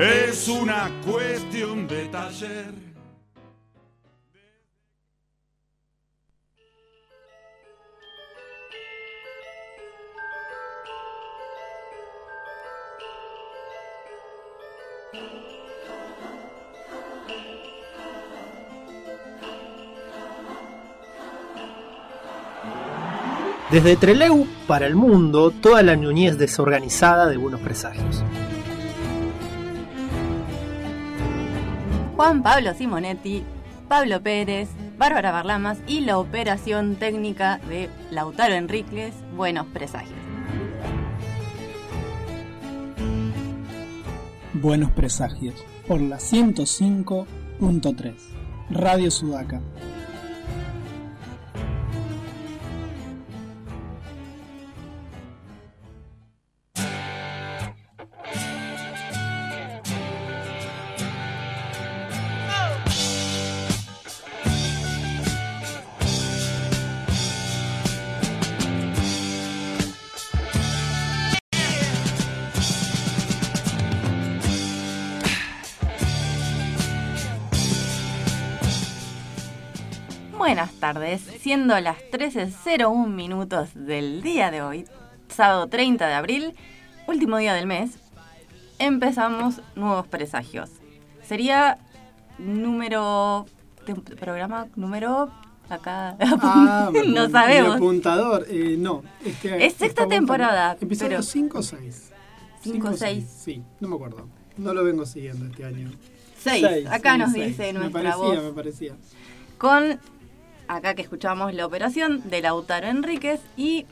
[0.00, 2.95] Es una cuestión de taller.
[23.70, 28.22] Desde Treleu para el mundo, toda la ñuñez desorganizada de buenos presagios.
[32.14, 33.42] Juan Pablo Simonetti,
[33.88, 40.14] Pablo Pérez, Bárbara Barlamas y la operación técnica de Lautaro Enríquez, Buenos Presagios.
[44.54, 45.56] Buenos Presagios,
[45.88, 48.14] por la 105.3,
[48.70, 49.60] Radio Sudaca.
[80.92, 84.84] Tardes, siendo las 13.01 minutos del día de hoy,
[85.28, 86.54] sábado 30 de abril,
[87.08, 87.98] último día del mes,
[88.78, 90.70] empezamos nuevos presagios.
[91.24, 91.78] Sería
[92.38, 93.46] número...
[94.20, 95.28] programa número...
[95.68, 97.70] Acá Ah, me no sabemos.
[97.70, 99.02] mi apuntador, eh, no.
[99.24, 102.12] Es, que Es sexta temporada, Episodio pero- 5 o 6.
[102.62, 103.24] Cinco o seis.
[103.44, 104.28] Sí, no me acuerdo.
[104.56, 105.90] No lo vengo siguiendo este año.
[106.38, 106.64] Seis.
[106.88, 107.46] Acá sí, nos seis.
[107.48, 108.42] dice Me nuestra parecía, voz.
[108.44, 108.92] me parecía.
[109.58, 109.98] Con
[110.68, 113.86] acá que escuchamos la operación de Lautaro Enríquez y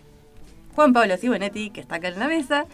[0.75, 2.67] Juan Pablo Simonetti, que está acá en la mesa,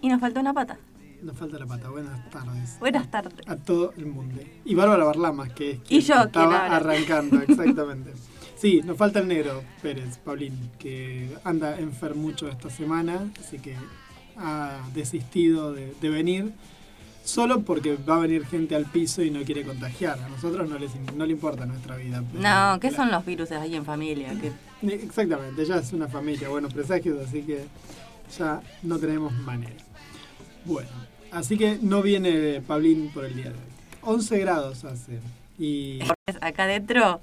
[0.00, 0.78] y nos falta una pata.
[1.22, 1.88] Nos falta la pata.
[1.88, 2.76] Buenas tardes.
[2.80, 3.48] Buenas tardes.
[3.48, 4.40] A todo el mundo.
[4.64, 8.12] Y Bárbara Barlamas, que es quien Y yo, quien estaba arrancando, exactamente.
[8.56, 13.76] Sí, nos falta el negro Pérez, Paulín, que anda enfermucho esta semana, así que
[14.36, 16.52] ha desistido de, de venir,
[17.24, 20.18] solo porque va a venir gente al piso y no quiere contagiar.
[20.20, 22.22] A nosotros no, les, no le importa nuestra vida.
[22.32, 24.32] pero- No, ¿qué la- son los virus ahí en familia?
[24.82, 27.64] Exactamente, ya es una familia, buenos presagios, así que
[28.38, 29.72] ya no tenemos manera.
[30.66, 30.88] Bueno,
[31.30, 33.56] así que no viene Pablín por el día de hoy.
[34.02, 35.18] 11 grados hace.
[35.58, 36.00] Y
[36.40, 37.20] acá adentro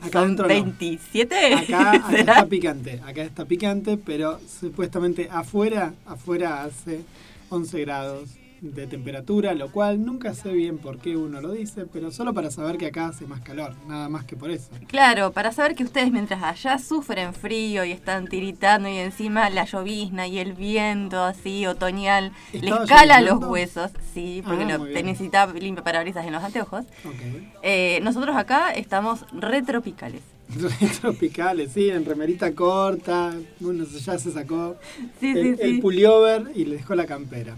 [0.00, 0.54] acá son adentro no.
[0.54, 1.54] 27.
[1.54, 7.02] Acá, acá está picante, acá está picante, pero supuestamente afuera, afuera hace
[7.50, 8.30] 11 grados
[8.60, 12.50] de temperatura, lo cual nunca sé bien por qué uno lo dice, pero solo para
[12.50, 14.68] saber que acá hace más calor, nada más que por eso.
[14.86, 19.64] Claro, para saber que ustedes mientras allá sufren frío y están tiritando y encima la
[19.64, 23.50] llovizna y el viento así otoñal les ¿Estaba cala los lloviznando?
[23.52, 25.06] huesos, sí, porque Ah, lo, te bien.
[25.06, 26.84] necesitaba limpio parabrisas en los anteojos.
[27.06, 27.20] Ok.
[27.62, 30.22] Eh, nosotros acá estamos retropicales.
[31.00, 34.76] Tropicales, sí, en remerita corta, uno ya se sacó
[35.20, 35.80] Sí, el, sí, el sí.
[35.80, 37.54] pullover y le dejó la campera.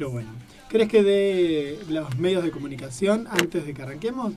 [0.00, 0.30] Pero bueno,
[0.70, 4.32] ¿crees que de los medios de comunicación antes de que arranquemos?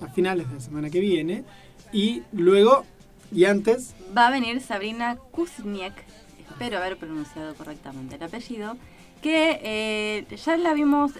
[0.00, 1.44] a finales de la semana que viene.
[1.92, 2.84] Y luego,
[3.32, 5.94] y antes, Va a venir Sabrina Kuzniak,
[6.48, 8.76] espero haber pronunciado correctamente el apellido,
[9.22, 11.12] que eh, ya la vimos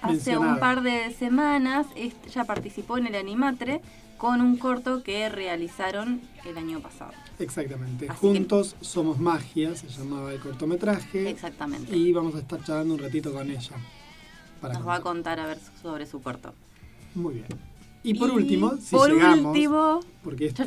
[0.00, 1.86] hace un par de semanas,
[2.32, 3.82] ya participó en el Animatre
[4.16, 7.12] con un corto que realizaron el año pasado.
[7.38, 11.28] exactamente, Así que- Juntos Somos Magia, se llamaba el cortometraje.
[11.28, 11.94] Exactamente.
[11.94, 13.76] Y vamos a estar charlando un ratito con ella.
[14.60, 16.54] Para Nos va a contar a ver sobre su corto.
[17.14, 17.69] Muy bien.
[18.02, 20.62] Y por último, si por llegamos, último, porque esto-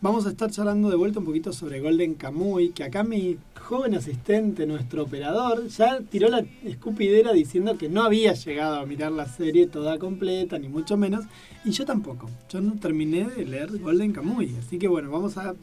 [0.00, 3.94] vamos a estar charlando de vuelta un poquito sobre Golden Kamuy, que acá mi joven
[3.94, 9.26] asistente, nuestro operador, ya tiró la escupidera diciendo que no había llegado a mirar la
[9.26, 11.24] serie toda completa, ni mucho menos,
[11.64, 12.28] y yo tampoco.
[12.48, 15.54] Yo no terminé de leer Golden Kamuy, así que bueno, vamos a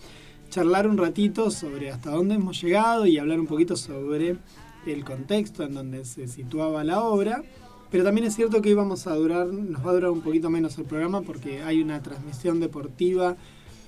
[0.50, 4.38] charlar un ratito sobre hasta dónde hemos llegado y hablar un poquito sobre
[4.86, 7.44] el contexto en donde se situaba la obra.
[7.92, 10.50] Pero también es cierto que hoy vamos a durar, nos va a durar un poquito
[10.50, 13.38] menos el programa porque hay una transmisión deportiva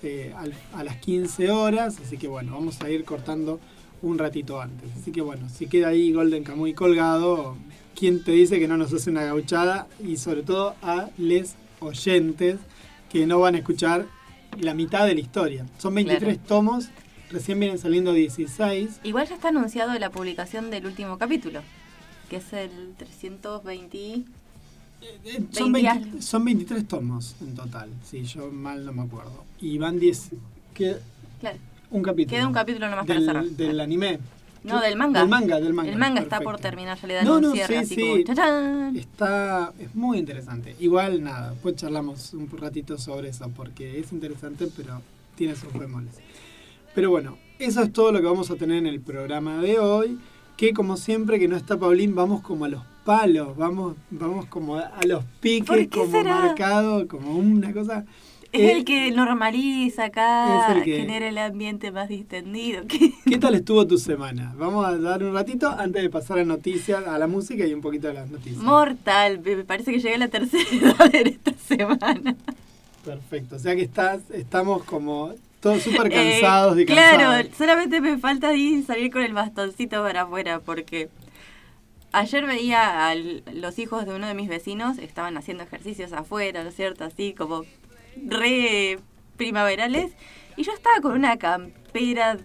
[0.03, 0.33] eh,
[0.73, 3.59] a las 15 horas, así que bueno, vamos a ir cortando
[4.01, 4.89] un ratito antes.
[4.97, 7.57] Así que bueno, si queda ahí Golden Kamuy colgado,
[7.97, 9.87] ¿quién te dice que no nos hace una gauchada?
[10.01, 12.57] Y sobre todo a les oyentes
[13.09, 14.05] que no van a escuchar
[14.61, 15.65] la mitad de la historia.
[15.77, 16.47] Son 23 Claro.
[16.47, 16.87] tomos,
[17.29, 19.01] recién vienen saliendo 16.
[19.03, 21.59] Igual ya está anunciado la publicación del último capítulo,
[22.29, 24.23] que es el 320.
[25.01, 26.21] Eh, Son, 20 20 algo.
[26.21, 29.43] son 23 tomos en total, si yo mal no me acuerdo.
[29.61, 30.29] Y van 10.
[30.73, 30.97] que-
[31.39, 31.57] Claro.
[31.91, 32.35] un capítulo.
[32.37, 33.45] Queda un capítulo nomás para del, cerrar.
[33.45, 34.19] del anime.
[34.61, 35.21] No, del manga.
[35.21, 35.89] Del manga, del manga.
[35.91, 36.69] El manga está por perfecto.
[36.69, 38.23] terminar, ya le dan No, un no, cierre, sí, así sí.
[38.25, 38.97] como.
[38.97, 40.75] Está, es muy interesante.
[40.81, 45.01] Igual nada, después charlamos un ratito sobre eso, porque es interesante, pero
[45.35, 46.11] tiene sus bemoles.
[46.93, 50.19] Pero bueno, eso es todo lo que vamos a tener en el programa de hoy.
[50.59, 54.75] Que como siempre que no está Paulín, vamos como a los palos, vamos, vamos como
[54.75, 56.35] a, los ¿Por piques, como será?
[56.35, 58.03] marcado, como una cosa.
[58.51, 62.81] Es Eh, el que normaliza acá, es el que- genera el ambiente más distendido.
[62.89, 63.13] ¿Qué?
[63.25, 64.53] ¿Qué tal estuvo tu semana?
[64.57, 67.79] Vamos a dar un ratito antes de pasar a noticias, a la música y un
[67.79, 68.61] poquito de las noticias.
[68.61, 72.35] Mortal, me parece que llegué a la tercera edad en esta semana.
[73.05, 77.17] Perfecto, o sea que estás, estamos como todos súper cansados Eh, y cansados.
[77.17, 81.09] Claro, solamente me falta ahí salir con el bastoncito para afuera porque
[82.11, 86.69] ayer veía a los hijos de uno de mis vecinos, estaban haciendo ejercicios afuera, ¿no
[86.69, 87.03] es cierto?
[87.03, 87.63] Así como
[88.25, 88.99] re
[89.37, 90.11] primaverales
[90.57, 92.37] y yo estaba con una campera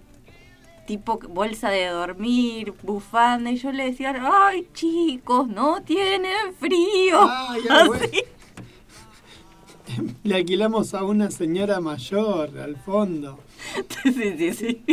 [0.86, 7.20] tipo bolsa de dormir, bufanda y yo le decía, ay chicos, no tienen frío.
[7.28, 7.62] Ay.
[10.22, 13.38] Le alquilamos a una señora mayor al fondo.
[14.04, 14.84] sí, sí, sí.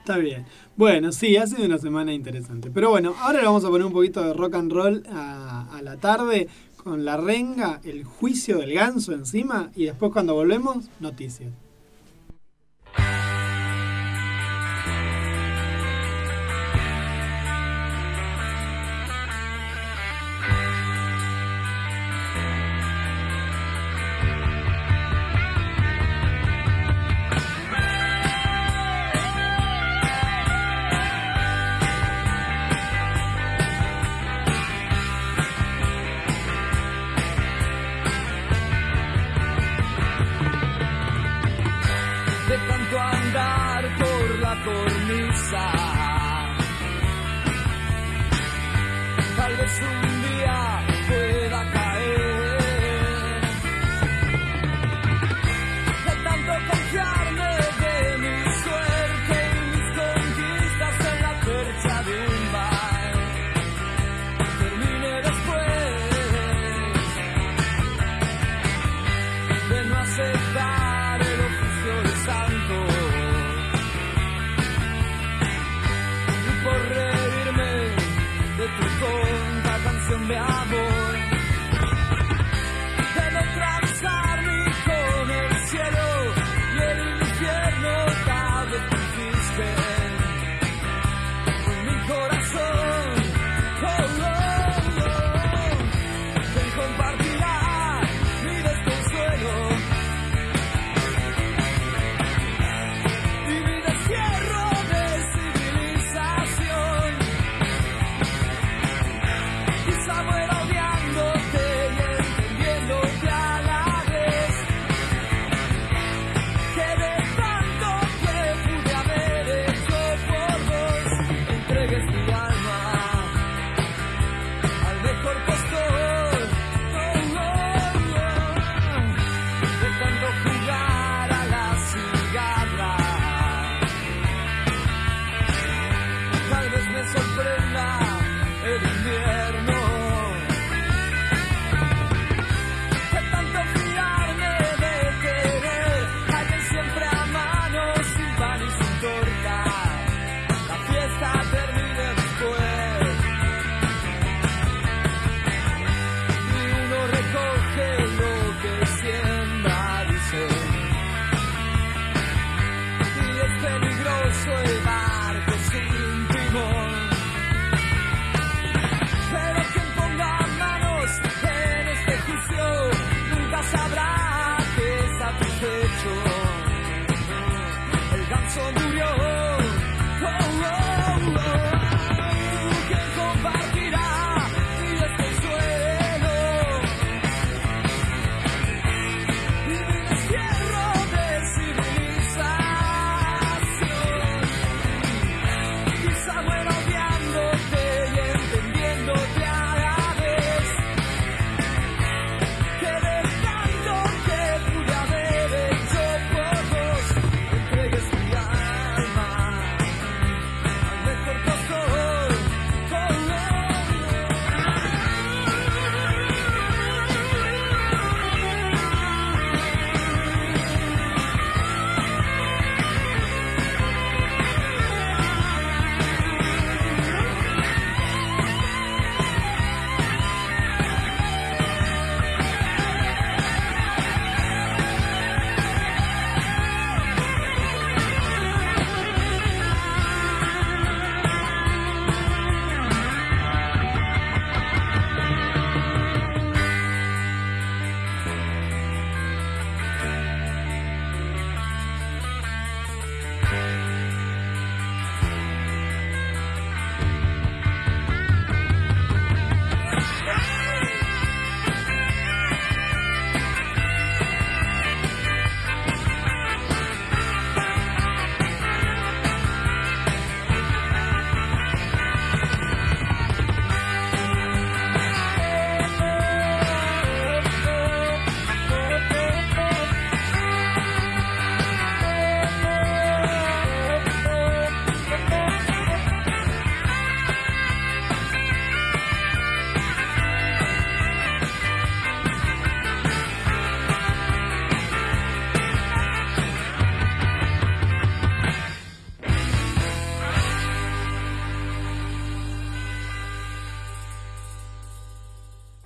[0.00, 0.46] Está bien.
[0.76, 2.70] Bueno, sí, ha sido una semana interesante.
[2.70, 5.82] Pero bueno, ahora le vamos a poner un poquito de rock and roll a, a
[5.82, 6.48] la tarde
[6.82, 11.52] con la renga, el juicio del ganso encima y después cuando volvemos, noticias.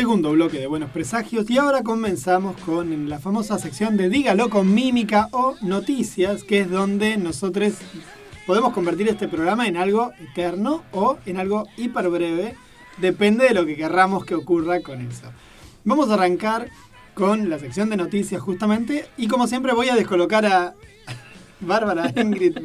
[0.00, 4.72] Segundo bloque de Buenos Presagios y ahora comenzamos con la famosa sección de Dígalo con
[4.72, 7.74] mímica o noticias, que es donde nosotros
[8.46, 12.56] podemos convertir este programa en algo eterno o en algo hiper breve,
[12.96, 15.26] depende de lo que querramos que ocurra con eso.
[15.84, 16.70] Vamos a arrancar
[17.12, 20.72] con la sección de noticias justamente y como siempre voy a descolocar a
[21.60, 22.56] Bárbara Ingrid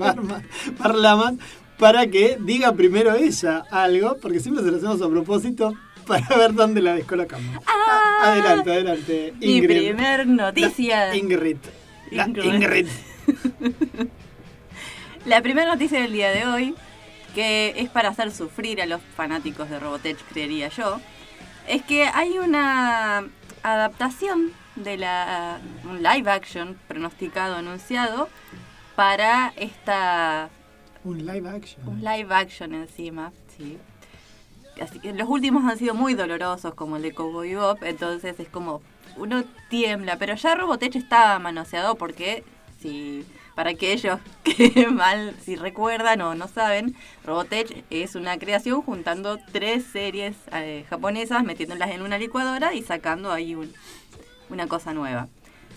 [0.77, 1.39] Parlaman
[1.77, 5.73] para que diga primero ella algo, porque siempre se lo hacemos a propósito
[6.07, 7.63] para ver dónde la descolocamos.
[7.67, 8.19] Ah.
[8.23, 9.33] adelante, adelante.
[9.39, 9.77] Mi Ingrid.
[9.79, 11.07] primer noticia.
[11.07, 11.57] La Ingrid.
[12.11, 12.53] La Ingrid.
[12.53, 12.87] Ingrid.
[15.25, 16.75] La primera noticia del día de hoy,
[17.33, 21.01] que es para hacer sufrir a los fanáticos de Robotech, creería yo,
[21.67, 23.25] es que hay una
[23.63, 28.29] adaptación de la un live action pronosticado, anunciado,
[28.95, 30.49] para esta
[31.03, 31.87] Un live action.
[31.87, 33.79] un live action encima, sí.
[34.81, 38.49] Así que los últimos han sido muy dolorosos, como el de Cowboy Bob, entonces es
[38.49, 38.81] como
[39.17, 42.43] uno tiembla, pero ya Robotech estaba manoseado porque
[42.81, 49.37] si para aquellos que mal si recuerdan o no saben, Robotech es una creación juntando
[49.53, 53.73] tres series eh, japonesas, metiéndolas en una licuadora y sacando ahí un-
[54.49, 55.29] una cosa nueva.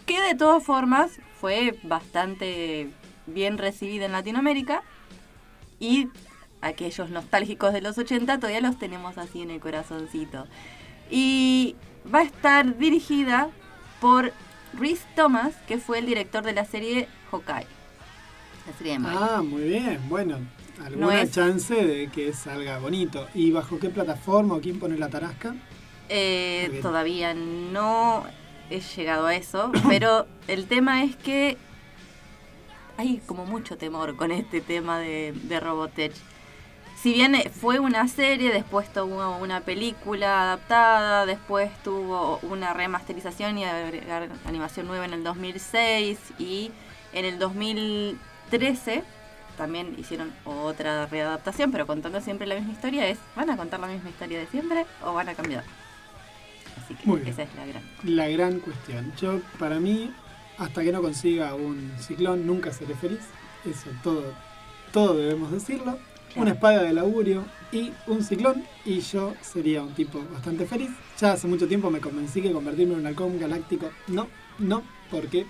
[0.06, 2.90] Que de todas formas fue bastante
[3.26, 4.82] bien recibida en Latinoamérica
[5.78, 6.08] y
[6.60, 10.46] aquellos nostálgicos de los 80 todavía los tenemos así en el corazoncito.
[11.10, 11.76] Y
[12.12, 13.48] va a estar dirigida
[14.00, 14.32] por
[14.74, 17.66] Rhys Thomas, que fue el director de la serie Hawkeye.
[18.66, 19.04] La serie de.
[19.06, 19.98] Ah, muy bien.
[20.08, 20.38] Bueno,
[20.84, 23.26] alguna No es- chance de que salga bonito.
[23.34, 25.54] ¿Y bajo qué plataforma o quién pone la tarasca?
[26.10, 28.24] Eh, todavía no
[28.70, 31.56] he llegado a eso, pero el tema es que
[32.96, 36.12] hay como mucho temor con este tema de, de Robotech.
[37.00, 43.56] Si bien eh, fue una serie, después tuvo una película adaptada, después tuvo una remasterización
[43.58, 46.72] y agregar animación nueva en el 2006 y
[47.12, 49.04] en el 2013
[49.56, 53.06] también hicieron otra readaptación, pero contando siempre la misma historia.
[53.06, 55.64] Es, ¿van a contar la misma historia de siempre o van a cambiar?
[56.82, 57.32] Así que Muy bien.
[57.32, 57.82] esa es la gran.
[58.04, 59.12] La gran cuestión.
[59.20, 60.12] Yo, para mí,
[60.58, 63.20] hasta que no consiga un ciclón, nunca seré feliz.
[63.64, 64.32] Eso todo,
[64.92, 65.98] todo debemos decirlo.
[66.36, 70.90] Una espada de augurio y un ciclón y yo sería un tipo bastante feliz.
[71.18, 75.46] Ya hace mucho tiempo me convencí que convertirme en un halcón galáctico no, no, porque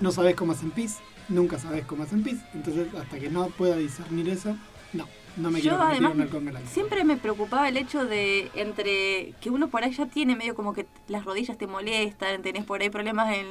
[0.00, 2.38] no sabes cómo hacen pis, nunca sabes cómo hacen pis.
[2.54, 4.56] Entonces, hasta que no pueda discernir eso,
[4.92, 5.06] no,
[5.38, 6.12] no me Yo además
[6.72, 10.72] siempre me preocupaba el hecho de entre que uno por ahí ya tiene medio como
[10.74, 13.46] que las rodillas te molestan, tenés por ahí problemas en,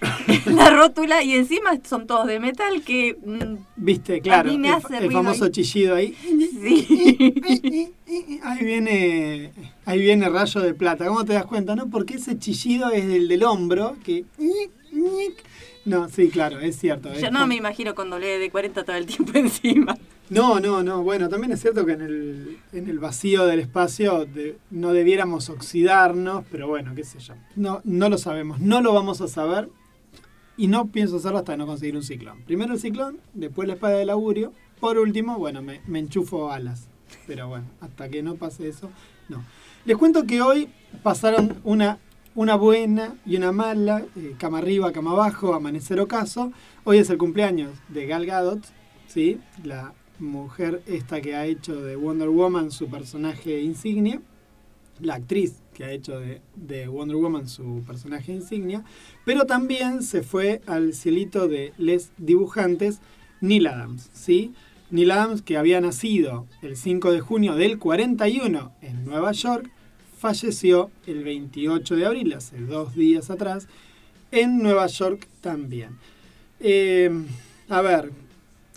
[0.46, 4.68] en la rótula y encima son todos de metal que mm, Viste, claro, mí me
[4.68, 5.50] el, hace el ruido famoso ahí.
[5.50, 6.14] chillido ahí.
[6.62, 7.92] sí.
[8.44, 9.52] Ahí viene,
[9.86, 11.06] ahí viene rayo de plata.
[11.06, 11.88] ¿Cómo te das cuenta, no?
[11.88, 14.24] Porque ese chillido es el del hombro que.
[15.86, 17.10] No, sí, claro, es cierto.
[17.10, 19.96] es Yo no como- me imagino con doble de 40 todo el tiempo encima.
[20.32, 21.02] No, no, no.
[21.02, 25.50] Bueno, también es cierto que en el, en el vacío del espacio de- no debiéramos
[25.50, 27.34] oxidarnos, pero bueno, qué sé yo.
[27.56, 29.68] No, no lo sabemos, no lo vamos a saber
[30.56, 32.42] y no pienso hacerlo hasta no conseguir un ciclón.
[32.46, 34.52] Primero el ciclón, después la espada del augurio.
[34.80, 36.88] Por último, bueno, me, me enchufo alas.
[37.26, 38.90] Pero bueno, hasta que no pase eso,
[39.28, 39.44] no.
[39.84, 40.68] Les cuento que hoy
[41.02, 41.98] pasaron una,
[42.34, 46.52] una buena y una mala, eh, cama arriba, cama abajo, amanecer ocaso.
[46.84, 48.64] Hoy es el cumpleaños de Gal Gadot,
[49.08, 49.38] ¿sí?
[49.62, 54.22] la mujer esta que ha hecho de Wonder Woman su personaje insignia,
[55.00, 58.84] la actriz que ha hecho de, de Wonder Woman su personaje insignia,
[59.24, 63.00] pero también se fue al cielito de les dibujantes
[63.40, 64.54] Neil Adams, ¿sí?
[64.90, 69.70] Neil Adams, que había nacido el 5 de junio del 41 en Nueva York,
[70.18, 73.66] falleció el 28 de abril, hace dos días atrás,
[74.30, 75.98] en Nueva York también.
[76.60, 77.10] Eh,
[77.68, 78.12] a ver,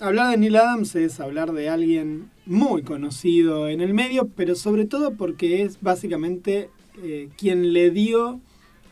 [0.05, 4.85] hablar de Neil Adams es hablar de alguien muy conocido en el medio, pero sobre
[4.85, 6.69] todo porque es básicamente
[7.03, 8.39] eh, quien le dio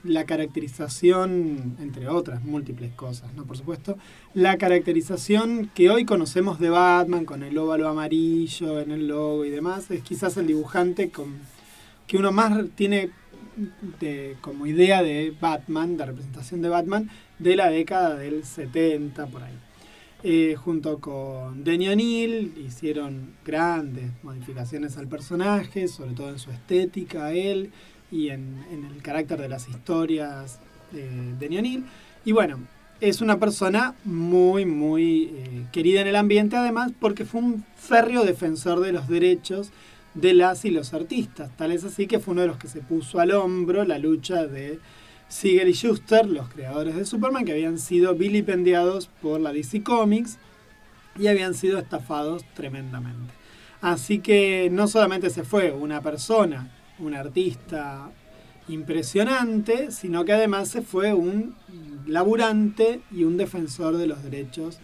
[0.03, 3.45] la caracterización, entre otras múltiples cosas, ¿no?
[3.45, 3.97] Por supuesto,
[4.33, 9.49] la caracterización que hoy conocemos de Batman, con el óvalo amarillo en el logo y
[9.49, 11.35] demás, es quizás el dibujante con,
[12.05, 13.11] que uno más tiene
[14.41, 19.53] como idea de Batman, de representación de Batman, de la década del 70, por ahí.
[20.25, 27.33] Eh, junto con Denny O'Neill hicieron grandes modificaciones al personaje, sobre todo en su estética,
[27.33, 27.71] él,
[28.09, 30.59] y en, el carácter de las historias
[30.93, 31.85] de Denny O'Neill.
[32.23, 32.59] Y bueno,
[33.01, 38.23] es una persona muy, muy eh, querida en el ambiente, además, porque fue un férreo
[38.23, 39.71] defensor de los derechos
[40.13, 41.51] de las y los artistas.
[41.57, 44.47] Tal es así que fue uno de los que se puso al hombro la lucha
[44.47, 44.79] de
[45.33, 50.37] Siegel y Schuster, los creadores de Superman, que habían sido vilipendiados por la DC Comics
[51.17, 53.33] y habían sido estafados tremendamente.
[53.81, 58.11] Así que no solamente se fue una persona, un artista
[58.67, 61.55] impresionante, sino que además se fue un
[62.05, 64.77] laburante y un defensor de los derechos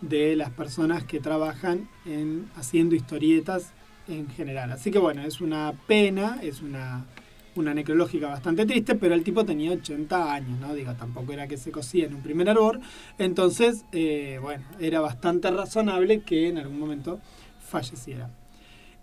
[0.00, 3.70] de las personas que trabajan en haciendo historietas
[4.08, 4.72] en general.
[4.72, 7.06] Así que bueno, es una pena, es una,
[7.56, 10.74] una necrológica bastante triste, pero el tipo tenía 80 años, ¿no?
[10.74, 12.80] Digo, tampoco era que se cosía en un primer árbol.
[13.18, 17.20] Entonces, eh, bueno, era bastante razonable que en algún momento
[17.66, 18.30] falleciera.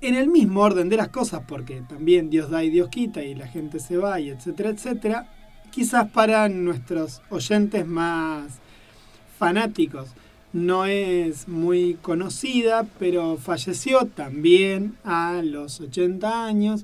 [0.01, 3.35] En el mismo orden de las cosas, porque también Dios da y Dios quita y
[3.35, 5.29] la gente se va y etcétera, etcétera,
[5.69, 8.59] quizás para nuestros oyentes más
[9.37, 10.09] fanáticos
[10.53, 16.83] no es muy conocida, pero falleció también a los 80 años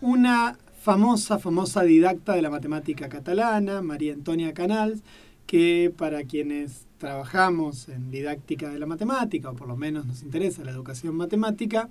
[0.00, 5.02] una famosa, famosa didacta de la matemática catalana, María Antonia Canals,
[5.46, 10.64] que para quienes trabajamos en didáctica de la matemática, o por lo menos nos interesa
[10.64, 11.88] la educación matemática,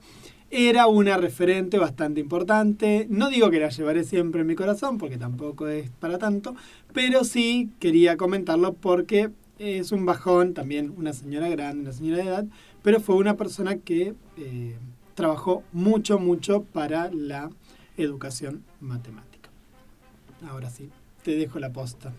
[0.50, 3.08] era una referente bastante importante.
[3.10, 6.54] No digo que la llevaré siempre en mi corazón, porque tampoco es para tanto,
[6.94, 12.30] pero sí quería comentarlo porque es un bajón, también una señora grande, una señora de
[12.30, 12.46] edad,
[12.82, 14.76] pero fue una persona que eh,
[15.16, 17.52] trabajó mucho, mucho para la
[18.04, 19.50] educación matemática.
[20.48, 20.90] Ahora sí,
[21.24, 22.14] te dejo la posta.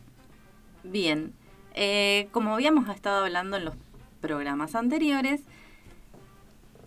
[0.84, 1.32] Bien,
[1.74, 3.74] eh, como habíamos estado hablando en los
[4.20, 5.42] programas anteriores,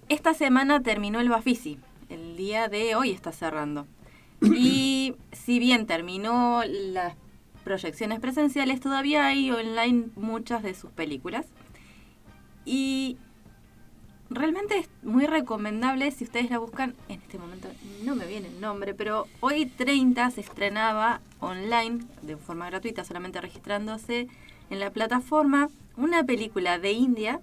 [0.09, 1.79] esta semana terminó el Bafisi.
[2.09, 3.87] El día de hoy está cerrando.
[4.41, 7.15] Y si bien terminó las
[7.63, 11.47] proyecciones presenciales, todavía hay online muchas de sus películas.
[12.65, 13.17] Y
[14.29, 16.95] realmente es muy recomendable si ustedes la buscan.
[17.09, 17.69] En este momento
[18.03, 23.41] no me viene el nombre, pero hoy 30 se estrenaba online de forma gratuita, solamente
[23.41, 24.27] registrándose
[24.69, 27.41] en la plataforma, una película de India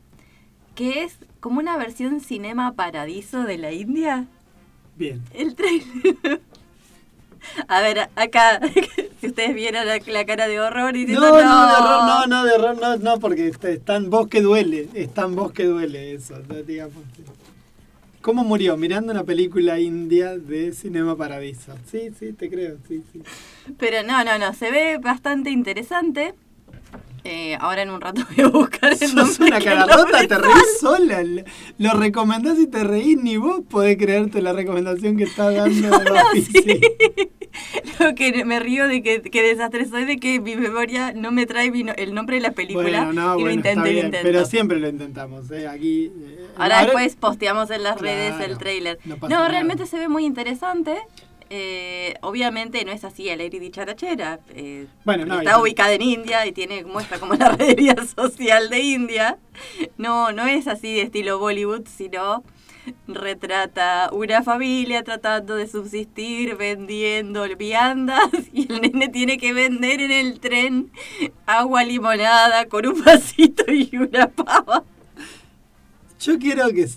[0.74, 4.26] que es como una versión Cinema Paradiso de la India.
[4.96, 5.22] Bien.
[5.34, 6.40] El trailer.
[7.68, 8.61] A ver, acá,
[9.20, 12.26] si ustedes vieran la, la cara de horror y No, diciendo, no, de horror, no,
[12.26, 15.52] no, de horror, no, no, porque está, está en voz que duele, está en voz
[15.52, 17.02] que duele eso, no, digamos.
[18.22, 18.76] ¿Cómo murió?
[18.76, 21.74] Mirando una película india de Cinema Paradiso.
[21.90, 23.20] Sí, sí, te creo, sí, sí.
[23.78, 26.35] Pero no, no, no, se ve bastante interesante.
[27.24, 30.20] Eh, ahora en un rato voy a buscar el Sos una que cara no rota,
[30.22, 31.22] me te reís sola.
[31.78, 36.11] Lo recomendás y te reís, ni vos podés creerte la recomendación que estás dando de
[36.11, 36.80] Bafisi.
[38.00, 41.44] Lo que me río de que, que desastre soy de que mi memoria no me
[41.46, 43.92] trae no- el nombre de la película Bueno, no, y lo bueno, intento está lo
[43.92, 44.26] bien, intento.
[44.26, 45.68] pero siempre lo intentamos, ¿eh?
[45.68, 46.11] Aquí...
[46.16, 48.98] eh, Ahora después posteamos en las redes el trailer.
[49.04, 50.96] no No, realmente se ve muy interesante.
[51.54, 54.40] Eh, obviamente no es así el Lady Dicharachera.
[54.54, 58.70] Eh, Bueno, no, está y- ubicada en India y tiene muestra como la realidad social
[58.70, 59.36] de India.
[59.98, 62.42] No, no es así de estilo Bollywood, sino
[63.06, 70.10] retrata una familia tratando de subsistir vendiendo viandas y el nene tiene que vender en
[70.10, 70.90] el tren
[71.44, 74.84] agua limonada con un vasito y una pava.
[76.18, 76.88] Yo quiero que...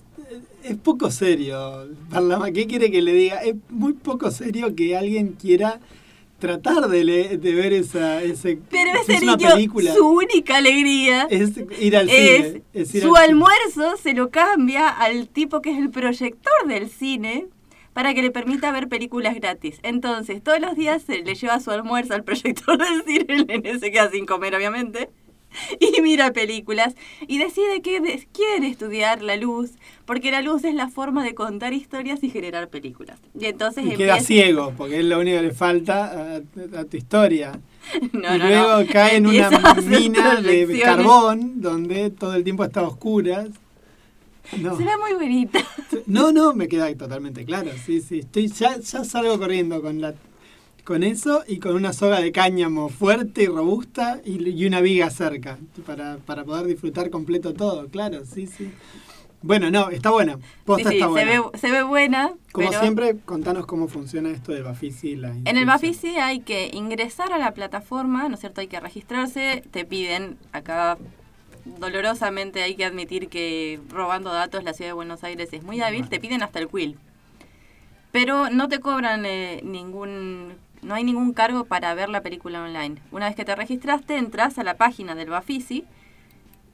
[0.69, 2.51] Es, poco serio, Parlama.
[2.51, 3.37] ¿Qué quiere que le diga?
[3.43, 5.79] Es muy poco serio que alguien quiera
[6.39, 8.21] tratar de, le- de ver esa...
[8.21, 9.93] Ese, Pero ese es una niño, película.
[9.93, 12.61] su única alegría Es ir al es, cine.
[12.73, 13.31] Es ir su al cine.
[13.33, 17.47] almuerzo se lo cambia al tipo que es el proyector del cine
[17.93, 19.79] para que le permita ver películas gratis.
[19.81, 23.79] Entonces, todos los días se le lleva su almuerzo al proyector del cine, el nene
[23.79, 25.09] se queda sin comer, obviamente,
[25.79, 26.95] y mira películas
[27.27, 29.71] y decide que quiere estudiar la luz,
[30.05, 33.19] porque la luz es la forma de contar historias y generar películas.
[33.39, 36.97] Y entonces Y queda ciego, porque es lo único que le falta a, a tu
[36.97, 37.59] historia.
[38.13, 38.87] No, y no, luego no.
[38.91, 39.49] cae en una
[39.83, 43.49] mina de carbón donde todo el tiempo está a oscuras.
[44.57, 44.75] No.
[44.77, 45.59] Se ve muy bonita.
[46.07, 47.71] no, no, me queda totalmente claro.
[47.85, 48.19] Sí, sí.
[48.19, 50.13] Estoy, ya, ya salgo corriendo con la
[50.85, 55.09] con eso y con una soga de cáñamo fuerte y robusta y, y una viga
[55.09, 58.71] cerca para, para poder disfrutar completo todo, claro, sí, sí.
[59.41, 60.39] Bueno, no, está buena.
[60.63, 62.33] Posta Sí, sí, está se ve, se ve buena.
[62.51, 65.15] Como pero siempre, contanos cómo funciona esto de Bafisi.
[65.15, 65.67] La En el.
[65.67, 68.61] Bafisi hay que ingresar a la plataforma, ¿no es cierto?
[68.61, 70.97] Hay que registrarse, te piden, acá
[71.79, 76.09] dolorosamente hay que admitir que robando datos la ciudad de Buenos Aires es muy hábil,
[76.09, 76.97] te piden hasta el quill.
[78.11, 80.53] Pero no te cobran eh, ningún,
[80.85, 82.97] no hay ningún cargo para ver la película online.
[83.11, 85.83] Una vez que te registraste, entras a la página del Bafisi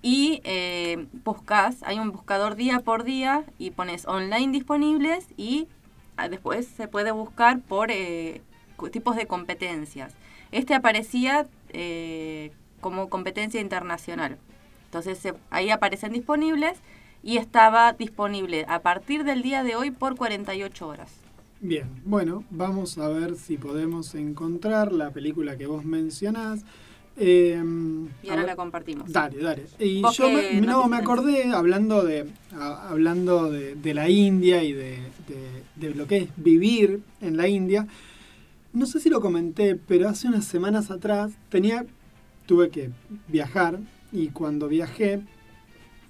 [0.02, 5.68] y eh, buscas, hay un buscador día por día y pones online disponibles y
[6.18, 8.42] ah, después se puede buscar por eh,
[8.92, 10.14] tipos de competencias.
[10.52, 14.38] Este aparecía eh, como competencia internacional.
[14.86, 16.80] Entonces ahí aparecen disponibles
[17.24, 21.21] y estaba disponible a partir del día de hoy por 48 horas.
[21.64, 26.62] Bien, bueno, vamos a ver si podemos encontrar la película que vos mencionás.
[27.18, 27.62] Eh,
[28.24, 28.50] Y ahora ver.
[28.50, 29.12] la compartimos.
[29.12, 29.66] Dale, dale.
[29.80, 32.26] Y ¿Vos yo me, no, me acordé hablando de
[32.58, 34.98] a- hablando de, de la India y de,
[35.28, 37.86] de- de lo que es vivir en la India.
[38.74, 41.86] No sé si lo comenté, pero hace unas semanas atrás tenía
[42.48, 42.90] tuve que
[43.28, 43.80] viajar
[44.12, 45.22] y cuando viajé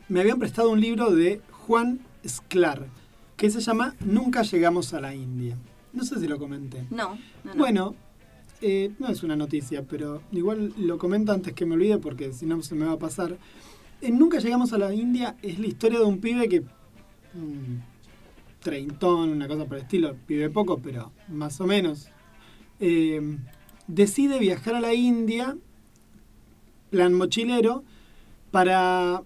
[0.07, 2.85] me habían prestado un libro de Juan Sclar
[3.41, 5.57] que se llama Nunca llegamos a la India.
[5.93, 6.85] No sé si lo comenté.
[6.91, 7.55] No, no, no.
[7.55, 7.95] Bueno,
[8.61, 12.45] eh, no es una noticia, pero igual lo comento antes que me olvide porque si
[12.45, 13.39] no se me va a pasar.
[13.99, 16.63] En Nunca llegamos a la India es la historia de un pibe que...
[17.33, 17.81] un
[18.59, 22.09] treintón, una cosa por el estilo, pibe poco, pero más o menos.
[22.79, 23.39] eh,
[23.87, 25.57] decide viajar a la India,
[26.91, 27.83] plan mochilero,
[28.51, 29.23] para,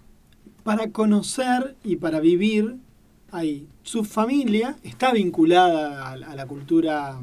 [0.63, 2.77] para conocer y para vivir
[3.37, 3.67] ahí.
[3.83, 7.19] Su familia está vinculada a, la cultura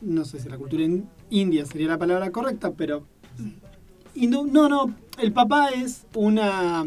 [0.00, 3.02] no sé si la cultura in- india sería la palabra correcta, pero
[4.14, 6.86] no, no, el papá es una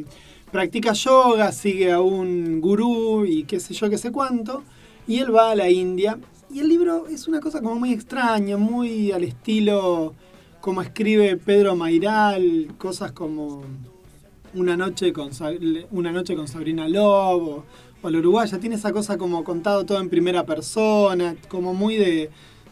[0.52, 4.64] practica yoga, sigue a un gurú y qué sé yo, qué sé cuánto,
[5.08, 6.18] y él va a la India
[6.54, 10.14] y el libro es una cosa como muy extraña, muy al estilo
[10.60, 13.64] como escribe Pedro Mairal, cosas como
[14.54, 15.32] una noche con
[15.92, 17.66] una noche con Sabrina Lobo
[18.02, 22.30] o la uruguaya tiene esa cosa como contado todo en primera persona, como muy de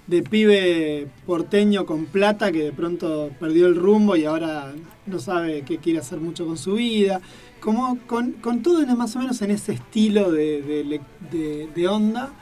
[0.08, 4.74] de pibe porteño con plata que de pronto perdió el rumbo y ahora
[5.06, 7.22] no sabe qué quiere hacer mucho con su vida.
[7.60, 12.34] Como con, con todo más o menos en ese estilo de, de de- de onda.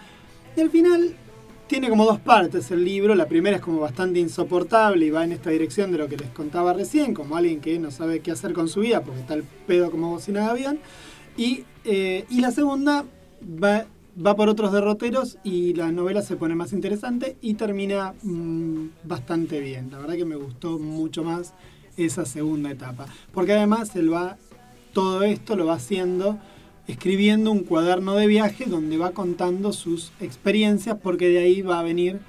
[0.56, 1.13] Y al final
[1.67, 3.15] tiene como dos partes el libro.
[3.15, 6.30] La primera es como bastante insoportable y va en esta dirección de lo que les
[6.30, 9.43] contaba recién, como alguien que no sabe qué hacer con su vida porque está el
[9.43, 10.80] pedo como bocina de avión.
[11.36, 13.06] Y, eh, y la segunda
[13.41, 13.86] va,
[14.23, 19.60] va por otros derroteros y la novela se pone más interesante y termina mm, bastante
[19.60, 19.89] bien.
[19.91, 21.54] La verdad que me gustó mucho más
[21.97, 23.08] esa segunda etapa.
[23.34, 24.38] Porque además él va,
[24.93, 26.38] todo esto lo va haciendo
[26.88, 31.84] escribiendo un cuaderno de viaje donde va contando sus experiencias porque de ahí va a
[31.84, 32.19] venir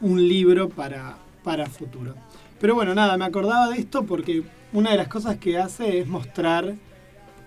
[0.00, 2.14] un libro para, para futuro.
[2.60, 6.08] Pero bueno, nada, me acordaba de esto porque una de las cosas que hace es
[6.08, 6.74] mostrar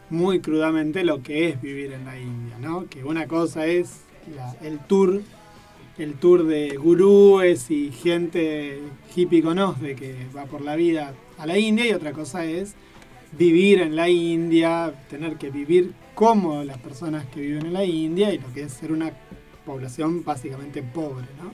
[0.10, 2.88] muy crudamente lo que es vivir en la India, ¿no?
[2.88, 4.02] Que una cosa es
[4.36, 5.22] la- el tour,
[5.98, 8.80] el tour de gurúes y gente
[9.16, 12.76] hippie de que va por la vida a la India y otra cosa es
[13.32, 18.34] vivir en la India, tener que vivir como las personas que viven en la India
[18.34, 19.12] y lo que es ser una
[19.66, 21.52] población básicamente pobre, ¿no?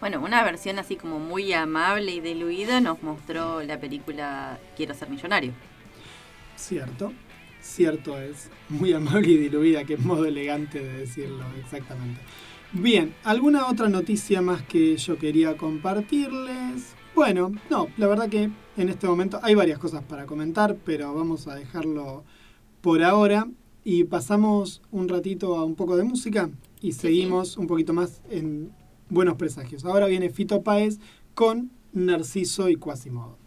[0.00, 5.08] Bueno, una versión así como muy amable y diluida nos mostró la película Quiero ser
[5.08, 5.52] millonario.
[6.56, 7.12] Cierto,
[7.64, 8.50] cierto es.
[8.68, 12.20] Muy amable y diluida, que modo elegante de decirlo exactamente.
[12.72, 16.94] Bien, ¿alguna otra noticia más que yo quería compartirles?
[17.14, 21.46] Bueno, no, la verdad que en este momento hay varias cosas para comentar, pero vamos
[21.46, 22.24] a dejarlo
[22.80, 23.46] por ahora
[23.84, 26.50] y pasamos un ratito a un poco de música
[26.80, 28.72] y seguimos un poquito más en
[29.08, 29.84] Buenos Presagios.
[29.84, 30.98] Ahora viene Fito Páez
[31.34, 33.43] con Narciso y Quasimodo.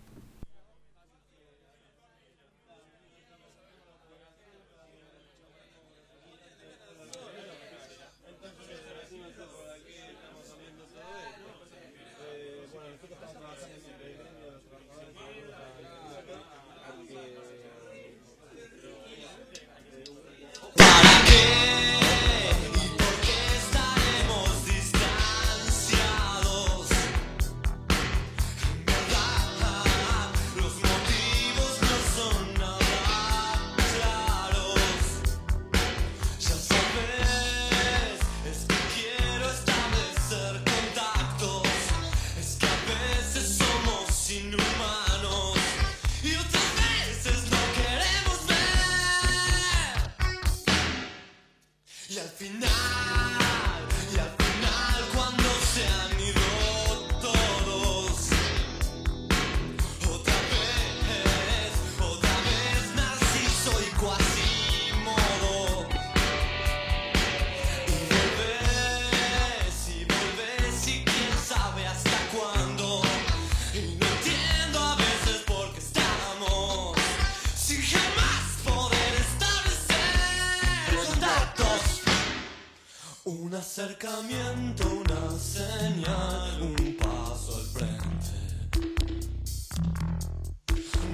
[85.40, 88.32] Señal, un paso al frente.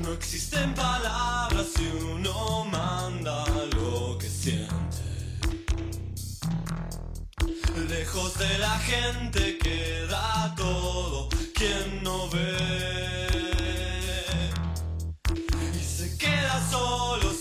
[0.02, 3.46] No existen palabras si uno manda
[3.78, 5.04] lo que siente.
[7.90, 13.28] Lejos de la gente queda todo quien no ve.
[15.74, 17.33] Y se queda solo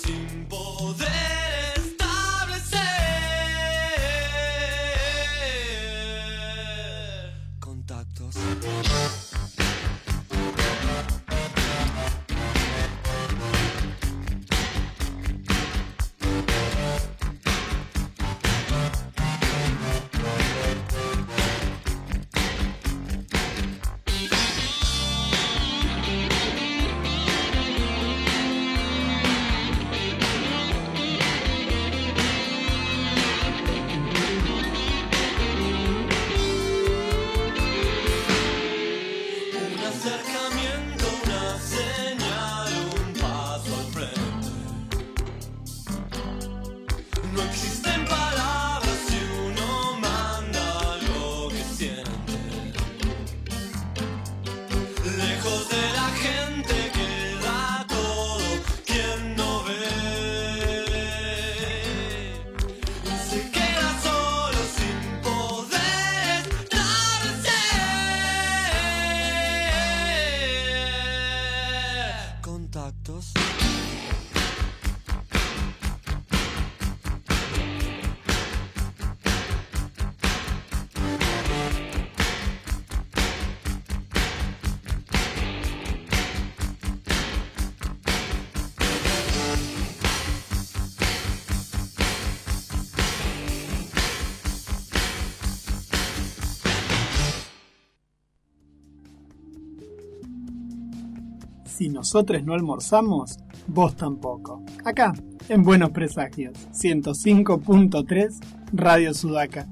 [101.82, 104.62] Si nosotros no almorzamos, vos tampoco.
[104.84, 105.12] Acá,
[105.48, 108.38] en Buenos Presagios, 105.3
[108.72, 109.66] Radio Sudaca.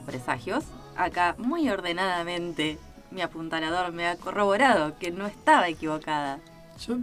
[0.00, 0.64] Buenos Presagios.
[0.96, 2.78] Acá, muy ordenadamente,
[3.10, 6.38] mi apuntalador me ha corroborado que no estaba equivocada.
[6.86, 6.98] Yo,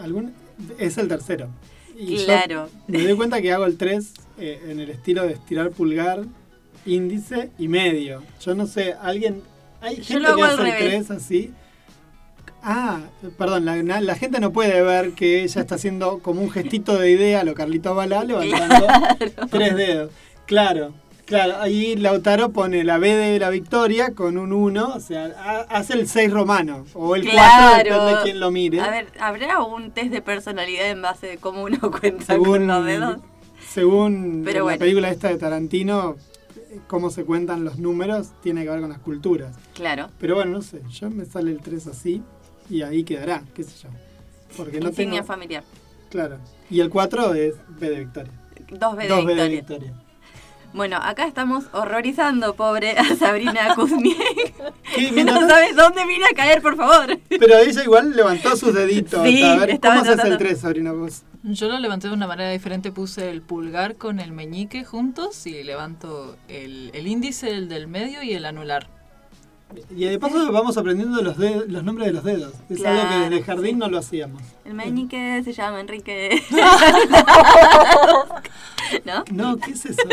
[0.00, 0.32] algún,
[0.78, 1.48] es el tercero.
[1.96, 2.68] Y Claro.
[2.86, 6.24] me doy cuenta que hago el 3 en el estilo de estirar pulgar,
[6.86, 8.22] índice y medio.
[8.40, 9.42] Yo no sé, alguien.
[9.80, 11.06] Hay Yo gente que hace al el revés.
[11.06, 11.52] 3 así.
[12.62, 13.00] Ah,
[13.38, 17.40] perdón, la, gente no puede ver que ella está haciendo como un gestito de idea
[17.40, 18.86] a lo Carlito Balá levantando
[19.50, 20.12] tres dedos.
[20.46, 20.92] Claro,
[21.30, 21.54] claro.
[21.62, 25.94] Ahí Lautaro pone la B de la victoria con un 1, o sea, ha- hace
[25.94, 26.84] el 6 romano.
[26.92, 27.82] O el 4, Claro.
[27.94, 28.80] depende de quién lo mire.
[28.82, 32.66] A ver, ¿habrá un test de personalidad en base de cómo uno cuenta según, con
[32.66, 33.16] los dedos?
[33.68, 34.78] según Pero la bueno.
[34.78, 36.16] película esta de Tarantino,
[36.88, 39.56] cómo se cuentan los números tiene que ver con las culturas.
[39.74, 40.08] Claro.
[40.18, 42.22] Pero bueno, no sé, yo me sale el 3 así
[42.68, 43.88] y ahí quedará, qué sé yo.
[44.56, 45.22] Porque no tengo...
[45.24, 45.62] familiar.
[46.10, 46.38] Claro.
[46.68, 48.32] Y el 4 es B de victoria.
[48.72, 49.92] Dos B de Dos B de victoria.
[50.72, 54.54] Bueno, acá estamos horrorizando, pobre, a Sabrina Kuzniek.
[54.94, 57.18] Que no sabes dónde viene a caer, por favor.
[57.28, 59.24] Pero ella igual levantó sus deditos.
[59.24, 60.92] Sí, a ver, estaba ¿cómo haces el 3, Sabrina?
[60.92, 61.22] Vos?
[61.42, 65.62] Yo lo levanté de una manera diferente, puse el pulgar con el meñique juntos y
[65.64, 68.88] levanto el, el índice, el del medio y el anular.
[69.90, 72.54] Y de paso vamos aprendiendo los, los nombres de los dedos.
[72.68, 74.42] Es algo que desde el jardín no lo hacíamos.
[74.64, 76.42] El meñique se llama Enrique.
[79.04, 79.24] ¿No?
[79.30, 80.02] No, ¿qué es eso?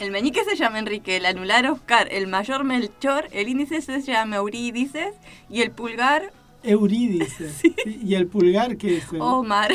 [0.00, 4.36] El meñique se llama Enrique, el anular Oscar, el mayor Melchor, el índice se llama
[4.36, 5.14] Eurídices
[5.48, 7.50] y el pulgar Eurídice.
[7.86, 9.04] ¿Y el pulgar qué es?
[9.18, 9.72] Omar.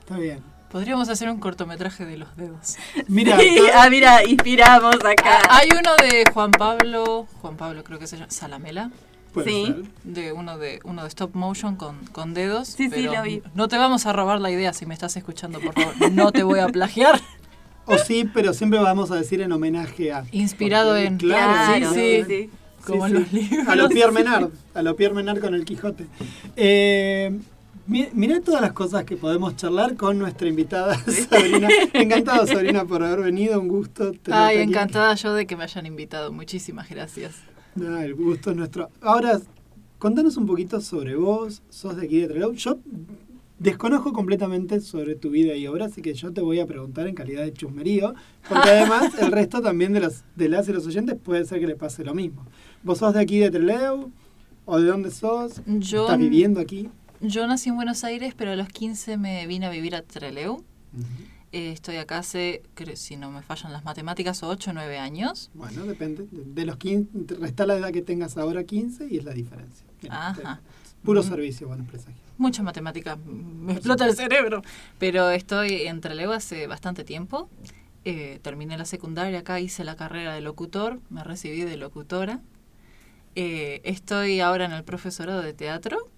[0.00, 0.51] Está bien.
[0.72, 2.76] Podríamos hacer un cortometraje de los dedos.
[3.06, 5.42] Mira, Sí, ah, mira, inspiramos acá.
[5.50, 8.90] Hay uno de Juan Pablo, Juan Pablo creo que se llama, Salamela,
[9.44, 9.66] Sí.
[9.66, 9.82] ser.
[10.04, 12.68] de uno de uno de stop motion con, con dedos.
[12.68, 13.42] Sí, sí, lo vi.
[13.54, 16.10] No te vamos a robar la idea si me estás escuchando, por favor.
[16.12, 17.20] No te voy a plagiar.
[17.84, 20.24] O sí, pero siempre vamos a decir en homenaje a.
[20.30, 22.50] Inspirado Porque, en- Claro, Claro, sí, sí.
[22.86, 23.22] Como Sí, en sí.
[23.24, 23.68] los libros.
[23.68, 26.06] A lo Pierre Menard, a lo Pierre Menard con el Quijote.
[26.54, 27.40] Eh,
[27.86, 30.96] mirá todas las cosas que podemos charlar con nuestra invitada
[31.30, 31.68] Sabrina.
[31.92, 33.60] Encantado, Sabrina, por haber venido.
[33.60, 34.12] Un gusto.
[34.30, 34.70] Ay, aquí.
[34.70, 36.32] encantada yo de que me hayan invitado.
[36.32, 37.36] Muchísimas gracias.
[37.74, 38.90] No, el gusto es nuestro.
[39.00, 39.40] Ahora,
[39.98, 41.62] contanos un poquito sobre vos.
[41.70, 42.52] Sos de aquí de Trelew.
[42.54, 42.78] Yo
[43.58, 47.14] desconozco completamente sobre tu vida y obra, así que yo te voy a preguntar en
[47.14, 48.14] calidad de chusmerío,
[48.48, 51.68] porque además el resto también de, los, de las y los oyentes puede ser que
[51.68, 52.44] le pase lo mismo.
[52.82, 54.10] ¿Vos sos de aquí de Trelew?
[54.64, 55.60] ¿O de dónde sos?
[55.66, 56.88] Yo, ¿Estás viviendo aquí?
[57.22, 60.64] Yo nací en Buenos Aires, pero a los 15 me vine a vivir a Trelew.
[61.52, 65.50] Eh, estoy acá hace, creo, si no me fallan las matemáticas, 8 o 9 años.
[65.54, 66.26] Bueno, depende.
[66.30, 69.86] De, los 15, resta la edad que tengas ahora 15 y es la diferencia.
[70.08, 70.60] Ajá.
[71.04, 71.28] Puro Mm.
[71.28, 72.18] servicio, buenos presagios.
[72.38, 74.62] Mucha matemática, me explota el cerebro.
[74.98, 77.50] Pero estoy en Trelew hace bastante tiempo.
[78.04, 82.40] Eh, terminé la secundaria acá, hice la carrera de locutor, me recibí de locutora.
[83.34, 86.08] Eh, estoy ahora en el profesorado de teatro.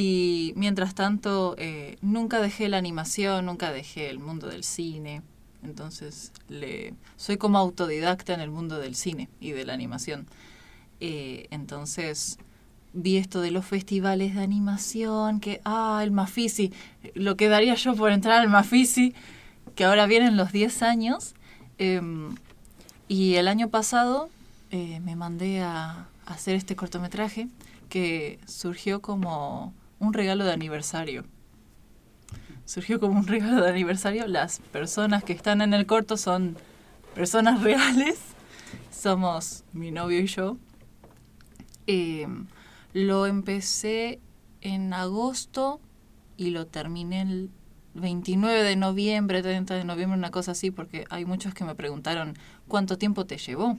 [0.00, 5.22] Y mientras tanto, eh, nunca dejé la animación, nunca dejé el mundo del cine.
[5.64, 10.28] Entonces, le, soy como autodidacta en el mundo del cine y de la animación.
[11.00, 12.38] Eh, entonces,
[12.92, 16.72] vi esto de los festivales de animación, que, ah, el Mafisi,
[17.14, 19.14] lo que daría yo por entrar al Mafisi,
[19.74, 21.34] que ahora vienen los 10 años.
[21.78, 22.36] em,
[23.08, 24.30] y el año pasado
[24.70, 27.48] eh, me mandé a, a hacer este cortometraje
[27.88, 31.24] que surgió como un regalo de aniversario.
[32.64, 34.26] Surgió como un regalo de aniversario.
[34.26, 36.56] Las personas que están en el corto son
[37.14, 38.18] personas reales.
[38.90, 40.56] Somos mi novio y yo.
[41.86, 42.26] Eh,
[42.92, 44.20] lo empecé
[44.60, 45.80] en agosto
[46.36, 47.50] y lo terminé el
[47.94, 52.36] 29 de noviembre, 30 de noviembre, una cosa así, porque hay muchos que me preguntaron
[52.66, 53.78] cuánto tiempo te llevó.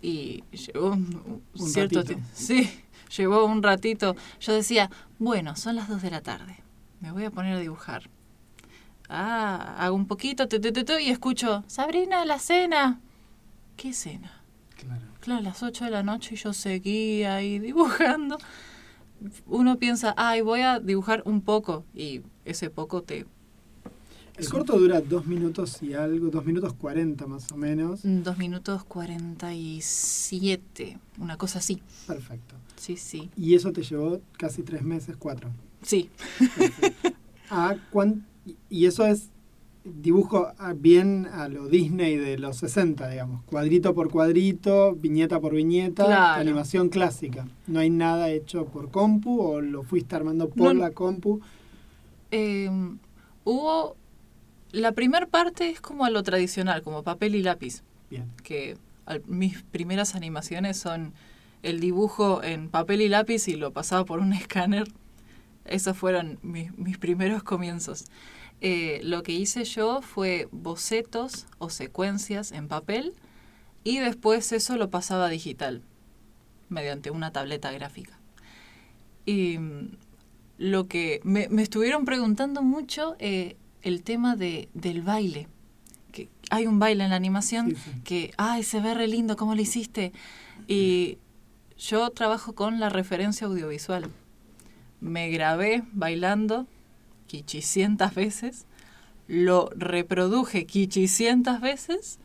[0.00, 2.24] Y llevó un, Un cierto tiempo.
[2.32, 2.70] Sí,
[3.16, 4.16] llevó un ratito.
[4.40, 6.56] Yo decía, bueno, son las 2 de la tarde,
[7.00, 8.10] me voy a poner a dibujar.
[9.08, 13.00] Ah, hago un poquito, tu, tu, tu, y escucho, Sabrina, la cena.
[13.76, 14.42] ¿Qué cena?
[14.76, 15.06] Claro.
[15.20, 18.38] Claro, a las 8 de la noche y yo seguía ahí dibujando.
[19.46, 21.84] Uno piensa, ay, voy a dibujar un poco.
[21.94, 23.26] Y ese poco te...
[24.36, 28.00] El corto dura dos minutos y algo, dos minutos cuarenta más o menos.
[28.04, 31.82] 2 minutos 47, una cosa así.
[32.06, 32.54] Perfecto.
[32.78, 33.30] Sí, sí.
[33.36, 35.50] Y eso te llevó casi tres meses, cuatro.
[35.82, 36.10] Sí,
[37.50, 38.26] Ah, cuán-
[38.68, 39.30] y eso es
[39.84, 43.42] dibujo a- bien a lo Disney de los 60, digamos.
[43.44, 46.40] Cuadrito por cuadrito, viñeta por viñeta, Claro.
[46.42, 47.46] animación clásica.
[47.66, 50.80] No hay nada hecho por compu o lo fuiste armando por No.
[50.82, 51.40] la compu.
[52.30, 52.70] Eh,
[53.44, 53.96] hubo...
[54.70, 57.82] La primera parte es como a lo tradicional, como papel y lápiz.
[58.10, 58.26] Bien.
[58.42, 58.76] que
[59.06, 61.12] al- mis primeras animaciones son
[61.62, 64.88] el dibujo en papel y lápiz y lo pasaba por un escáner.
[65.64, 68.06] Esos fueron mis, mis primeros comienzos.
[68.60, 73.12] Eh, lo que hice yo fue bocetos o secuencias en papel
[73.84, 75.82] y después eso lo pasaba a digital
[76.68, 78.18] mediante una tableta gráfica.
[79.26, 79.90] Y mm,
[80.58, 85.48] lo que me, me estuvieron preguntando mucho eh, el tema de, del baile.
[86.10, 88.00] Que hay un baile en la animación Sí, sí.
[88.04, 90.12] que, ay, se ve re lindo, ¿cómo lo hiciste?
[90.66, 91.18] Y
[91.78, 94.10] yo trabajo con la referencia audiovisual.
[95.00, 96.66] Me grabé bailando
[97.26, 98.66] quichicientas veces,
[99.28, 102.18] lo reproduje quichicientas veces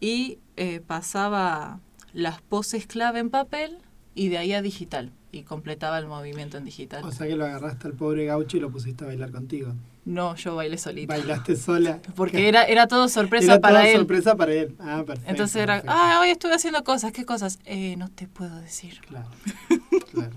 [0.00, 1.80] y eh, pasaba
[2.12, 3.78] las poses clave en papel
[4.14, 7.04] y de ahí a digital y completaba el movimiento en digital.
[7.04, 9.74] O sea que lo agarraste al pobre gaucho y lo pusiste a bailar contigo.
[10.04, 11.14] No, yo bailé solita.
[11.14, 12.00] Bailaste sola.
[12.16, 13.96] Porque era, era todo sorpresa Era para toda él.
[13.98, 14.76] sorpresa para él.
[14.78, 15.30] Ah, perfecto.
[15.30, 15.92] Entonces era, perfecto.
[15.96, 17.58] ah, hoy estuve haciendo cosas, ¿qué cosas?
[17.64, 19.00] Eh, no te puedo decir.
[19.08, 19.28] Claro,
[20.12, 20.32] claro.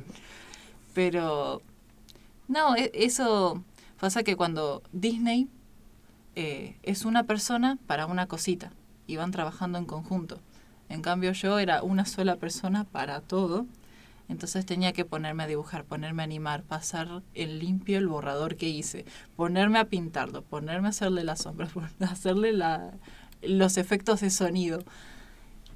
[0.93, 1.61] Pero,
[2.47, 3.63] no, e- eso
[3.99, 5.47] pasa que cuando Disney
[6.35, 8.71] eh, es una persona para una cosita
[9.05, 10.39] y van trabajando en conjunto.
[10.89, 13.65] En cambio yo era una sola persona para todo.
[14.29, 18.67] Entonces tenía que ponerme a dibujar, ponerme a animar, pasar en limpio el borrador que
[18.67, 19.05] hice,
[19.35, 22.53] ponerme a pintarlo, ponerme a hacerle las sombras, hacerle
[23.41, 24.83] los efectos de sonido.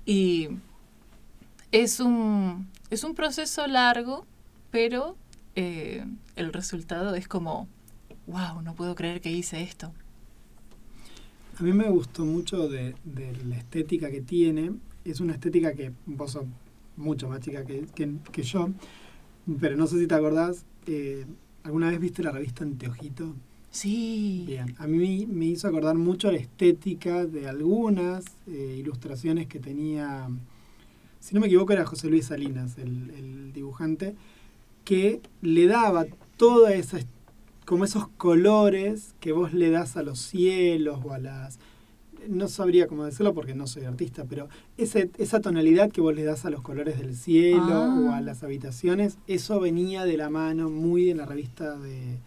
[0.06, 0.50] Y
[1.72, 4.26] es un, es un proceso largo,
[4.72, 5.16] pero
[5.56, 7.68] eh, el resultado es como,
[8.28, 9.94] wow, no puedo creer que hice esto.
[11.60, 12.96] A mí me gustó mucho de,
[13.46, 14.72] la estética que tiene.
[15.06, 15.92] Es una estética que
[16.98, 18.70] mucho más chica que, que- que yo,
[19.60, 21.26] pero no sé si te acordás, eh,
[21.64, 23.34] ¿alguna vez viste la revista Anteojito?
[23.72, 24.44] Sí.
[24.48, 30.28] Bien, a mí me hizo acordar mucho la estética de algunas eh, ilustraciones que tenía,
[31.20, 34.16] si no me equivoco era José Luis Salinas, el, el dibujante,
[34.86, 36.06] que le daba
[36.38, 37.00] toda esa,
[37.66, 41.60] como esos colores que vos le das a los cielos o a las,
[42.30, 44.48] no sabría cómo decirlo porque no soy artista, pero
[44.78, 48.00] ese, esa tonalidad que vos le das a los colores del cielo Ah.
[48.00, 52.18] o a las habitaciones, eso venía de la mano muy en la revista de,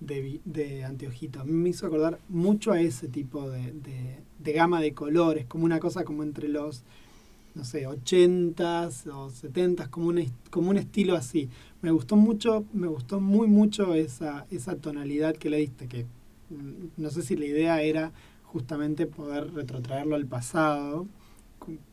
[0.00, 1.44] de, de Anteojito.
[1.44, 5.78] Me hizo acordar mucho a ese tipo de, de- de gama de colores, como una
[5.78, 6.82] cosa como entre los,
[7.54, 11.48] no sé, 80s o 70s, como un, como un estilo así.
[11.80, 16.04] Me gustó mucho, me gustó muy mucho esa, esa tonalidad que le diste, que
[16.50, 18.10] mm, no sé si la idea era
[18.52, 21.06] justamente poder retrotraerlo al pasado,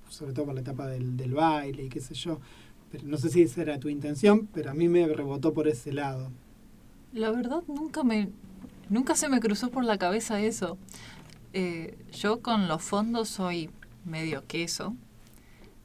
[0.10, 2.39] sobre todo por la etapa del, baile y qué sé yo.
[2.91, 5.93] Pero no sé si esa era tu intención, pero a mí me rebotó por ese
[5.93, 6.32] lado.
[7.14, 8.30] La verdad nunca me
[8.89, 10.78] nunca se me cruzó por la cabeza eso.
[11.53, 13.70] Eh, yo con los fondos soy
[14.03, 14.95] medio queso.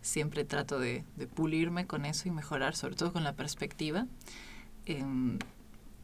[0.00, 1.04] Siempre trato de,
[1.34, 4.06] pulirme con eso y mejorar, sobre todo con la perspectiva.
[4.86, 5.38] Em,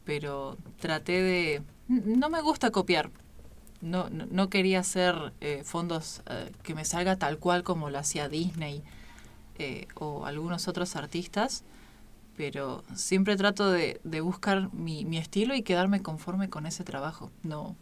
[0.05, 1.63] pero traté de...
[1.87, 3.11] No me gusta copiar.
[3.81, 8.29] No, no, quería hacer eh, fondos eh, que me salga tal cual como lo hacía
[8.29, 8.83] Disney
[9.57, 11.63] eh, o algunos otros artistas
[12.41, 17.29] pero siempre trato de, de buscar mi, mi estilo y quedarme conforme con ese trabajo.
[17.43, 17.75] No.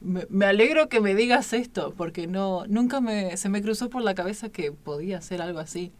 [0.00, 4.02] Me, me alegro que me digas esto, porque no nunca me, se me cruzó por
[4.02, 5.92] la cabeza que podía hacer algo así.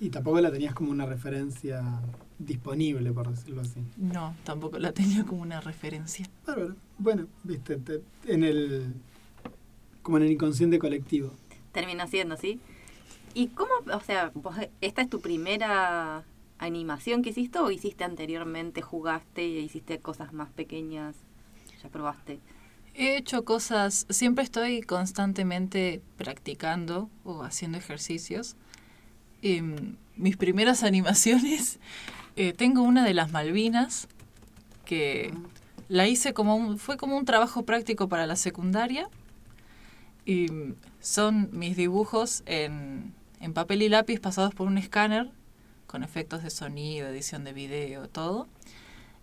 [0.00, 1.82] Y tampoco la tenías como una referencia
[2.38, 3.80] disponible, por decirlo así.
[3.96, 6.28] No, tampoco la tenía como una referencia.
[6.46, 6.76] Bárbaro.
[6.98, 8.94] Bueno, viste, te- en el.
[10.02, 11.32] como en el inconsciente colectivo.
[11.72, 12.60] Terminó siendo así.
[13.34, 16.24] ¿Y cómo, o sea, vos, esta es tu primera
[16.58, 21.14] animación que hiciste o hiciste anteriormente, jugaste e hiciste cosas más pequeñas?
[21.82, 22.38] Ya probaste.
[22.94, 28.56] He hecho cosas, siempre estoy constantemente practicando o haciendo ejercicios.
[29.42, 31.78] Em, mis primeras animaciones,
[32.36, 34.08] eh, tengo una de las Malvinas,
[34.84, 35.34] que
[35.88, 39.08] la hice como un, fue como un trabajo práctico para la secundaria.
[40.24, 40.48] Y
[41.00, 45.30] son mis dibujos en, en papel y lápiz pasados por un escáner,
[45.86, 48.48] con efectos de sonido, edición de video, todo.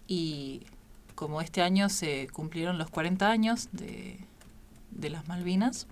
[0.08, 0.64] Y
[1.16, 4.18] como este año se cumplieron los 40 años de,
[4.92, 5.88] de las Malvinas,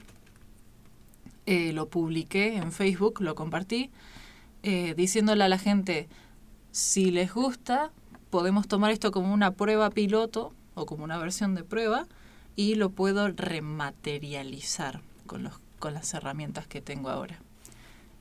[1.46, 3.90] eh, lo publiqué en Facebook, lo compartí,
[4.64, 6.08] eh, diciéndole a la gente,
[6.72, 7.92] si les gusta,
[8.30, 12.08] podemos tomar esto como una prueba piloto o como una versión de prueba
[12.56, 17.40] y lo puedo rematerializar con, los, con las herramientas que tengo ahora.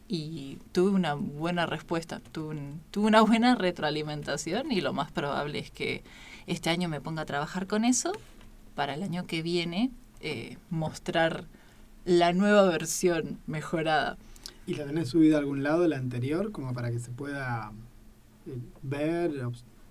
[0.09, 2.59] Y tuve una buena respuesta, tuve,
[2.91, 6.03] tuve una buena retroalimentación y lo más probable es que
[6.47, 8.13] este año me ponga a trabajar con eso
[8.75, 9.91] para el año que viene
[10.21, 11.45] eh, mostrar
[12.05, 14.17] la nueva versión mejorada.
[14.67, 17.73] ¿Y la tenés subida a algún lado, la anterior, como para que se pueda
[18.83, 19.33] ver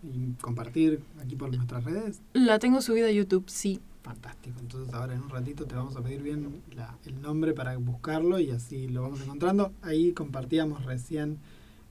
[0.03, 2.21] y compartir aquí por nuestras redes?
[2.33, 3.79] La tengo subida a YouTube, sí.
[4.03, 4.57] Fantástico.
[4.61, 8.39] Entonces ahora en un ratito te vamos a pedir bien la- el nombre para buscarlo
[8.39, 9.73] y así lo vamos encontrando.
[9.81, 11.37] Ahí compartíamos recién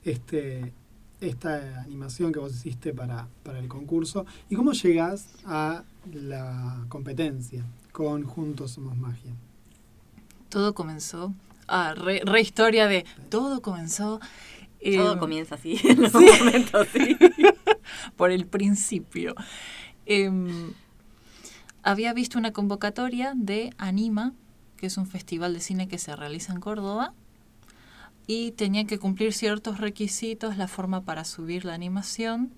[0.03, 0.73] este
[1.21, 4.25] esta animación que vos hiciste para, para el concurso.
[4.49, 5.83] ¿Y cómo llegás a
[6.13, 9.33] la competencia con Juntos Somos Magia?
[10.47, 11.33] Todo comenzó.
[11.67, 13.05] Ah, re, re historia de.
[13.29, 14.21] Todo comenzó.
[14.83, 17.17] Todo em, comienza así, en momento sí.
[18.15, 19.35] por el principio.
[20.05, 20.73] Em,
[21.83, 24.33] había visto una convocatoria de Anima,
[24.77, 27.13] que es un festival de cine que se realiza en Córdoba,
[28.27, 32.53] y tenía que cumplir ciertos requisitos, la forma para subir la animación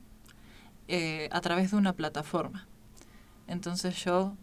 [0.87, 2.67] eh, a través de una plataforma.
[3.47, 4.35] Entonces yo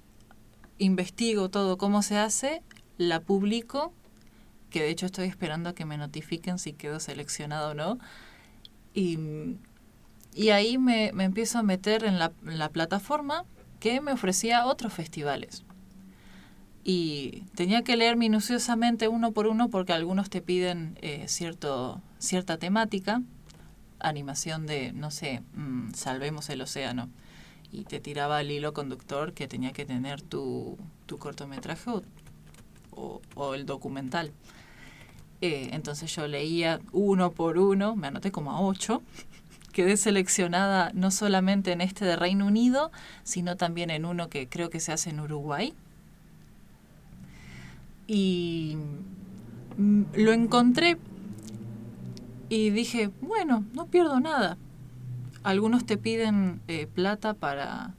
[0.79, 2.63] investigo todo cómo se hace,
[2.97, 3.93] la publico,
[4.71, 7.99] que de hecho estoy esperando a que me notifiquen si quedo seleccionado o no,
[8.95, 9.19] y,
[10.35, 13.45] y ahí me, me empiezo a meter en la, la plataforma
[13.81, 15.65] que me ofrecía otros festivales.
[16.85, 22.57] Y tenía que leer minuciosamente uno por uno porque algunos te piden eh, cierto, cierta
[22.57, 23.23] temática,
[23.99, 27.11] animación de, no sé, mm, salvemos el océano.
[27.71, 32.03] Y te tiraba el hilo conductor que tenía que tener tu, tu cortometraje o,
[33.35, 34.33] o- el documental.
[35.41, 39.03] Eh, entonces yo leía uno por uno, me anoté como a ocho.
[39.73, 42.91] Quedé seleccionada no solamente en este de Reino Unido,
[43.23, 45.75] sino también en uno que creo que se hace en Uruguay.
[48.07, 48.77] Y
[49.77, 50.97] mm, lo encontré
[52.49, 54.57] Y dije, bueno, no pierdo nada.
[55.43, 57.95] Algunos te piden eh, plata para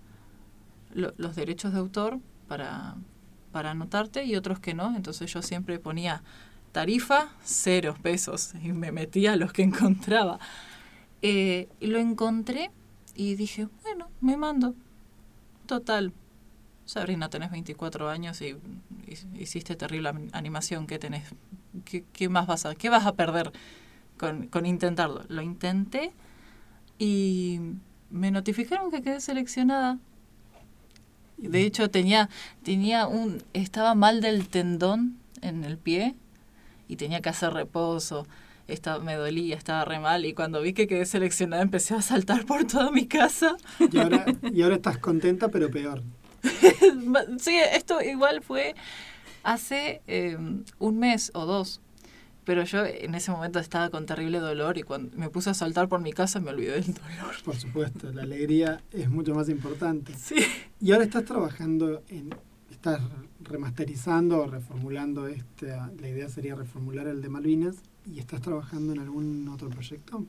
[0.94, 2.96] lo- los derechos de autor, para,
[3.52, 4.96] para anotarte, y otros que no.
[4.96, 6.24] Entonces yo siempre ponía
[6.72, 10.40] tarifa, cero pesos, y me metía a los que encontraba.
[11.22, 12.72] Eh, lo encontré
[13.16, 14.76] y dije, bueno, me mando.
[15.66, 16.14] Total.
[16.86, 18.58] Sabrina, tenés 24 años y,
[19.08, 20.88] y- hiciste terrible animación.
[20.88, 21.24] ¿Qué tenés?
[21.86, 23.52] ¿Qué, qué más vas a, qué vas a perder
[24.18, 25.24] con, con intentarlo?
[25.30, 26.14] Lo intenté
[27.00, 27.60] y
[28.10, 30.00] me notificaron que quedé seleccionada.
[31.42, 32.30] De hecho, tenía,
[32.64, 36.16] tenía un, estaba mal del tendón en el pie
[36.88, 38.28] y tenía que hacer reposo.
[38.68, 42.46] Estaba, me dolía, estaba re mal y cuando vi que quedé seleccionada empecé a saltar
[42.46, 43.56] por toda mi casa.
[43.92, 46.04] Y ahora, y ahora estás contenta, pero peor.
[47.40, 48.76] sí, esto igual fue
[49.44, 50.38] hace eh,
[50.78, 51.82] un mes o dos.
[52.50, 55.88] Pero yo en ese momento estaba con terrible dolor y cuando me puse a saltar
[55.88, 57.36] por mi casa me olvidé del dolor.
[57.46, 60.16] Por supuesto, la alegría es mucho más importante.
[60.18, 60.38] Sí.
[60.82, 62.34] Y ahora estás trabajando en.
[62.72, 63.02] Estás
[63.42, 65.78] remasterizando o reformulando este.
[66.02, 67.76] La idea sería reformular el de Malvinas.
[68.12, 70.26] ¿Y estás trabajando en algún otro proyecto?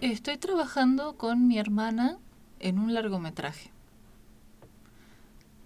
[0.00, 2.18] Estoy trabajando con mi hermana
[2.58, 3.70] en un largometraje.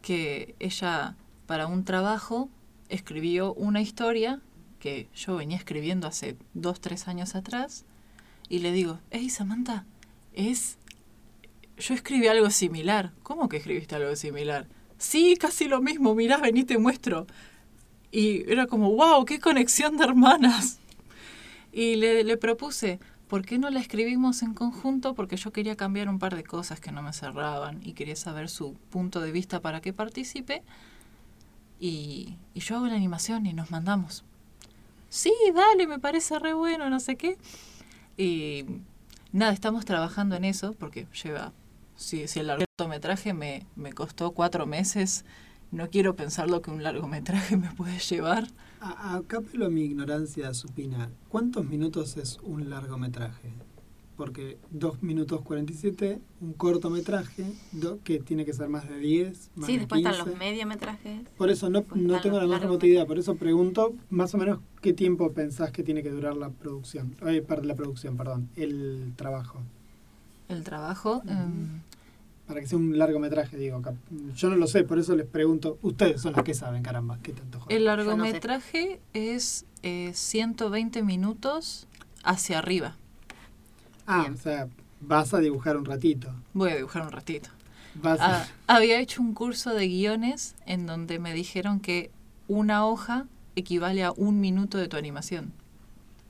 [0.03, 2.51] Que ella, para un trabajo,
[2.90, 4.42] escribió una historia
[4.79, 7.85] que yo venía escribiendo hace dos, tres años atrás.
[8.49, 9.85] Y le digo, hey Samantha,
[10.33, 10.79] es.
[11.76, 13.12] Yo escribí algo similar.
[13.22, 14.66] ¿Cómo que escribiste algo similar?
[14.97, 16.14] Sí, casi lo mismo.
[16.14, 17.26] Mirá, vení, te muestro.
[18.11, 20.79] Y era como, wow, qué conexión de hermanas.
[21.72, 22.99] Y le, le propuse,
[23.29, 25.14] ¿por qué no la escribimos en conjunto?
[25.14, 28.49] Porque yo quería cambiar un par de cosas que no me cerraban y quería saber
[28.49, 30.62] su punto de vista para que participe.
[31.79, 34.24] Y, y yo hago la animación y nos mandamos.
[35.09, 37.38] Sí, dale, me parece re bueno, no sé qué.
[38.16, 38.64] Y
[39.32, 41.52] nada, estamos trabajando en eso porque lleva,
[41.96, 45.24] si, si el largometraje me, me costó cuatro meses,
[45.70, 48.48] no quiero pensar lo que un largometraje me puede llevar.
[48.80, 51.11] A- Acapelo a mi ignorancia supina.
[51.28, 53.52] ¿Cuántos minutos es un largometraje?
[54.18, 59.50] Porque 2 minutos 47, un cortometraje do- que tiene que ser más de 10.
[59.54, 60.30] Más Sí, de después están 15.
[60.30, 61.20] los mediometrajes.
[61.38, 64.38] Por eso no, no están tengo la más remota idea, por eso pregunto más o
[64.38, 67.14] menos qué tiempo pensás que tiene que durar la producción.
[67.26, 69.60] Eh, la producción, perdón, el trabajo.
[70.48, 71.80] El trabajo, em,
[72.48, 73.80] Para que sea un largometraje, digo.
[74.34, 75.78] Yo no lo sé, por eso les pregunto.
[75.82, 77.76] Ustedes son los que saben, caramba, qué tanto joder.
[77.76, 77.96] el no sé.
[77.98, 81.86] largometraje es eh, 120 minutos
[82.24, 82.96] hacia arriba.
[84.11, 84.34] Ah, Bien.
[84.34, 84.68] o sea,
[85.00, 86.32] vas a dibujar un ratito.
[86.54, 87.50] Voy a dibujar un ratito.
[87.94, 88.42] Vas a...
[88.42, 92.11] Ah, había hecho un curso de guiones en donde me dijeron que
[92.48, 95.52] una hoja equivale a un minuto de tu animación.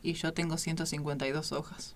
[0.03, 1.95] Y yo tengo 152 hojas.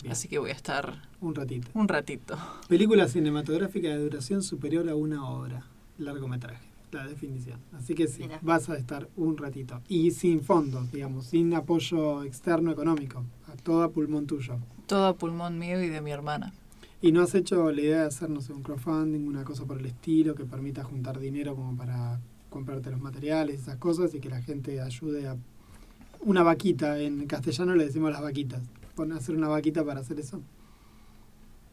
[0.00, 1.68] Bien, Así que voy a estar un ratito.
[1.74, 2.38] un ratito.
[2.68, 5.64] Película cinematográfica de duración superior a una hora.
[5.98, 7.58] Largometraje, la definición.
[7.72, 8.38] Así que sí, Mira.
[8.42, 9.80] vas a estar un ratito.
[9.88, 13.24] Y sin fondos, digamos, sin apoyo externo económico.
[13.52, 14.56] A todo pulmón tuyo.
[14.86, 16.52] Todo a pulmón mío y de mi hermana.
[17.00, 19.78] ¿Y no has hecho la idea de hacer, no sé, un crowdfunding, una cosa por
[19.78, 22.20] el estilo que permita juntar dinero como para
[22.50, 25.36] comprarte los materiales, esas cosas, y que la gente ayude a...
[26.20, 28.62] Una vaquita, en castellano le decimos las vaquitas.
[28.94, 30.40] Pon- hacer una vaquita para hacer eso.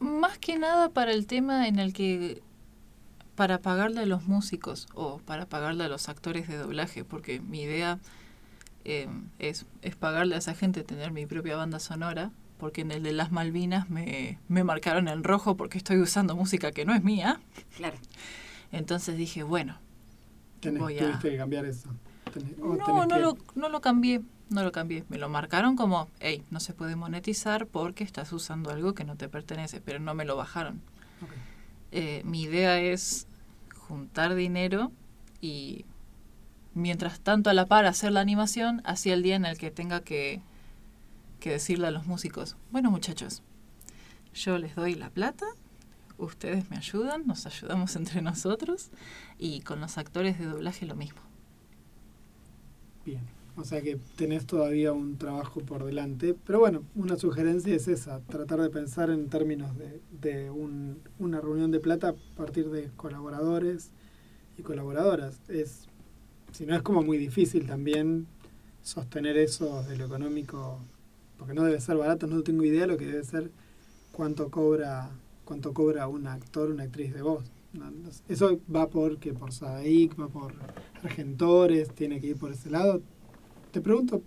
[0.00, 2.42] Más que nada para el tema en el que
[3.40, 7.62] para pagarle a los músicos o para pagarle a los actores de doblaje, porque mi
[7.62, 7.98] idea
[8.84, 13.02] eh, es, es pagarle a esa gente tener mi propia banda sonora, porque en el
[13.02, 17.02] de las Malvinas me, me marcaron en rojo porque estoy usando música que no es
[17.02, 17.40] mía.
[17.78, 17.96] Claro.
[18.72, 19.78] Entonces dije, bueno,
[20.60, 21.88] Tenés, Voy a- tuviste que cambiar eso.
[22.34, 24.20] Tenés- o no, tenés no que- lo, no lo cambié,
[24.50, 25.04] no lo cambié.
[25.08, 29.16] Me lo marcaron como, hey, no se puede monetizar porque estás usando algo que no
[29.16, 30.82] te pertenece, pero no me lo bajaron.
[31.92, 33.26] Eh, mi idea es
[33.90, 34.92] juntar dinero
[35.40, 35.84] y
[36.74, 40.02] mientras tanto a la par hacer la animación, así el día en el que tenga
[40.02, 40.42] que,
[41.40, 43.42] que decirle a los músicos, bueno muchachos,
[44.32, 45.44] yo les doy la plata,
[46.18, 48.90] ustedes me ayudan, nos ayudamos entre nosotros
[49.38, 51.20] y con los actores de doblaje lo mismo.
[53.04, 53.39] Bien.
[53.60, 56.34] O sea que tenés todavía un trabajo por delante.
[56.46, 61.40] Pero bueno, una sugerencia es esa, tratar de pensar en términos de, de un- una
[61.40, 63.90] reunión de plata a partir de colaboradores
[64.58, 65.40] y colaboradoras.
[65.48, 65.86] Es,
[66.52, 68.26] si no es como muy difícil también
[68.82, 70.78] sostener eso de lo económico,
[71.38, 73.50] porque no debe ser barato, no tengo idea lo que debe ser
[74.12, 75.10] cuánto cobra
[75.44, 77.44] cuánto cobra un actor, una actriz de voz.
[78.28, 80.52] Eso va por que por Sadaic, va por
[81.02, 83.02] Argentores, tiene que ir por ese lado.
[83.70, 84.22] Te pregunto,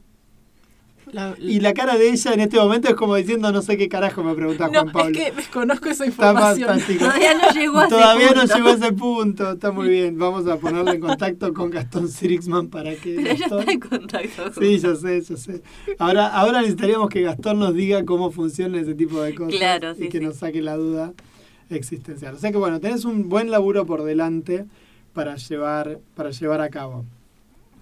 [1.12, 3.90] La- Y la cara de ella en este momento es como diciendo, no sé qué
[3.90, 5.12] carajo me pregunta no, Juan Pablo.
[5.12, 6.98] es que desconozco esa Está más información.
[6.98, 8.56] Todavía no llegó a ese Todavía no punto.
[8.56, 9.52] llegó a ese punto.
[9.52, 10.18] Está muy bien.
[10.18, 13.16] Vamos a ponerle en contacto con Gastón Sirixman para que.
[13.18, 15.62] Pero ella Gastón- está en contacto con Sí, yo sé, yo sé.
[16.00, 20.06] Ahora, ahora necesitaríamos que Gastón nos diga cómo funciona ese tipo de cosas Claro, sí,
[20.06, 20.24] y que sí.
[20.24, 21.12] nos saque la duda
[21.70, 22.34] existencial.
[22.36, 24.66] O sea que bueno, tenés un buen laburo por delante
[25.14, 27.04] para llevar, para llevar a cabo.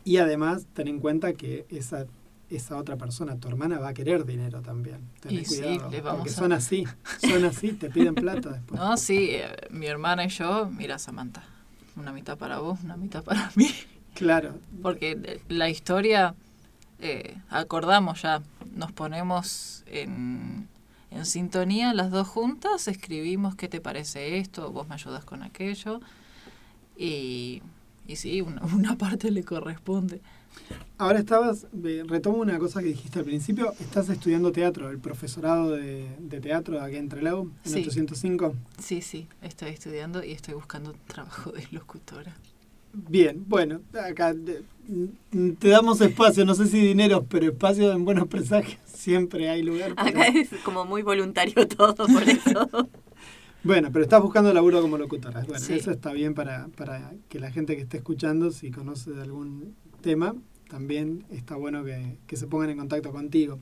[0.03, 2.05] Y además, ten en cuenta que esa,
[2.49, 4.99] esa otra persona, tu hermana, va a querer dinero también.
[5.21, 6.87] Ten Y sí, cuidado, le vamos porque a- son así,
[7.17, 8.79] son así, te piden plata después.
[8.79, 11.43] No, sí, eh, mi hermana y yo, mira Samantha,
[11.95, 13.67] una mitad para vos, una mitad para mí.
[14.15, 16.35] Claro, Porque eh, la historia,
[16.99, 18.41] eh, acordamos ya,
[18.75, 20.67] nos ponemos en,
[21.11, 26.01] en sintonía las dos juntas, escribimos qué te parece esto, vos me ayudas con aquello.
[26.97, 27.61] Y,
[28.11, 30.21] y sí, una, una parte le corresponde.
[30.97, 31.65] Ahora estabas,
[32.07, 36.75] retomo una cosa que dijiste al principio, estás estudiando teatro, el profesorado de, de teatro
[36.75, 37.79] de aquí en Trelew, en Sí.
[37.79, 38.53] 805.
[38.79, 42.35] Sí, sí, estoy estudiando y estoy buscando trabajo de locutora.
[42.93, 44.63] Bien, bueno, acá te,
[45.59, 49.93] te damos espacio, no sé si dinero, pero espacio en buenos presagios siempre hay lugar.
[49.95, 52.89] Acá es como muy voluntario todo, por eso.
[53.63, 55.41] Bueno, pero estás buscando laburo como locutora.
[55.41, 55.73] Bueno, Sí.
[55.73, 59.75] eso está bien para, para que la gente que esté escuchando, si conoce de algún
[60.01, 60.33] tema,
[60.69, 63.59] también está bueno que, que se pongan en contacto contigo.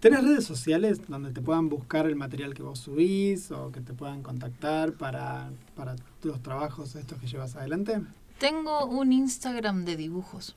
[0.00, 3.94] ¿Tenés redes sociales donde te puedan buscar el material que vos subís o que te
[3.94, 8.00] puedan contactar para, para los trabajos estos que llevas adelante?
[8.38, 10.56] Tengo un Instagram de dibujos.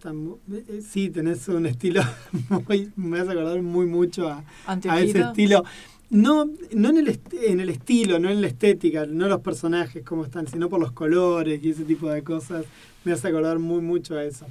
[0.05, 2.03] Mu- eh, sí, tenés un estilo
[2.67, 5.63] muy, me hace acordar muy mucho a, a ese estilo.
[6.11, 10.03] No, no en, el est- en el estilo, no en la estética, no los personajes
[10.05, 12.65] cómo están, sino por los colores y ese tipo de cosas.
[13.05, 14.47] Me hace acordar muy mucho a eso.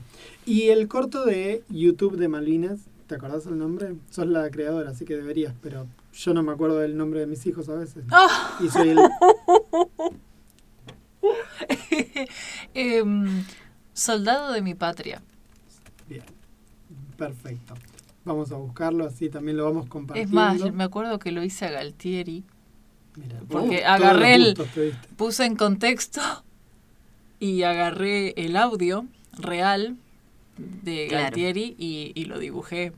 [0.47, 2.79] Y el corto de YouTube de Malvinas,
[3.09, 3.97] ¿te acordás el nombre?
[4.11, 7.45] Sos la creadora, así que deberías, pero yo no me acuerdo del nombre de mis
[7.47, 8.05] hijos a veces.
[8.13, 8.57] Ah.
[8.61, 8.99] Y soy el...
[12.75, 13.45] Em,
[13.93, 15.21] soldado de mi patria.
[16.09, 16.23] Bien,
[17.17, 17.75] perfecto.
[18.25, 20.33] Vamos a buscarlo, así también lo vamos Es compartiendo.
[20.33, 22.45] más, me acuerdo que lo hice a Galtieri.
[23.17, 24.57] Mira, porque todos agarré el-.
[25.17, 26.21] Puse en contexto
[27.41, 29.97] y agarré el audio real
[30.57, 31.25] de Claro.
[31.25, 32.93] Galtieri y, y lo dibujé.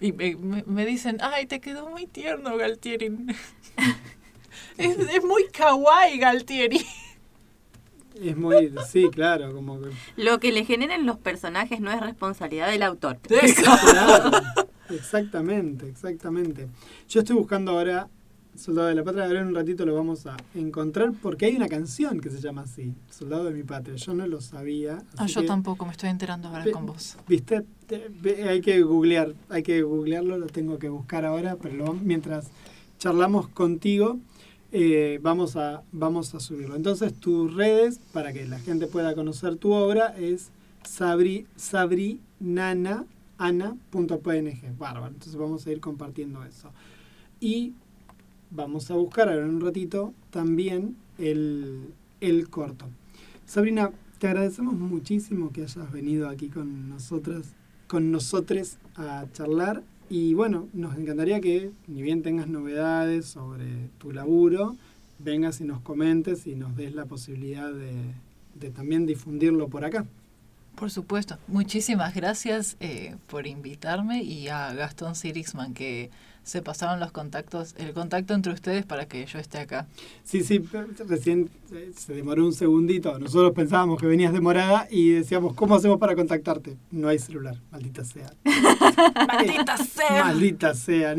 [0.00, 3.06] Y me, me- me dicen, ay, te quedó muy tierno, Galtieri.
[4.78, 6.84] es, es muy kawaii, Galtieri.
[8.20, 12.70] Es muy, sí, claro, como que Lo que le generen los personajes no es responsabilidad
[12.70, 13.18] del autor.
[13.20, 14.30] Claro,
[14.90, 16.68] exactamente, exactamente.
[17.08, 18.08] Yo estoy buscando ahora
[18.54, 21.68] Soldado de la Patria, ahora en un ratito lo vamos a encontrar porque hay una
[21.68, 23.96] canción que se llama así, Soldado de mi Patria.
[23.96, 25.02] Yo no lo sabía.
[25.16, 27.16] Ah, yo que, tampoco, me estoy enterando ahora Ve- con vos.
[27.26, 31.74] Viste, Te- ve- hay que googlear, hay que googlearlo, lo tengo que buscar ahora, pero
[31.76, 32.48] lo mientras
[32.98, 34.18] charlamos contigo,
[34.70, 36.76] eh, vamos, a, vamos a subirlo.
[36.76, 40.50] Entonces, tus redes, para que la gente pueda conocer tu obra, es
[40.84, 43.06] sabri, sabrinana.png.
[44.78, 45.06] Bárbaro.
[45.08, 46.70] Entonces, vamos a ir compartiendo eso.
[47.40, 47.74] Y
[48.54, 51.88] vamos a buscar ahora en un ratito también el,
[52.20, 52.86] el corto.
[53.46, 57.54] Sabrina, te agradecemos muchísimo que hayas venido aquí con nosotras,
[57.88, 59.82] con nosotros a charlar.
[60.08, 64.76] Y bueno, nos encantaría que, ni bien tengas novedades sobre tu laburo,
[65.18, 67.94] vengas y nos comentes y nos des la posibilidad de,
[68.60, 70.06] de también difundirlo por acá.
[70.74, 71.38] Por supuesto.
[71.46, 76.10] Muchísimas gracias eh, por invitarme y a Gastón Sirixman que
[76.44, 79.86] se pasaron los contactos, el contacto entre ustedes para que yo esté acá.
[80.24, 80.58] Sí, sí,
[81.06, 83.16] recién eh, se demoró un segundito.
[83.18, 86.76] Nosotros pensábamos que venías demorada y decíamos, ¿cómo hacemos para contactarte?
[86.90, 88.32] No hay celular, maldita sea.
[89.28, 90.24] ¡Maldita sea!
[90.24, 91.14] Maldita sea.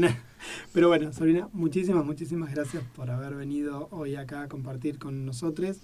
[0.73, 5.77] Pero bueno, Sabrina, muchísimas, muchísimas gracias por haber venido hoy acá a compartir con nosotros.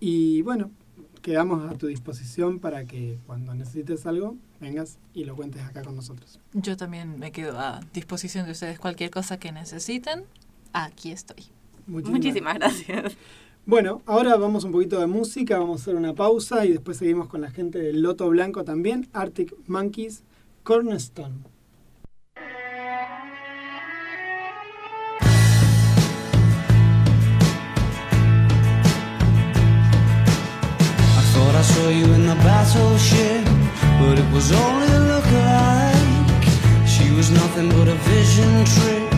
[0.00, 0.70] Y bueno,
[1.26, 5.96] quedamos a tu disposición para que cuando necesites algo, vengas y lo cuentes acá con
[5.96, 6.38] nosotros.
[6.52, 8.78] Yo también me quedo a disposición de ustedes.
[8.78, 10.22] Cualquier cosa que necesiten,
[10.72, 11.46] aquí estoy.
[11.88, 13.16] Muchísimas gracias.
[13.64, 17.26] Bueno, ahora vamos un poquito de música, vamos a hacer una pausa y después seguimos
[17.26, 20.22] con la gente del Loto Blanco también, Arctic Monkeys,
[20.62, 21.55] Cornerstone.
[31.66, 33.44] Saw you in the battleship,
[34.00, 36.44] but it was only a look-alike.
[36.94, 39.10] She was nothing but a vision trick.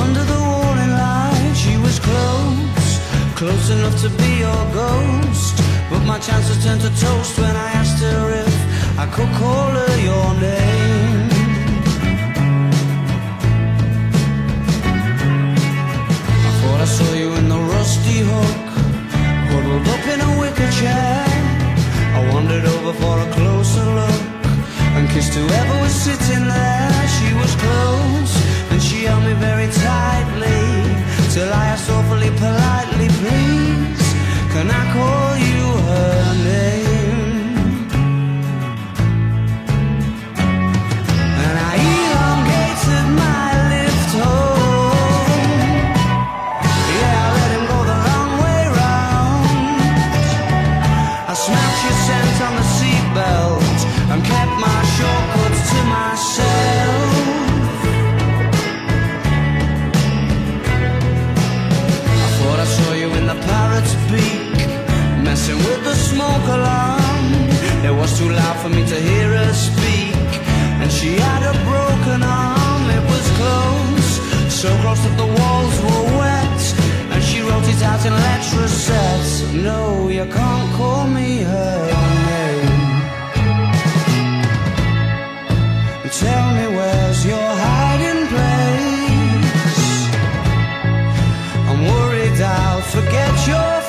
[0.00, 2.90] Under the warning light, she was close,
[3.40, 5.54] close enough to be your ghost.
[5.90, 8.56] But my chances turned to toast when I asked her if
[9.04, 11.28] I could call her your name.
[16.48, 18.70] I thought I saw you in the rusty hook
[19.70, 21.24] huddled up in a wicker chair.
[22.16, 24.22] I wandered over for a closer look
[24.96, 27.08] and kissed whoever was sitting there.
[27.16, 28.32] She was close
[28.70, 30.62] and she held me very tightly
[31.32, 34.06] till I asked awfully politely, please,
[34.52, 36.79] can I call you her name?
[65.50, 67.26] Messing with the smoke alarm.
[67.84, 70.14] It was too loud for me to hear her speak,
[70.80, 72.90] and she had a broken arm.
[72.90, 74.10] It was close,
[74.52, 76.62] so close that the walls were wet,
[77.12, 79.52] and she wrote it out in letters sets.
[79.52, 81.86] No, you can't call me her
[82.30, 82.78] name.
[86.20, 89.90] Tell me where's your hiding place?
[91.70, 93.80] I'm worried I'll forget your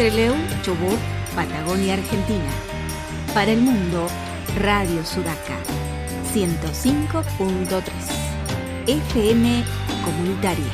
[0.00, 0.98] Desde Trelew, Chubut,
[1.34, 2.50] Patagonia, Argentina.
[3.34, 4.06] Para el mundo,
[4.58, 5.58] Radio Sudaca.
[6.32, 7.82] 105.3.
[8.86, 9.62] FM
[10.02, 10.72] Comunitaria.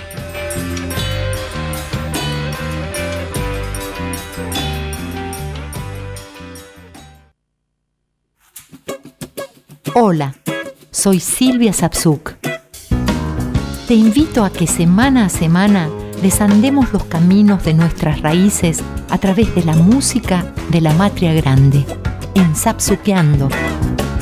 [9.94, 10.36] Hola,
[10.92, 12.36] soy Silvia Sapsuk.
[13.88, 19.54] Te invito a que semana a semana desandemos los caminos de nuestras raíces a través
[19.54, 21.84] de la música de la Matria Grande,
[22.34, 23.48] en Sapsuqueando,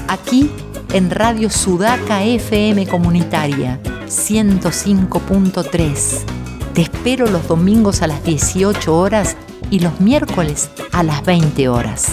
[0.09, 0.51] aquí
[0.93, 6.25] en Radio Sudaca FM Comunitaria 105.3.
[6.73, 9.37] Te espero los domingos a las 18 horas
[9.71, 12.13] y los miércoles a las 20 horas.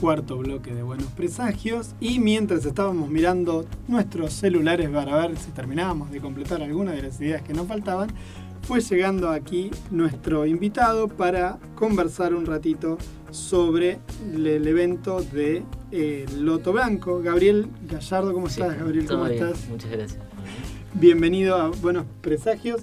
[0.00, 1.94] Cuarto bloque de Buenos Presagios.
[2.00, 7.20] Y mientras estábamos mirando nuestros celulares para ver si terminábamos de completar alguna de las
[7.20, 8.08] ideas que nos faltaban,
[8.62, 12.96] fue llegando aquí nuestro invitado para conversar un ratito
[13.30, 13.98] sobre
[14.32, 17.20] el, evento de eh, Loto Blanco.
[17.20, 19.06] Gabriel Gallardo, ¿cómo estás, Gabriel?
[19.06, 19.68] ¿Cómo bien, estás?
[19.68, 20.20] Muchas gracias.
[20.94, 22.80] Bienvenido a Buenos Presagios.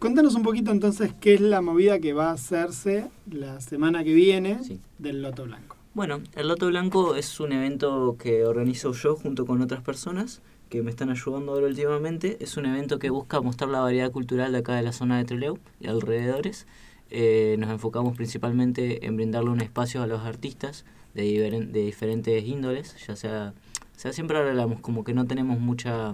[0.00, 4.12] Contanos un poquito entonces qué es la movida que va a hacerse la semana que
[4.12, 4.58] viene
[4.98, 5.69] del Loto Blanco.
[5.92, 10.82] Bueno, el Loto Blanco es un evento que organizo yo junto con otras personas que
[10.82, 12.36] me están ayudando ahora últimamente.
[12.40, 15.24] Es un evento que busca mostrar la variedad cultural de acá de la zona de
[15.24, 16.68] Trelew y alrededores.
[17.10, 20.84] Eh, nos enfocamos principalmente en brindarle un espacio a los artistas
[21.14, 23.52] de, diferentes índoles, ya sea,
[23.96, 26.12] sea, siempre hablamos como que no tenemos mucha,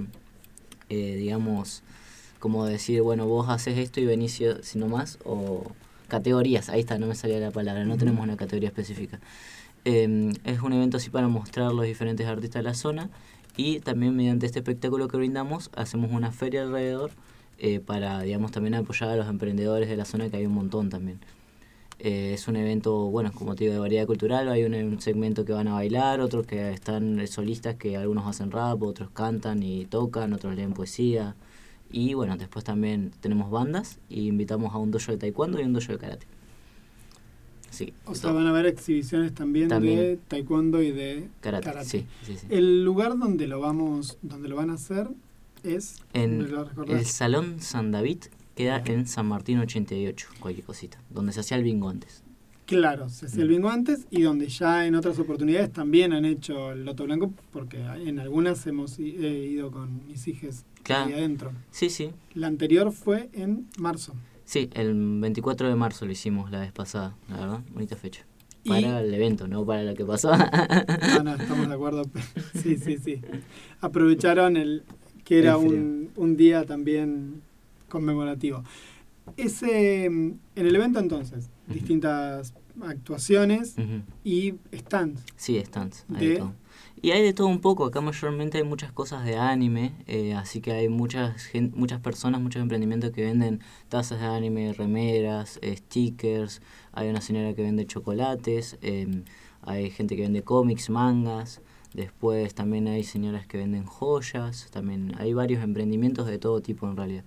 [0.88, 1.82] eh, digamos,
[2.38, 5.64] como decir, bueno, vos haces esto y venís si- sino más, o
[6.08, 9.20] categorías, ahí está, no me salía la palabra, no tenemos una categoría específica.
[9.88, 13.08] Eh, es un evento así para mostrar los diferentes artistas de la zona
[13.56, 17.12] y también mediante este espectáculo que brindamos hacemos una feria alrededor
[17.58, 20.90] eh, para, digamos, también apoyar a los emprendedores de la zona que hay un montón
[20.90, 21.20] también.
[22.00, 25.44] Eh, es un evento, bueno, como te digo, de variedad cultural, hay un, un segmento
[25.44, 29.62] que van a bailar, otros que están eh, solistas que algunos hacen rap, otros cantan
[29.62, 31.36] y tocan, otros leen poesía.
[31.92, 35.72] Y bueno, después también tenemos bandas y invitamos a un dojo de taekwondo y un
[35.72, 36.26] dojo de karate.
[37.76, 41.86] Sí, O sea, van a haber exhibiciones también, de taekwondo y de Karate, karate.
[41.88, 42.46] sí, sí, sí.
[42.48, 45.08] El lugar donde lo vamos, donde lo van a hacer
[45.62, 46.48] es el
[47.04, 48.18] Salón San David
[48.54, 52.22] queda en San Martín 88, cualquier cosita, donde se hacía el bingo antes.
[52.64, 56.72] Claro, se hacía el bingo antes y donde ya en otras oportunidades también han hecho
[56.72, 61.06] el Loto Blanco, porque en algunas hemos ido con mis hijas Claro.
[61.06, 61.52] ahí adentro.
[61.70, 62.10] Sí, sí.
[62.34, 64.14] La anterior fue en marzo.
[64.46, 68.24] Sí, el 24 de marzo lo hicimos la vez pasada, la verdad, bonita fecha.
[68.64, 70.32] Y- Para el evento, no para lo que pasó.
[70.32, 72.02] Ah, no, estamos de acuerdo.
[72.62, 73.20] Sí, sí, sí.
[73.80, 74.82] Aprovecharon el
[75.24, 77.42] que era un, un día también
[77.88, 78.62] conmemorativo.
[79.36, 83.76] Ese, mm, en el evento entonces, distintas actuaciones
[84.24, 85.22] y stands.
[85.36, 86.54] Sí, stands, De- todo.
[87.02, 90.60] Y hay de todo un poco, acá mayormente hay muchas cosas de anime, eh, así
[90.60, 96.62] que hay muchas muchas personas, muchos emprendimientos que venden tazas de anime, remeras, eh, stickers,
[96.92, 99.24] hay una señora que vende chocolates, em,
[99.60, 101.60] hay gente que vende cómics, mangas,
[101.92, 106.96] después también hay señoras que venden joyas, también hay varios emprendimientos de todo tipo en
[106.96, 107.24] realidad.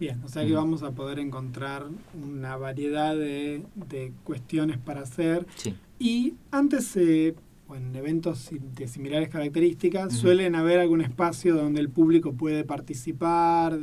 [0.00, 1.86] Bien, o sea que vamos a poder encontrar
[2.20, 5.46] una variedad de, de cuestiones para hacer.
[5.54, 5.76] Sí.
[6.00, 7.36] Y antes, eh,
[7.68, 13.78] o en eventos de similares características, suelen haber algún espacio donde el público puede participar.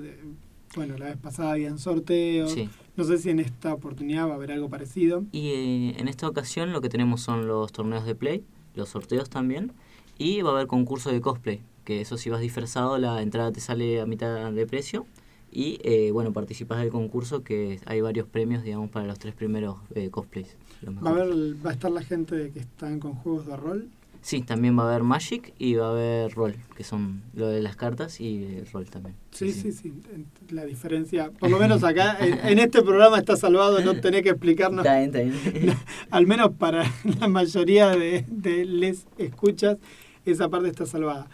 [0.75, 2.51] bueno, la vez pasada habían sorteos.
[2.51, 2.69] Sí.
[2.95, 5.23] No sé si en esta oportunidad va a haber algo parecido.
[5.32, 8.43] Y eh, en esta ocasión lo que tenemos son los torneos de play,
[8.75, 9.71] los sorteos también,
[10.17, 13.59] y va a haber concurso de cosplay, que eso si vas disfrazado la entrada te
[13.59, 15.05] sale a mitad de precio.
[15.51, 19.79] Y eh, bueno, participas del concurso que hay varios premios, digamos, para los tres primeros
[19.95, 20.55] eh, cosplays.
[20.82, 23.89] Los Va a, haber, va a estar la gente que están con juegos de rol.
[24.23, 27.59] Sí, también va a haber Magic y va a haber Roll, que son lo de
[27.59, 29.15] las cartas y Roll también.
[29.32, 29.91] Sí, sí, sí.
[30.13, 34.21] en- La diferencia, por lo menos acá, en, en este programa está salvado, no tenés
[34.21, 34.86] que explicarnos.
[34.86, 35.75] Está bien, está bien.
[36.11, 36.84] Al menos para
[37.19, 39.79] la mayoría de, de les escuchas,
[40.26, 41.28] esa parte está salvada.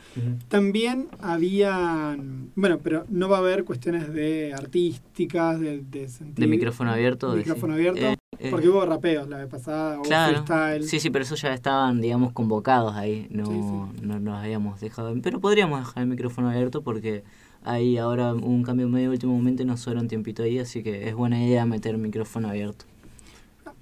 [0.48, 6.36] También habían, bueno, pero no va a haber cuestiones de artísticas, de, de sentir...
[6.36, 7.32] De micrófono abierto.
[7.32, 7.80] de- Micrófono sí.
[7.88, 10.44] abierto, Eh, eh, porque hubo rapeos la vez pasada, hubo Claro.
[10.46, 10.84] freestyle.
[10.84, 13.28] Sí, sí, pero eso ya estaban, digamos, convocados ahí.
[13.30, 15.14] No, Sí, no nos habíamos dejado.
[15.22, 17.24] Pero podríamos dejar el micrófono abierto porque
[17.64, 21.10] hay ahora un cambio medio último momento y nos sobra un tiempito ahí, así que
[21.10, 22.86] es buena idea meter el micrófono abierto.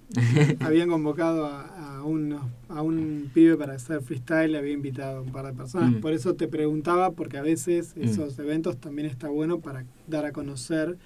[0.60, 5.22] Habían convocado a, a, unos- a un pibe para hacer freestyle, le había invitado a
[5.22, 5.91] un par de personas.
[5.91, 5.99] Mm.
[6.01, 8.03] Por eso te preguntaba, porque a veces Mm.
[8.03, 10.97] esos eventos también está bueno para dar a conocer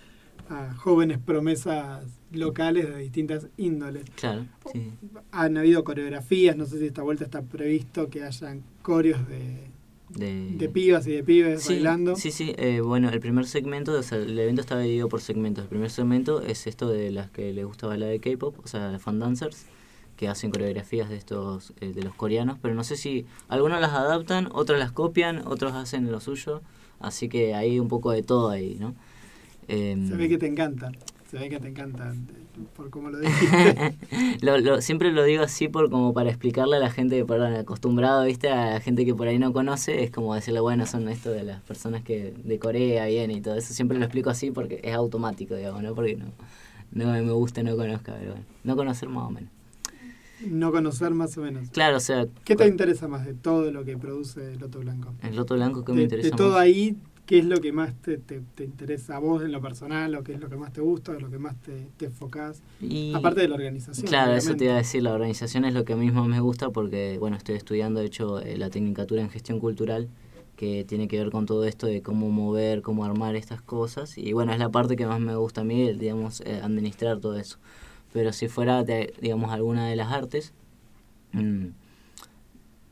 [0.49, 4.03] a jóvenes promesas locales de distintas índoles.
[4.15, 4.91] Claro, sí.
[5.31, 9.67] Han habido coreografías, no sé si esta vuelta está previsto que hayan coreos de,
[10.09, 12.15] De, de pibas y de pibes Sí, bailando.
[12.15, 12.53] Sí, sí.
[12.57, 15.63] eh, bueno, el primer segmento, o sea, el evento está dividido por segmentos.
[15.65, 18.91] El primer segmento es esto de las que les gusta bailar de K-pop, o sea,
[18.91, 19.65] las fan dancers,
[20.17, 23.91] que hacen coreografías de estos, eh, de los coreanos, pero no sé si algunos las
[23.91, 26.61] adaptan, otros las copian, otros hacen lo suyo,
[26.99, 28.95] así que hay un poco de todo ahí, ¿no?
[29.67, 30.91] Em, Se ve que te encanta.
[31.29, 32.13] Se ve que te encanta
[32.75, 33.95] por cómo lo dijiste.
[34.41, 37.53] lo, lo- siempre lo digo así por como para explicarle a la gente que perdón,
[37.53, 41.07] acostumbrado, viste, a la gente que por ahí no conoce, es como decirle, bueno, son
[41.09, 43.73] esto de las personas que de Corea vienen y todo eso.
[43.73, 45.93] Siempre lo explico así porque es automático, digamos, ¿no?
[45.93, 46.25] Porque no,
[46.91, 49.49] no me gusta, no conozca, pero bueno, no conocer más o menos.
[50.47, 51.69] no conocer más o menos.
[51.69, 55.13] Claro, o sea, ¿Qué te interesa más de todo lo que produce Loto Blanco?
[55.21, 56.61] el loto blanco que me de, interesa de todo más?
[56.61, 56.95] ahí,
[57.29, 60.15] ¿qué es lo que más te, te- te interesa a vos en lo personal?
[60.15, 61.11] ¿O qué es lo que más te gusta?
[61.13, 62.61] ¿O lo que más te, te enfocás?
[62.81, 64.07] Y- Aparte de la organización.
[64.07, 64.65] Claro, eso te obviamente.
[64.65, 67.37] iba a decir, la organización es lo que a mí más me gusta porque, bueno,
[67.37, 70.09] estoy estudiando, de hecho, eh, la tecnicatura en gestión cultural,
[70.55, 74.33] que tiene que ver con todo esto de cómo mover, cómo armar estas cosas, y
[74.33, 77.37] bueno, es la parte que más me gusta a mí, el, digamos, eh, administrar todo
[77.37, 77.57] eso.
[78.13, 80.53] Pero si fuera, de, digamos, alguna de las artes,
[81.33, 81.67] mm,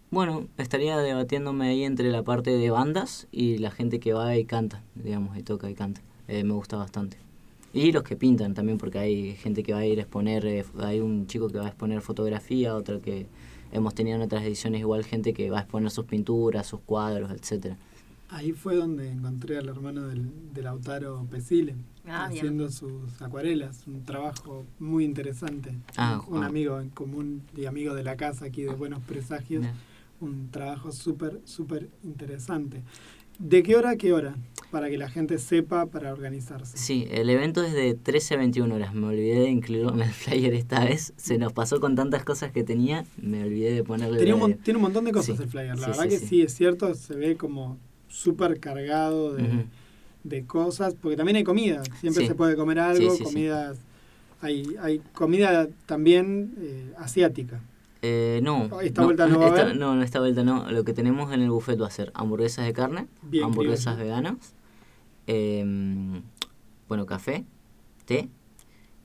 [0.09, 4.45] bueno, estaría debatiéndome ahí entre la parte de bandas y la gente que va y
[4.45, 6.01] canta, digamos, y toca y canta.
[6.27, 7.17] Eh, me gusta bastante.
[7.73, 10.65] Y los que pintan también, porque hay gente que va a ir a exponer, eh,
[10.79, 13.27] hay un chico que va a exponer fotografía, otro que
[13.71, 17.31] hemos tenido en otras ediciones igual gente que va a exponer sus pinturas, sus cuadros,
[17.31, 17.77] etcétera.
[18.29, 22.39] Ahí fue donde encontré al hermano del, de Lautaro Pesile, Ah, bien.
[22.39, 25.73] haciendo sus acuarelas, un trabajo muy interesante.
[25.97, 26.47] Ah, un, un ah.
[26.47, 29.65] amigo en común y amigo de la casa aquí de Buenos Presagios.
[30.19, 32.81] Un trabajo súper, súper interesante.
[33.39, 34.35] ¿De qué hora a qué hora?
[34.71, 36.77] Para que la gente sepa para organizarse.
[36.77, 38.93] Sí, el evento es de 13 a 21 horas.
[38.95, 41.13] Me olvidé de incluirlo en el flyer esta vez.
[41.17, 44.17] Se nos pasó con tantas cosas que tenía, me olvidé de ponerle.
[44.17, 45.77] Tenía un, tiene un montón de cosas Sí, el flyer.
[45.77, 46.41] La sí, verdad sí, que sí.
[46.41, 47.77] es cierto, se ve como
[48.09, 49.63] súper cargado de, Ujú.
[50.23, 51.83] de cosas, porque también hay comida.
[52.01, 53.77] Siempre se puede comer algo, comidas.
[54.41, 57.61] Hay, hay comida también eh, asiática.
[58.09, 58.69] Eh, no.
[58.81, 59.75] ¿Esta vuelta no va a esta- haber?
[59.77, 60.71] No, esta vuelta no.
[60.71, 64.35] Lo que tenemos en el buffet va a ser hamburguesas de carne, Bien hamburguesas veganas,
[65.27, 66.21] em,
[66.87, 67.45] bueno, café,
[68.05, 68.29] té,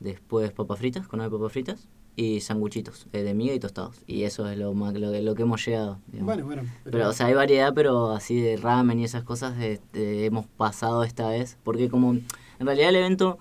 [0.01, 3.97] después papas fritas, con de papas fritas y sanguchitos eh, de miga y tostados.
[4.07, 5.99] Y eso es lo, más, lo, que- lo que hemos llegado.
[6.09, 6.27] digamos.
[6.27, 6.63] Bueno, bueno.
[6.85, 11.05] Pero, o sea, hay variedad, pero así de ramen y esas cosas este, hemos pasado
[11.05, 11.59] esta vez.
[11.65, 12.27] Porque como en
[12.67, 13.39] realidad el evento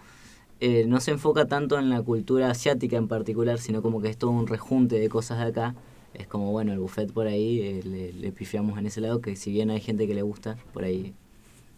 [0.62, 4.18] eh, no se enfoca tanto en la cultura asiática en particular, sino como que es
[4.18, 5.76] todo un rejunte de cosas de acá.
[6.14, 9.36] Es como, bueno, el buffet por ahí eh, le, le pifiamos en ese lado, que
[9.36, 11.14] si bien hay gente que le gusta, por ahí...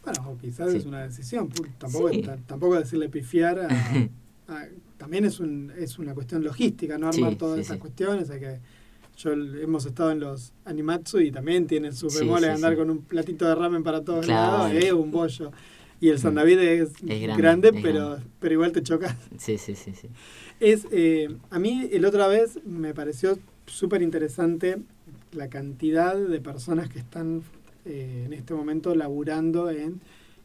[0.04, 0.78] Bueno, o quizás Sí.
[0.78, 1.50] es una decisión.
[1.78, 2.22] Tampoco, Sí.
[2.22, 3.68] ta- tampoco decirle pifiar a,
[4.50, 4.68] a-
[4.98, 8.30] también es, un, es una cuestión logística, no armar Sí, todas esas cuestiones.
[8.32, 8.60] Hay que,
[9.18, 12.78] yo hemos estado en los Animatsu y también tienen sus Sí, bemoles sí, andar sí.
[12.80, 14.58] con un platito de ramen para todos Claro.
[14.70, 15.52] lados, eh, un bollo.
[16.04, 18.26] Y el San David es, Es grande, grande, es pero, grande.
[18.42, 19.16] pero igual te chocas.
[19.38, 20.10] Sí, sí, sí, sí.
[20.60, 23.38] Es, eh, a mí el otra vez me pareció
[23.68, 24.80] súper interesante
[25.32, 27.44] la cantidad de personas que están
[27.86, 30.02] eh, en este momento laburando en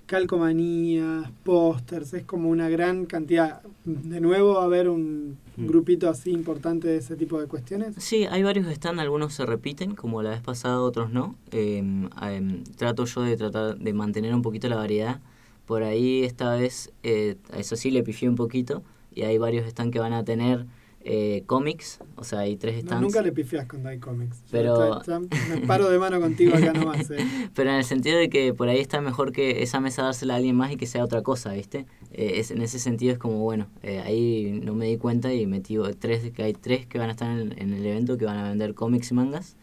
[0.06, 3.61] calcomanías, pósters, es como una gran cantidad.
[3.84, 5.66] De nuevo va a haber un Mm.
[5.66, 7.96] grupito así importante de ese tipo de cuestiones.
[7.98, 11.34] Sí, hay varios están, algunos se repiten, como la vez pasada, otros no.
[11.50, 15.20] Eh, em, trato yo de tratar de mantener un poquito la variedad.
[15.68, 18.82] Por ahí esta vez, eh, eso sí le pifié un poquito,
[19.14, 20.64] y hay varios están que van a tener
[21.10, 23.02] eh, cómics, o sea, hay tres No, stands.
[23.02, 24.40] nunca le pifias con Die Comics.
[24.44, 25.00] Yo Pero-
[25.48, 27.10] me paro de mano contigo acá nomás.
[27.10, 27.16] eh.
[27.54, 30.36] Pero en el sentido de que por ahí está mejor que esa mesa dársela a
[30.38, 31.86] alguien más y que sea otra cosa, ¿viste?
[32.12, 35.46] Eh, es, en ese sentido es como, bueno, eh, ahí no me di cuenta y
[35.46, 38.38] metí tres, que hay tres que van a estar en, en el evento que van
[38.38, 39.56] a vender cómics y mangas.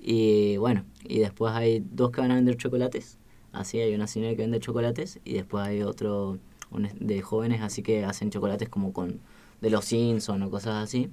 [0.00, 3.18] Y bueno, y después hay dos que van a vender chocolates.
[3.52, 6.38] Así hay una señora que vende chocolates y después hay otro
[6.70, 9.20] un de jóvenes así que hacen chocolates como con
[9.60, 11.10] de los Simpsons o cosas así.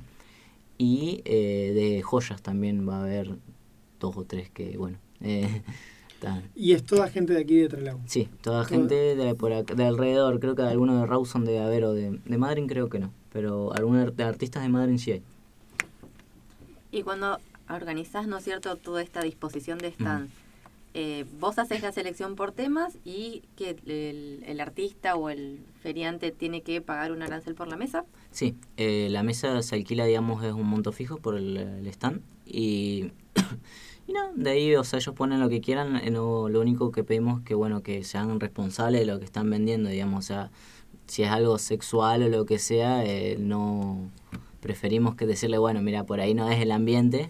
[0.77, 3.35] Y eh, de joyas también va a haber
[3.99, 5.61] dos o tres que, bueno, eh.
[6.53, 7.97] Y es toda gente de aquí de Trelew.
[8.05, 11.85] Sí, toda gente de, por acá- de alrededor, creo que alguno de Rawson debe haber
[11.85, 15.21] o de, de Madrid creo que no, pero algunos de artistas de Madrid sí hay.
[16.91, 17.37] Y cuando
[17.69, 20.29] organizás, ¿no es cierto?, toda esta disposición de stand,
[20.93, 26.31] eh, vos haces la selección por temas y que el, el artista o el feriante
[26.31, 28.05] tiene que pagar un arancel por la mesa.
[28.31, 33.11] Sí, eh, la mesa se alquila, digamos, es un monto fijo por el, stand y,
[34.07, 36.91] y no, de ahí, o sea, ellos ponen lo que quieran, eh, no, lo único
[36.91, 40.51] que pedimos que, bueno, que sean responsables de lo que están vendiendo, digamos, o sea,
[41.07, 44.11] si es algo sexual o lo que sea, eh, no
[44.59, 47.29] preferimos que decirle, bueno, mira, por ahí no es el ambiente,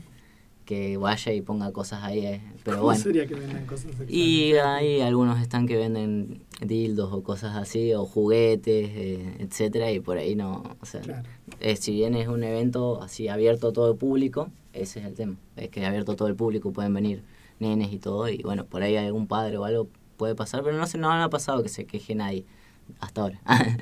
[0.70, 3.02] que vaya y ponga cosas ahí, eh, pero ¿Cómo bueno.
[3.02, 3.92] sería que vendan cosas?
[4.08, 10.00] Y hay algunos están que venden dildos o cosas así, o juguetes, eh, etcétera, y
[10.00, 11.24] por ahí no, o sea, Claro.
[11.60, 15.16] eh, si bien es un evento así abierto a todo el público, ese es el
[15.16, 17.24] tema, es que es abierto a todo el público, pueden venir
[17.60, 19.88] nenes y todo, y bueno, por ahí algún padre o algo
[20.18, 22.46] puede pasar, pero no se no ha pasado que se queje nadie,
[23.00, 23.40] hasta ahora.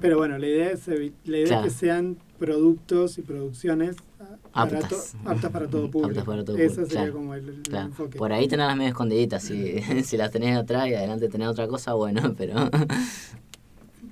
[0.00, 1.66] Pero bueno, la idea es, la idea Claro.
[1.66, 3.96] es que sean productos y producciones
[4.52, 5.16] ah, para Aptas.
[5.24, 6.08] aptas para todo público.
[6.10, 7.12] Aptas para todo público, sería claro.
[7.12, 7.86] como el, el Claro.
[7.86, 8.18] enfoque.
[8.18, 9.42] Por ahí tenés las medio escondiditas.
[9.42, 12.70] Si, si las tenés atrás y adelante tenés otra cosa, bueno, pero.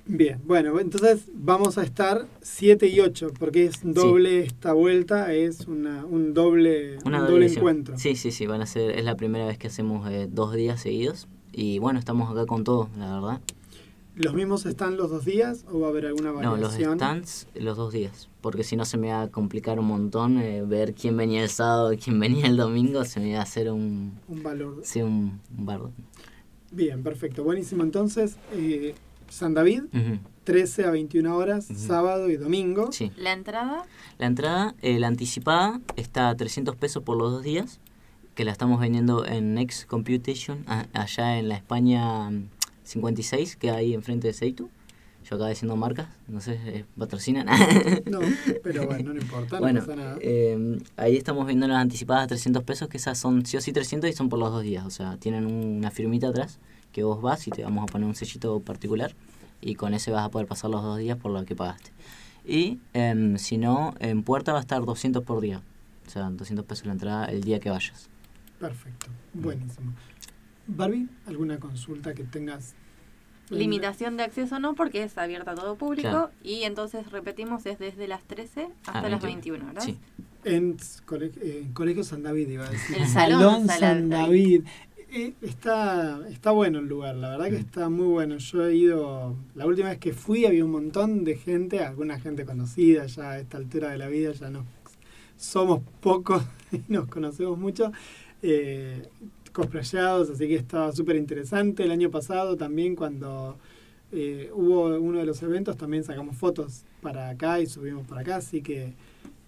[0.05, 5.65] Bien, bueno, entonces vamos a estar 7 y 8, porque es doble esta vuelta, es
[5.67, 7.97] una, un doble, Una un doble encuentro.
[7.97, 8.91] Sí, sí, sí, van a ser.
[8.99, 11.29] Es la primera vez que hacemos eh, dos días seguidos.
[11.53, 13.41] Y bueno, estamos acá con todo, la verdad.
[14.15, 16.97] ¿Los mismos están los dos días o va a haber alguna No, los variación?
[16.99, 18.29] stands los dos días.
[18.41, 21.49] Porque si no se me va a complicar un montón eh, ver quién venía el
[21.49, 23.03] sábado y quién venía el domingo.
[23.05, 24.19] Se me iba a hacer un.
[24.27, 24.81] Un valor.
[24.83, 25.91] Sí, un, un bardo.
[26.71, 27.83] Bien, perfecto, buenísimo.
[27.83, 28.95] Entonces, eh,
[29.29, 30.19] San David, Ujú.
[30.43, 32.91] 13 a 21 horas, sábado y domingo.
[32.91, 33.11] Sí.
[33.17, 33.85] La entrada,
[34.19, 37.79] La entrada, eh, la anticipada, está a 300 pesos por los dos días,
[38.35, 42.29] que la estamos vendiendo en Next Computation, a- allá en la España
[42.83, 44.69] 56, que hay enfrente de Seitu.
[45.29, 47.47] Yo acabo diciendo marcas, no sé, eh, patrocinan.
[48.05, 48.19] No,
[48.61, 50.17] pero bueno, no importa, no bueno, pasa nada.
[50.19, 53.71] eh, ahí estamos viendo las anticipadas a 300 pesos, que esas son sí o sí
[53.71, 54.85] 300 y son por los dos días.
[54.85, 56.59] O sea, tienen un- una firmita atrás
[56.91, 59.15] que vos vas y te vamos a poner un sellito particular
[59.61, 61.91] y con ese vas a poder pasar los dos días por lo que pagaste.
[62.45, 65.61] Y em, si no, en puerta va a estar 200 por día.
[66.05, 68.09] O sea, 200 pesos la entrada el día que vayas.
[68.59, 69.93] Perfecto, buenísimo.
[70.67, 72.73] Barbie, ¿alguna consulta que tengas?
[73.49, 76.09] limitación de acceso no, porque es abierta a todo público.
[76.09, 76.31] Claro.
[76.43, 79.83] Y entonces, repetimos, es desde las 13 hasta Ah, las 21, 21, ¿verdad?
[79.83, 79.97] Sí.
[80.43, 82.97] En cole- eh, en Colegio San David, iba a decir.
[82.97, 84.61] El Salón San San David.
[84.61, 84.63] David.
[85.11, 88.37] Eh, está, está bueno el lugar, la verdad que está muy bueno.
[88.37, 92.45] Yo he ido, la última vez que fui había un montón de gente, alguna gente
[92.45, 94.65] conocida ya a esta altura de la vida, ya no
[95.37, 97.91] somos pocos y nos conocemos mucho,
[98.41, 99.07] eh,
[99.53, 101.83] cosplayados, así que estaba súper interesante.
[101.83, 103.57] El año pasado también cuando
[104.11, 108.35] eh, hubo uno de los eventos también sacamos fotos para acá y subimos para acá,
[108.37, 108.93] así que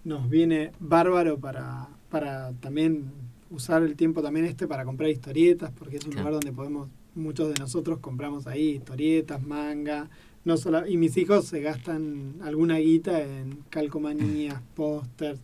[0.04, 3.06] nos viene bárbaro para, para también
[3.50, 6.30] usar el tiempo también este para comprar historietas, porque es un Claro.
[6.30, 10.10] lugar donde podemos, muchos de nosotros compramos ahí historietas, manga,
[10.44, 15.40] no solo, y mis hijos se gastan alguna guita en calcomanías, pósters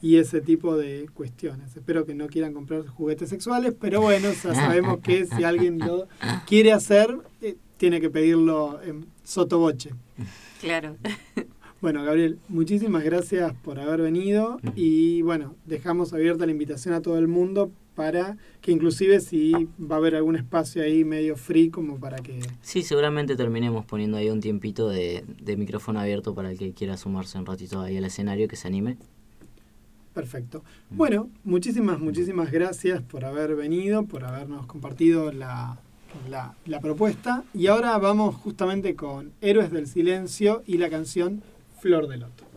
[0.00, 1.76] y ese tipo de cuestiones.
[1.76, 6.08] Espero que no quieran comprar juguetes sexuales, pero bueno, ya sabemos que si alguien lo
[6.46, 9.90] quiere hacer, eh, tiene que pedirlo en sotoboche.
[10.60, 10.96] Claro.
[11.80, 17.18] Bueno, Gabriel, muchísimas gracias por haber venido y bueno, dejamos abierta la invitación a todo
[17.18, 22.00] el mundo para que inclusive si va a haber algún espacio ahí medio free como
[22.00, 22.40] para que...
[22.62, 26.96] Sí, seguramente terminemos poniendo ahí un tiempito de, de micrófono abierto para el que quiera
[26.96, 28.98] sumarse un ratito ahí al escenario, que se anime.
[30.18, 30.64] Perfecto.
[30.90, 35.78] Bueno, muchísimas, muchísimas gracias por haber venido, por habernos compartido la,
[36.28, 37.44] la, la propuesta.
[37.54, 41.40] Y ahora vamos justamente con Héroes del Silencio y la canción
[41.80, 42.47] Flor de Loto.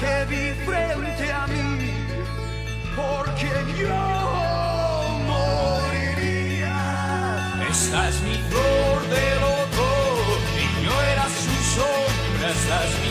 [0.00, 1.92] Que vi frente a mí,
[2.96, 3.50] porque
[3.80, 4.00] yo
[5.30, 6.78] moriría.
[7.70, 9.88] Esta es mi flor de loto,
[10.62, 13.03] y yo era su sombra.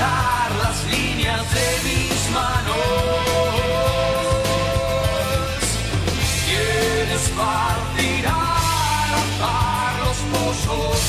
[0.00, 2.76] Las líneas de mis manos.
[6.46, 10.99] Quieres partir al azar los pozos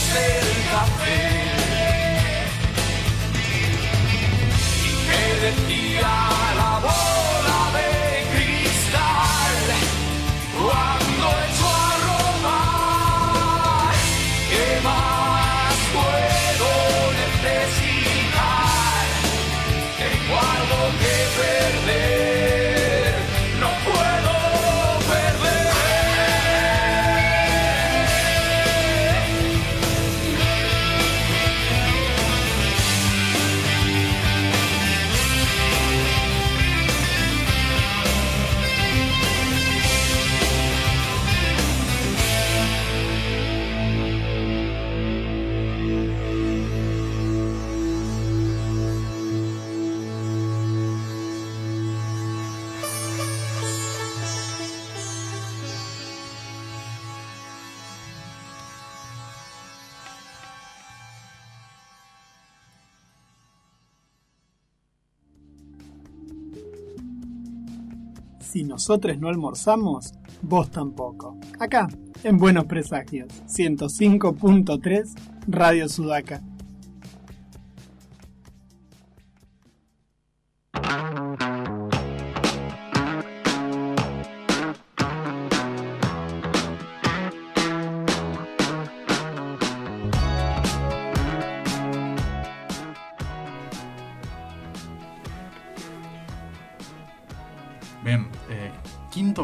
[68.81, 71.37] nosotros no almorzamos, vos tampoco.
[71.59, 71.87] Acá,
[72.23, 75.13] en Buenos Presagios, 105.3
[75.47, 76.41] Radio Sudaca.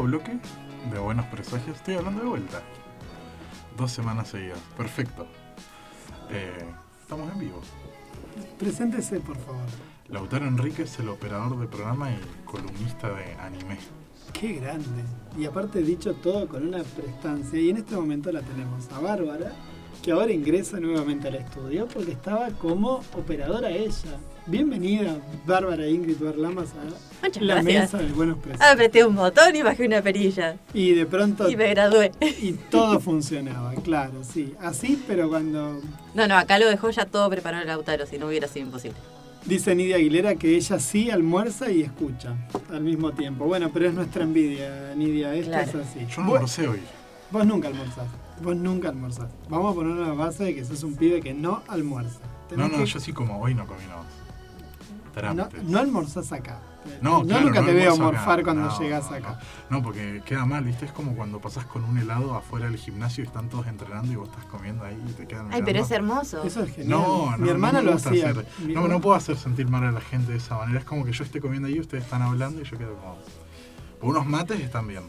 [0.08, 0.38] Bloque
[0.90, 1.76] de Buenos Presagios.
[1.76, 2.62] Estoy hablando de vuelta.
[3.76, 4.58] Dos semanas seguidas.
[4.74, 5.26] Perfecto.
[6.30, 6.64] Eh,
[7.02, 7.60] estamos en vivo.
[8.58, 9.66] Preséntese, por favor.
[10.08, 13.76] Lautaro Enríquez, el operador de programa y columnista de anime.
[14.32, 15.04] Qué grande.
[15.36, 17.60] Y aparte dicho todo con una prestancia.
[17.60, 19.52] Y en este momento la tenemos a Bárbara,
[20.02, 24.18] que ahora ingresa nuevamente al estudio porque estaba como operadora ella.
[24.52, 27.92] Bienvenida, Bárbara Ingrid Barlamas, a Muchas la gracias.
[27.92, 28.66] mesa de buenos presentes.
[28.66, 30.56] Apreté un botón y bajé una perilla.
[30.72, 32.12] Y de pronto Y me gradué.
[32.20, 34.54] y todo funcionaba, claro, sí.
[34.60, 35.80] Así, pero cuando
[36.14, 38.96] No, no, acá lo dejó ya todo preparado el Lautaro, si no hubiera sido imposible.
[39.44, 42.34] dice Nidia Aguilera que ella sí almuerza y escucha
[42.70, 43.44] al mismo tiempo.
[43.44, 45.80] Bueno, pero es nuestra envidia, Nidia, esto Claro.
[45.80, 46.06] es así.
[46.06, 46.80] Yo no almorcé hoy.
[47.30, 48.06] Vos nunca almorzás.
[48.42, 49.28] Vos nunca almorzás.
[49.50, 52.18] Vamos a poner una base de que sos un pibe que no almuerza.
[52.20, 54.06] No, Tenés no, que- yo sí como hoy no comí nada más.
[55.34, 56.60] No, no almorzás acá.
[57.02, 58.02] No, Yo claro, nunca no te veo acá.
[58.02, 59.38] morfar cuando No, llegas acá.
[59.68, 60.86] No, porque queda mal, ¿viste?
[60.86, 64.16] Es como cuando pasás con un helado afuera del gimnasio y están todos entrenando y
[64.16, 66.42] vos estás comiendo ahí y te quedan Ay, pero es hermoso.
[66.44, 66.88] Eso es genial.
[67.00, 68.30] No, no, Mi hermana no me lo gusta hacía.
[68.30, 70.78] hacer- Mi no, no puedo hacer sentir mal a la gente de esa manera.
[70.78, 73.18] Es como que yo esté comiendo ahí, ustedes están hablando y yo quedo como...
[74.00, 75.02] Unos mates están bien.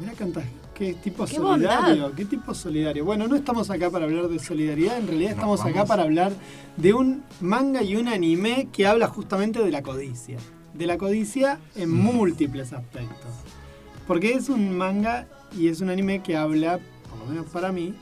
[0.00, 0.42] Mirá canta,
[0.74, 2.16] qué tipo Qué solidario, bondad.
[2.16, 3.04] qué tipo solidario.
[3.04, 6.32] Bueno, no estamos acá para hablar de solidaridad, en realidad estamos acá para hablar
[6.76, 10.38] de un manga y un anime que habla justamente de la codicia.
[10.74, 13.30] De la codicia en múltiples aspectos.
[14.06, 16.78] Porque es un manga y es un anime que habla,
[17.08, 17.94] por lo menos para mí,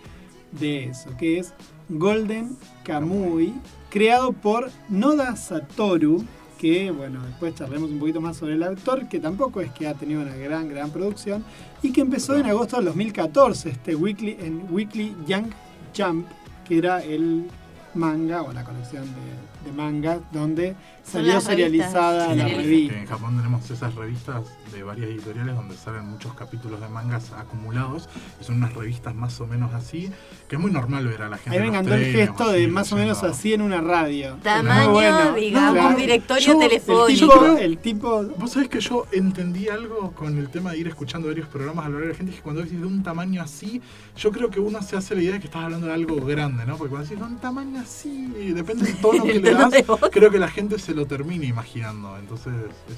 [0.52, 1.52] de eso, que es
[1.88, 3.54] Golden Kamui,
[3.90, 6.24] creado por Noda Satoru,
[6.64, 9.92] que bueno, después charlemos un poquito más sobre el autor, que tampoco es que ha
[9.92, 11.44] tenido una gran, gran producción,
[11.82, 15.50] y que empezó en agosto del 2014, este weekly, en Weekly Young
[15.94, 16.26] Jump,
[16.66, 17.50] que era el
[17.92, 20.74] manga o la colección de, de manga donde
[21.04, 21.44] salió revistas.
[21.54, 22.54] serializada Sí, la sí.
[22.54, 22.98] revista.
[22.98, 24.42] En Japón tenemos esas revistas
[24.72, 28.08] de varias editoriales donde salen muchos capítulos de mangas acumulados
[28.40, 30.10] y son unas revistas más o menos así,
[30.48, 31.56] que es muy normal ver a la gente.
[31.58, 34.36] A mí me encantó el gesto así, de más o menos así en una radio.
[34.42, 35.34] Tamaño, bueno.
[35.34, 35.96] digamos, Claro.
[35.96, 37.46] directorio Yo- telefónico.
[37.56, 40.88] El tipo, el tipo Vos sabés que yo entendí algo con el tema de ir
[40.88, 43.02] escuchando varios programas a lo largo de la gente, es que cuando decís de un
[43.02, 43.80] tamaño así,
[44.16, 46.64] yo creo que uno se hace la idea de que estás hablando de algo grande,
[46.66, 46.76] ¿no?
[46.76, 50.38] Porque cuando decís de un tamaño así, depende del tono que le de creo que
[50.38, 52.16] la gente se lo termina imaginando.
[52.18, 52.52] Entonces
[52.88, 52.96] es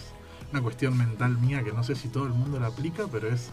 [0.52, 3.50] una cuestión mental mía que no sé si todo el mundo la aplica, pero es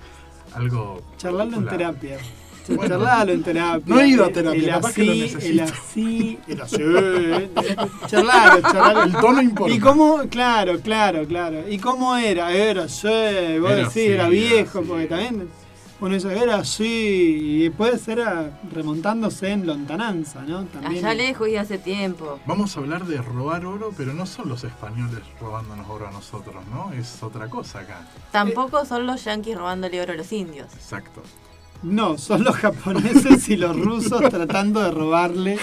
[0.53, 1.01] algo...
[1.17, 2.17] charlarlo en terapia.
[2.67, 2.87] Bueno.
[2.87, 3.83] charlarlo en terapia.
[3.93, 5.47] No he ido a El- terapia, el capaz que lo así, necesito.
[5.53, 6.77] el así, el así.
[8.07, 9.03] charlarlo, charlarlo.
[9.03, 9.73] El tono importa.
[9.75, 10.19] ¿Y cómo?
[10.29, 11.67] Claro, claro, claro.
[11.69, 12.51] ¿Y cómo era?
[12.53, 13.07] Era así,
[13.59, 14.87] vos Era decís, así, era era viejo, así.
[14.87, 15.49] porque también
[16.03, 18.21] uno dice, era así, y puede ser
[18.69, 20.65] remontándose en lontananza, ¿no?
[20.65, 21.05] También.
[21.05, 22.41] Allá lejos y hace tiempo.
[22.45, 26.61] Vamos a hablar de robar oro, pero no son los españoles robándonos oro a nosotros,
[26.69, 26.91] ¿no?
[26.91, 28.05] Es otra cosa acá.
[28.31, 30.73] Tampoco son los yanquis robándole oro a los indios.
[30.73, 31.21] Exacto.
[31.83, 35.57] No, son los japoneses y los rusos tratando de robarle,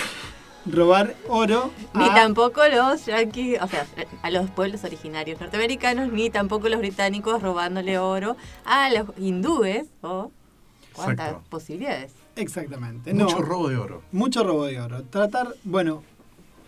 [0.66, 3.86] robar oro Ni tampoco los yanquis, o sea,
[4.22, 9.86] a los pueblos originarios norteamericanos, ni tampoco los británicos robándole oro a los hindúes.
[10.02, 10.30] o
[10.92, 11.48] cuántas Exacto.
[11.50, 12.12] posibilidades.
[12.36, 13.12] Exactamente.
[13.14, 14.02] No, Mucho robo de oro.
[14.12, 15.02] mucho robo de oro.
[15.04, 16.02] Tratar, bueno,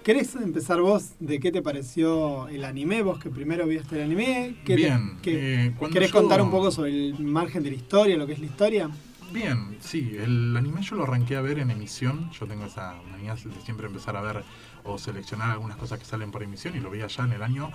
[0.02, 3.02] ¿querés empezar vos de qué te pareció el anime?
[3.02, 4.56] Vos que primero viste el anime.
[4.64, 7.77] ¿Qué te- Bien, qué- eh, ¿Querés yo- contar un poco sobre el margen de la
[7.77, 8.90] historia, lo que es la historia?
[9.32, 12.30] Bien, sí, el anime yo lo arranqué a ver en emisión.
[12.32, 14.44] Yo tengo esa manía de siempre empezar a ver
[14.84, 17.70] o seleccionar algunas cosas que salen por emisión y lo vi allá en el año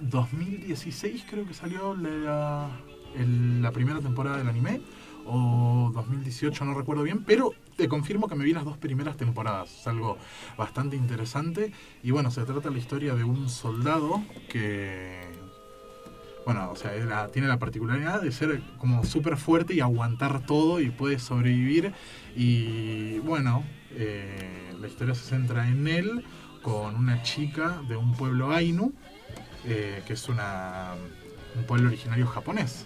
[0.00, 2.70] 2016 creo que salió la,
[3.72, 4.82] primera temporada del anime
[5.26, 9.80] o 2018 no recuerdo bien, pero te confirmo que me vi las dos primeras temporadas,
[9.80, 10.18] es algo
[10.56, 11.72] bastante interesante
[12.02, 15.29] y bueno, se trata de la historia de un soldado que
[16.52, 20.90] bueno, o sea, tiene la particularidad de ser como súper fuerte y aguantar todo y
[20.90, 21.92] puede sobrevivir.
[22.34, 23.62] Y bueno,
[23.92, 26.24] eh, la historia se centra en él
[26.62, 28.92] con una chica de un pueblo Ainu,
[29.64, 30.94] eh, que es una,
[31.56, 32.84] un pueblo originario japonés.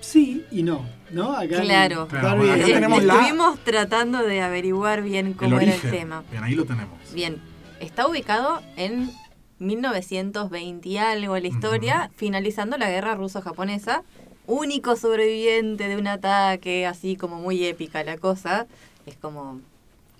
[0.00, 1.34] Sí y no, ¿no?
[1.36, 2.08] Acá Claro.
[2.08, 5.80] Claro, bueno, acá Eh, tenemos la- Estuvimos tratando de averiguar bien cómo el era el
[5.90, 6.22] tema.
[6.30, 6.98] Bien, ahí lo tenemos.
[7.14, 7.36] Bien,
[7.80, 9.10] está ubicado en
[9.58, 14.02] 1920 y algo la historia, finalizando la guerra ruso-japonesa.
[14.46, 18.66] Único sobreviviente de un ataque, así como muy épica la cosa.
[19.06, 19.60] Es como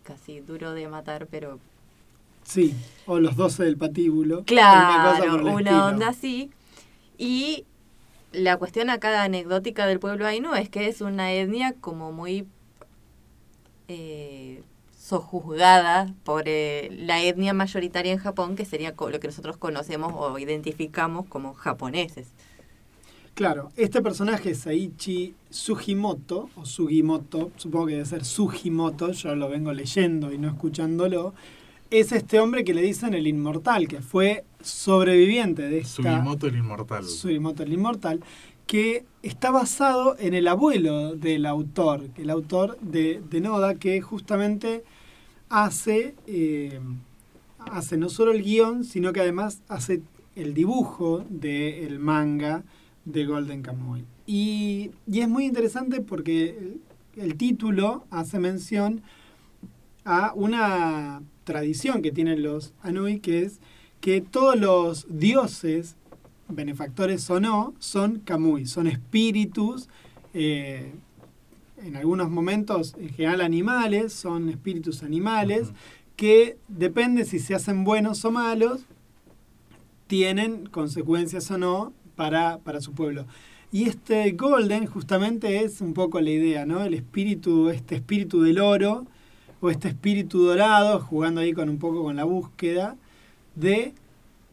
[0.02, 1.58] casi duro de matar, pero
[2.44, 2.74] Sí,
[3.06, 4.44] o los 12 del patíbulo.
[4.44, 6.50] claro, una onda así.
[7.16, 7.64] Y
[8.32, 12.46] la cuestión acá anecdótica del pueblo Ainu es que es una etnia como muy
[13.88, 14.62] eh,
[15.04, 20.38] sojuzgada por eh, la etnia mayoritaria en Japón, que sería lo que nosotros conocemos o
[20.38, 22.28] identificamos como japoneses.
[23.34, 29.74] Claro, este personaje Saichi Sugimoto, o Sugimoto, supongo que debe ser Sugimoto, yo lo vengo
[29.74, 31.34] leyendo y no escuchándolo,
[31.90, 36.02] es este hombre que le dicen el inmortal, que fue sobreviviente de esta...
[36.02, 37.04] Sugimoto el inmortal.
[37.04, 38.20] Sugimoto el inmortal,
[38.66, 44.82] que está basado en el abuelo del autor, el autor de, de Noda, que justamente
[45.48, 46.80] hace, eh,
[47.58, 50.02] hace no solo el guion, sino que además hace
[50.36, 52.64] el dibujo del manga
[53.04, 54.04] de Golden Kamuy.
[54.26, 56.80] Y, y es muy interesante porque el,
[57.16, 59.02] el título hace mención
[60.04, 63.60] a una tradición que tienen los Anui, que es
[64.00, 65.96] que todos los dioses,
[66.48, 69.88] benefactores o no, son Kamui, son espíritus,
[70.34, 70.92] eh,
[71.78, 75.72] en algunos momentos, en general animales, son espíritus animales,
[76.16, 78.84] que depende si se hacen buenos o malos,
[80.06, 83.26] tienen consecuencias o no para, para su pueblo.
[83.72, 86.84] Y este Golden justamente es un poco la idea, ¿no?
[86.84, 89.06] El espíritu, este espíritu del oro,
[89.60, 92.96] o este espíritu dorado, jugando ahí con un poco con la búsqueda,
[93.56, 93.94] de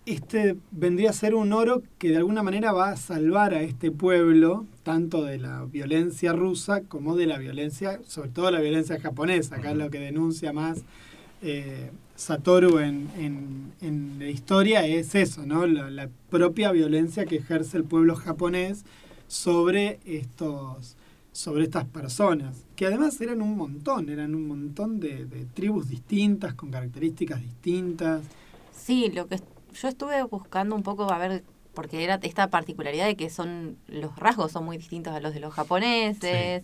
[0.05, 3.91] este vendría a ser un oro que de alguna manera va a salvar a este
[3.91, 9.55] pueblo, tanto de la violencia rusa como de la violencia, sobre todo la violencia japonesa,
[9.57, 10.83] acá es lo que denuncia más
[11.43, 15.65] eh, Satoru en, en- en la historia es eso, ¿no?
[15.65, 18.83] La, la propia violencia que ejerce el pueblo japonés
[19.27, 20.97] sobre estos
[21.33, 26.55] sobre estas personas, que además eran un montón, eran un montón de, de tribus distintas,
[26.55, 28.21] con características distintas.
[28.75, 29.35] Sí, lo que
[29.73, 31.43] yo estuve buscando un poco a ver,
[31.73, 35.39] porque era esta particularidad de que son los rasgos son muy distintos a los de
[35.39, 36.63] los japoneses.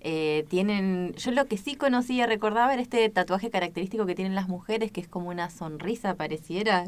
[0.00, 4.48] eh, tienen, yo lo que sí conocía, recordaba era este tatuaje característico que tienen las
[4.48, 6.86] mujeres, que es como una sonrisa pareciera.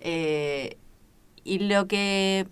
[0.00, 0.76] Eh,
[1.44, 2.46] y lo que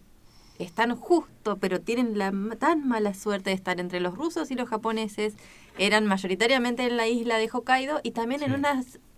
[0.58, 4.68] están justo, pero tienen la tan mala suerte de estar entre los rusos y los
[4.68, 5.34] japoneses,
[5.78, 8.64] eran mayoritariamente en la isla de Hokkaido y también en un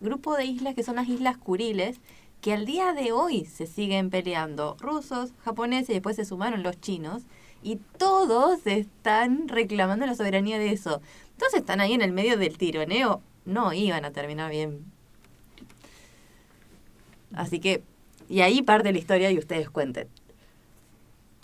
[0.01, 2.01] grupo de islas que son las Islas Kuriles,
[2.41, 6.81] que al día de hoy se siguen peleando rusos, japoneses y después se sumaron los
[6.81, 7.23] chinos
[7.63, 11.01] y todos están reclamando la soberanía de eso.
[11.33, 14.85] Entonces están ahí en el medio del tironeo, no iban a terminar bien.
[17.35, 17.83] Así que,
[18.29, 20.09] y ahí parte la historia y ustedes cuenten.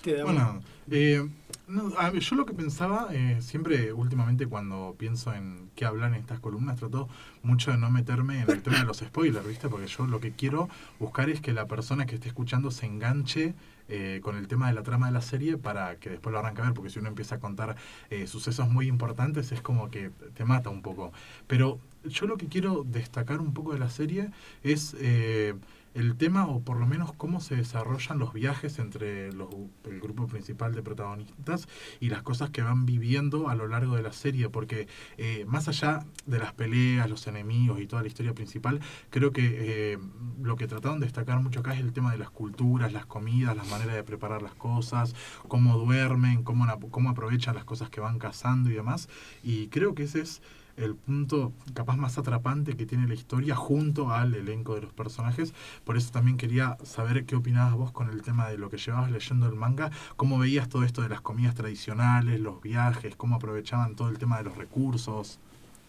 [0.05, 1.27] Bueno, eh,
[1.75, 6.41] no, yo lo que pensaba, eh, siempre últimamente cuando pienso en qué hablar en estas
[6.41, 7.09] columnas, trato
[7.43, 9.69] mucho de no meterme en el tema de los spoilers, ¿viste?
[9.69, 10.69] Porque yo lo que quiero
[10.99, 13.55] buscar es que la persona que esté escuchando se enganche
[13.89, 16.63] eh, con el tema de la trama de la serie para que después lo arranque
[16.63, 17.77] a ver, porque si uno empieza a contar
[18.11, 21.13] eh, sucesos muy importantes es como que te mata un poco.
[21.47, 24.31] Pero yo lo que quiero destacar un poco de la serie
[24.63, 24.97] es...
[25.01, 25.55] eh,
[25.95, 29.49] el tema o por lo menos cómo se desarrollan los viajes entre los,
[29.85, 31.69] el grupo principal de protagonistas
[32.01, 35.69] y las cosas que van viviendo a lo largo de la serie, porque eh, más
[35.69, 38.81] allá de las peleas, los enemigos y toda la historia principal,
[39.11, 39.99] creo que eh,
[40.43, 43.57] lo que trataron de destacar mucho acá es el tema de las culturas, las comidas,
[43.57, 45.15] las maneras de preparar las cosas,
[45.49, 49.09] cómo duermen, cómo, cómo aprovechan las cosas que van cazando y demás,
[49.43, 50.43] y creo que ese es
[50.77, 55.55] el punto capaz más atrapante que tiene la historia junto al elenco de los personajes.
[55.85, 59.11] Por eso también quería saber qué opinabas vos con el tema de lo que llevabas
[59.11, 63.95] leyendo el manga, cómo veías todo esto de las comidas tradicionales, los viajes, cómo aprovechaban
[63.95, 65.39] todo el tema de los recursos.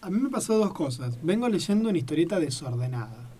[0.02, 1.18] A mí me pasó dos cosas.
[1.22, 3.30] Vengo leyendo una historieta desordenada.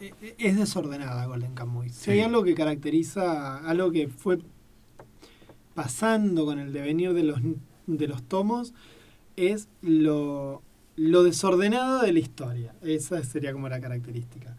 [0.00, 1.88] E- e- Es desordenada Golden Kamuy.
[1.90, 2.24] Si hay Sí.
[2.24, 4.40] algo que caracteriza, algo que fue
[5.74, 7.40] pasando con el devenir de los,
[7.86, 8.74] de los tomos,
[9.36, 10.62] es lo,
[11.10, 12.74] lo desordenado de la historia.
[12.82, 14.56] Esa sería como la característica.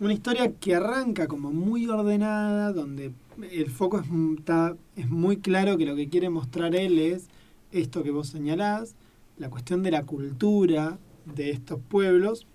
[0.00, 3.12] Una historia que arranca como muy ordenada, donde
[3.50, 4.06] el foco es,
[4.38, 7.28] está- es muy claro que lo que quiere mostrar él es
[7.72, 8.94] esto que vos señalás,
[9.38, 10.98] la cuestión de la cultura
[11.34, 12.46] de estos pueblos,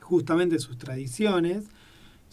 [0.00, 1.64] justamente sus tradiciones,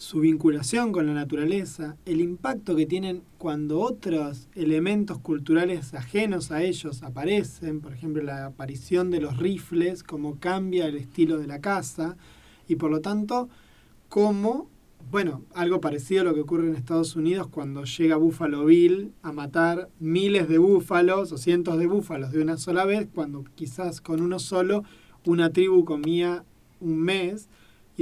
[0.02, 6.64] su vinculación con la naturaleza, el impacto que tienen cuando otros elementos culturales ajenos a
[6.64, 11.60] ellos aparecen, por ejemplo la aparición de los rifles, cómo cambia el estilo de la
[11.60, 12.16] caza
[12.66, 13.48] y por lo tanto
[14.08, 14.68] cómo,
[15.12, 19.30] bueno, algo parecido a lo que ocurre en Estados Unidos cuando llega Buffalo Bill a
[19.30, 24.20] matar miles de búfalos o cientos de búfalos de una sola vez, cuando quizás con
[24.20, 24.82] uno solo
[25.24, 26.44] una tribu comía
[26.80, 27.48] un mes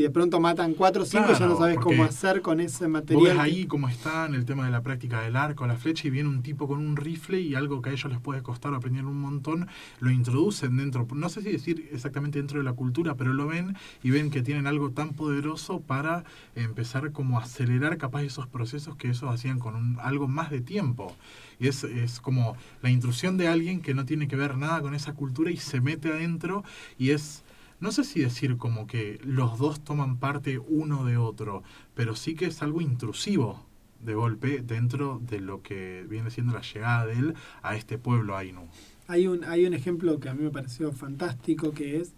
[0.01, 2.85] y de pronto matan cuatro o cinco y ya no sabes cómo hacer con ese
[2.85, 3.23] Vos material.
[3.25, 6.09] ves que- ahí cómo está en el tema de la práctica del arco, la flecha,
[6.09, 8.73] y viene un tipo con un rifle y algo que a ellos les puede costar
[8.75, 9.69] aprender un montón,
[10.01, 13.77] lo introducen dentro, no sé si decir exactamente dentro de la cultura, pero lo ven
[14.03, 16.25] y ven que tienen algo tan poderoso para
[16.57, 20.61] empezar como a acelerar capaz esos procesos que esos hacían con un, algo más de
[20.63, 21.15] tiempo.
[21.59, 24.95] Y es, es como la intrusión de alguien que no tiene que ver nada con
[24.95, 26.65] esa cultura y se mete adentro
[26.99, 27.43] y es
[27.81, 31.63] no sé si decir como que los dos toman parte uno de otro,
[31.95, 33.67] pero sí que es algo intrusivo.
[34.01, 38.37] de golpe dentro de lo que viene siendo la llegada de él a este pueblo
[38.37, 38.67] Ainu.
[39.09, 42.15] Hay un, hay un ejemplo que a mí me pareció fantástico, que es,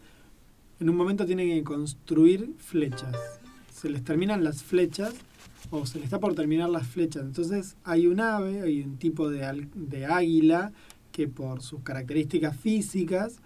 [0.78, 3.16] en un momento tienen que construir flechas.
[3.72, 5.14] Se les terminan las flechas,
[5.70, 7.24] o se les está por terminar las flechas.
[7.24, 10.72] Entonces hay un ave, hay un tipo de, de águila,
[11.10, 13.40] que por sus características físicas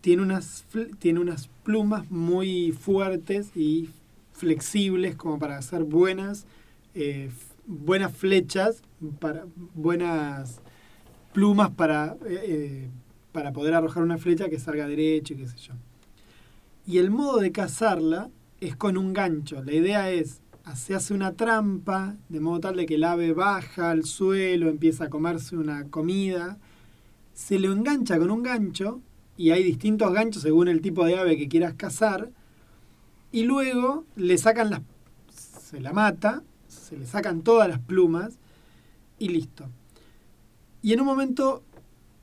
[0.00, 0.64] tiene unas,
[0.98, 3.90] tiene unas plumas muy fuertes y
[4.32, 6.46] flexibles como para hacer buenas,
[6.94, 7.30] eh,
[7.66, 8.82] buenas flechas,
[9.20, 10.60] para buenas
[11.32, 12.88] plumas para, eh, eh,
[13.32, 15.74] para poder arrojar una flecha que salga derecho y qué sé yo.
[16.86, 18.30] Y el modo de cazarla
[18.60, 19.62] es con un gancho.
[19.62, 20.40] La idea es,
[20.74, 25.04] se hace una trampa, de modo tal de que el ave baja al suelo, empieza
[25.04, 26.58] a comerse una comida,
[27.34, 29.00] se lo engancha con un gancho,
[29.38, 32.30] y hay distintos ganchos según el tipo de ave que quieras cazar,
[33.32, 34.82] y luego le sacan las...
[35.30, 38.38] se la mata, se le sacan todas las plumas,
[39.18, 39.64] y listo.
[40.82, 41.62] Y en un momento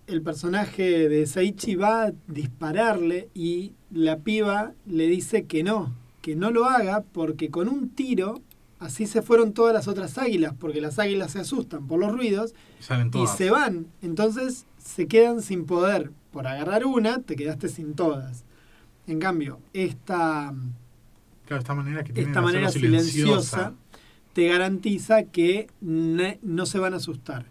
[0.08, 6.36] el personaje de Saichi va a dispararle y la piba le dice que no, que
[6.36, 8.42] no lo haga porque con un tiro
[8.80, 12.54] así se fueron todas las otras águilas, porque las águilas se asustan por los ruidos
[12.80, 13.88] Y y se van.
[14.02, 16.12] Entonces se quedan sin poder.
[16.36, 18.44] Por agarrar una, te quedaste sin todas.
[19.08, 20.54] En cambio, esta,
[21.46, 23.74] Claro, esta manera que tiene esta de manera silenciosa
[24.34, 27.46] te garantiza que ne- no se van a asustar.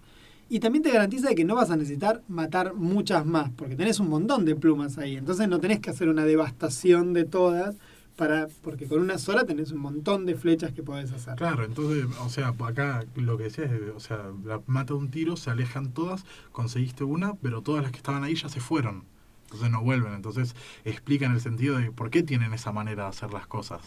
[0.51, 4.01] Y también te garantiza de que no vas a necesitar matar muchas más, porque tenés
[4.01, 5.17] un montón de plumas ahí.
[5.17, 7.77] Entonces no tenés que hacer una devastación de todas,
[8.17, 11.35] para, porque con una sola tenés un montón de flechas que podés hacer.
[11.37, 15.37] Claro, entonces, o sea, acá lo que decías, es, o sea, la mata un tiro,
[15.37, 19.05] se alejan todas, conseguiste una, pero todas las que estaban ahí ya se fueron.
[19.45, 20.15] Entonces no vuelven.
[20.15, 20.55] Entonces
[20.85, 23.81] explican el sentido de por qué tienen esa manera de hacer las cosas.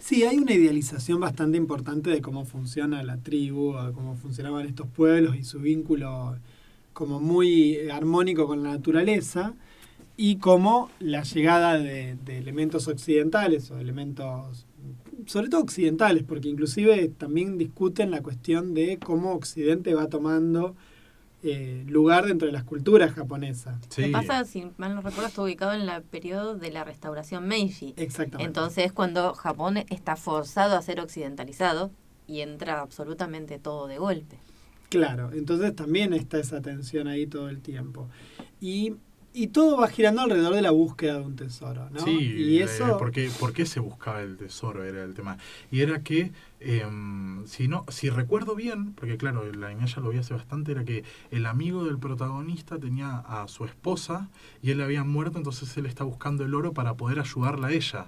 [0.00, 5.36] Sí, hay una idealización bastante importante de cómo funciona la tribu, cómo funcionaban estos pueblos
[5.36, 6.36] y su vínculo
[6.92, 9.54] como muy armónico con la naturaleza
[10.18, 14.66] y cómo la llegada de, de elementos occidentales o elementos,
[15.26, 20.74] sobre todo occidentales, porque inclusive también discuten la cuestión de cómo Occidente va tomando
[21.44, 23.78] eh, lugar dentro de las culturas japonesas.
[23.96, 27.46] Lo que pasa, si mal no recuerdo, está ubicado en el periodo de la restauración
[27.46, 27.94] Meiji.
[27.96, 28.44] Exactamente.
[28.44, 31.92] Entonces, cuando Japón está forzado a ser occidentalizado
[32.26, 34.36] y entra absolutamente todo de golpe.
[34.88, 38.08] Claro, entonces también está esa tensión ahí todo el tiempo.
[38.60, 38.96] Y,
[39.38, 42.00] y todo va girando alrededor de la búsqueda de un tesoro, ¿no?
[42.00, 42.98] Sí, y eh, eso...
[42.98, 44.82] ¿por, qué, por qué se buscaba el tesoro?
[44.82, 45.38] Era el tema.
[45.70, 50.18] Y era que, em, si no si recuerdo bien, porque claro, la ya lo vi
[50.18, 54.28] hace bastante, era que el amigo del protagonista tenía a su esposa
[54.60, 58.06] y él había muerto, entonces él está buscando el oro para poder ayudarla a ella.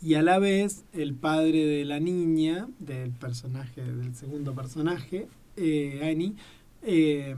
[0.00, 6.00] Y a la vez, el padre de la niña, del personaje, del segundo personaje, eh,
[6.10, 6.34] Annie,
[6.82, 7.36] eh,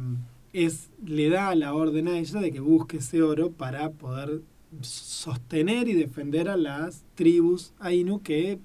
[0.54, 4.40] es, le da la orden a ella de que busque ese oro para poder
[4.80, 8.58] sostener y defender a las tribus Ainu que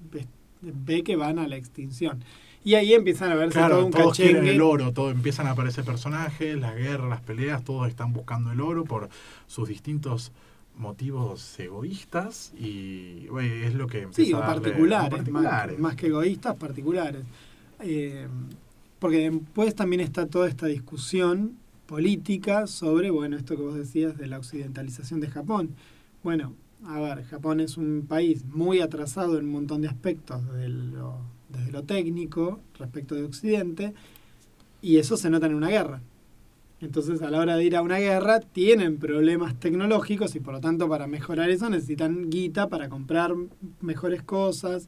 [0.62, 2.24] ve, que van a la extinción.
[2.62, 5.52] Y ahí empiezan a verse todo Claro, un todos quieren el oro, todo, empiezan a
[5.52, 9.08] aparecer personajes, las guerras, las peleas, todos están buscando el oro por
[9.46, 10.30] sus distintos
[10.76, 15.72] motivos egoístas y bueno, es lo que empieza Sí, o a darle- particulares, particulares.
[15.78, 17.22] Más, más que egoístas, particulares.
[17.80, 18.28] Eh,
[18.98, 21.56] porque después también está toda esta discusión
[21.90, 25.70] política sobre, bueno, esto que vos decías de la occidentalización de Japón.
[26.22, 26.54] Bueno,
[26.86, 31.16] a ver, Japón es un país muy atrasado en un montón de aspectos desde lo,
[31.48, 33.92] desde lo técnico respecto de Occidente,
[34.80, 36.00] y eso se nota en una guerra.
[36.80, 40.60] Entonces, a la hora de ir a una guerra, tienen problemas tecnológicos y por lo
[40.60, 43.34] tanto, para mejorar eso, necesitan guita para comprar
[43.80, 44.86] mejores cosas,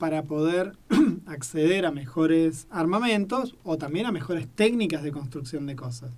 [0.00, 0.72] para poder
[1.26, 6.10] acceder a mejores armamentos o también a mejores técnicas de construcción de cosas.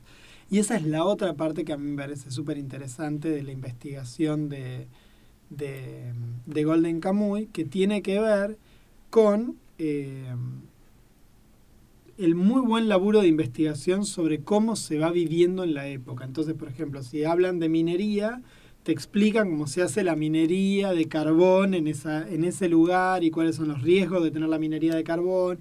[0.49, 3.51] Y esa es la otra parte que a mí me parece súper interesante de la
[3.51, 4.87] investigación de,
[5.51, 6.13] de,
[6.47, 8.57] de Golden Kamuy, que tiene que ver
[9.11, 10.33] con eh,
[12.19, 16.25] el muy buen laburo de investigación sobre cómo se va viviendo en la época.
[16.25, 18.43] Entonces, por ejemplo, si hablan de minería,
[18.83, 23.31] te explican cómo se hace la minería de carbón en, esa, en ese lugar y
[23.31, 25.61] cuáles son los riesgos de tener la minería de carbón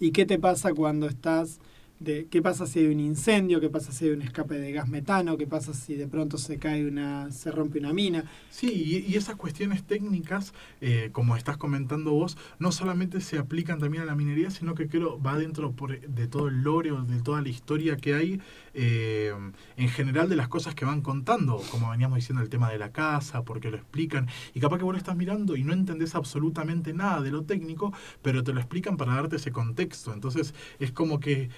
[0.00, 1.60] y qué te pasa cuando estás
[2.02, 4.88] de qué pasa si hay un incendio, qué pasa si hay un escape de gas
[4.88, 8.24] metano, qué pasa si de pronto se cae una, se rompe una mina.
[8.50, 13.78] Sí, y, y esas cuestiones técnicas, eh, como estás comentando vos, no solamente se aplican
[13.78, 15.74] también a la minería, sino que creo va dentro
[16.08, 18.40] de todo el lore o de toda la historia que hay
[18.74, 19.32] eh,
[19.76, 22.92] en general de las cosas que van contando, como veníamos diciendo el tema de la
[22.92, 26.92] casa, porque lo explican, y capaz que vos lo estás mirando y no entendés absolutamente
[26.92, 27.92] nada de lo técnico,
[28.22, 30.12] pero te lo explican para darte ese contexto.
[30.12, 31.50] Entonces es como que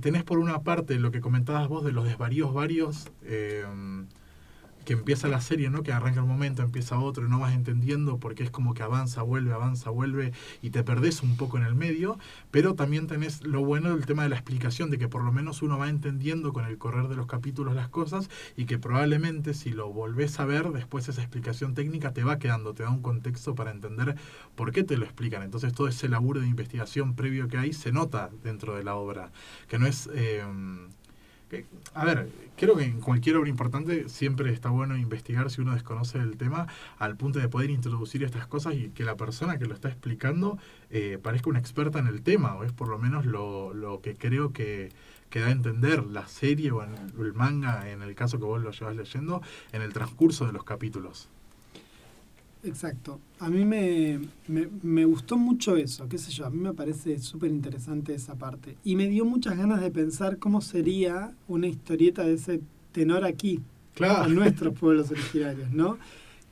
[0.00, 3.10] tenés por una parte lo que comentabas vos de los desvaríos varios.
[3.22, 3.64] eh,
[4.86, 5.82] que empieza la serie, ¿no?
[5.82, 9.20] Que arranca un momento, empieza otro y no vas entendiendo porque es como que avanza,
[9.22, 10.32] vuelve, avanza, vuelve
[10.62, 12.18] y te perdés un poco en el medio,
[12.52, 15.60] pero también tenés lo bueno del tema de la explicación, de que por lo menos
[15.60, 19.70] uno va entendiendo con el correr de los capítulos las cosas y que probablemente si
[19.70, 23.56] lo volvés a ver, después esa explicación técnica te va quedando, te da un contexto
[23.56, 24.14] para entender
[24.54, 25.42] por qué te lo explican.
[25.42, 29.32] Entonces todo ese laburo de investigación previo que hay se nota dentro de la obra,
[29.66, 30.08] que no es...
[30.14, 30.44] eh,
[31.94, 36.18] a ver, creo que en cualquier obra importante siempre está bueno investigar si uno desconoce
[36.18, 36.66] el tema
[36.98, 40.58] al punto de poder introducir estas cosas y que la persona que lo está explicando
[40.90, 44.16] eh, parezca una experta en el tema, o es por lo menos lo, lo que
[44.16, 44.90] creo que,
[45.30, 48.72] que da a entender la serie o el manga, en el caso que vos lo
[48.72, 49.40] llevas leyendo,
[49.72, 51.28] en el transcurso de los capítulos.
[52.66, 53.20] Exacto.
[53.38, 54.18] A mí me,
[54.48, 58.34] me, me gustó mucho eso, qué sé yo, a mí me parece súper interesante esa
[58.34, 58.76] parte.
[58.82, 62.60] Y me dio muchas ganas de pensar cómo sería una historieta de ese
[62.92, 63.60] tenor aquí,
[63.94, 64.28] Claro.
[64.28, 65.98] en nuestros pueblos originarios, ¿no?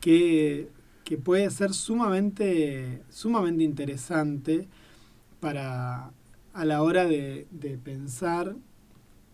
[0.01, 0.69] Que,
[1.05, 4.69] que puede ser sumamente, sumamente interesante
[5.41, 6.13] para
[6.53, 8.57] a la hora de, de pensar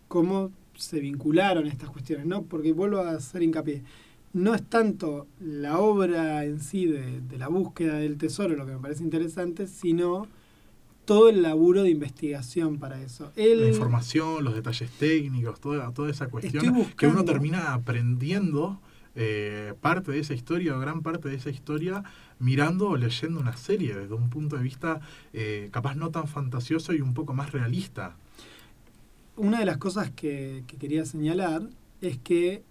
[0.07, 2.43] cómo se vincularon estas cuestiones, ¿no?
[2.43, 3.83] Porque vuelvo a hacer hincapié,
[4.33, 8.73] no es tanto la obra en sí de, de la búsqueda del tesoro lo que
[8.73, 10.27] me parece interesante, sino
[11.05, 13.31] todo el laburo de investigación para eso.
[13.35, 18.79] La información, los detalles técnicos, toda, toda esa cuestión que uno termina aprendiendo
[19.15, 22.03] eh, parte de esa historia o gran parte de esa historia
[22.39, 25.01] mirando o leyendo una serie desde un punto de vista
[25.33, 28.15] eh, capaz no tan fantasioso y un poco más realista.
[29.35, 31.63] una de las cosas que, que quería señalar
[31.99, 32.63] es que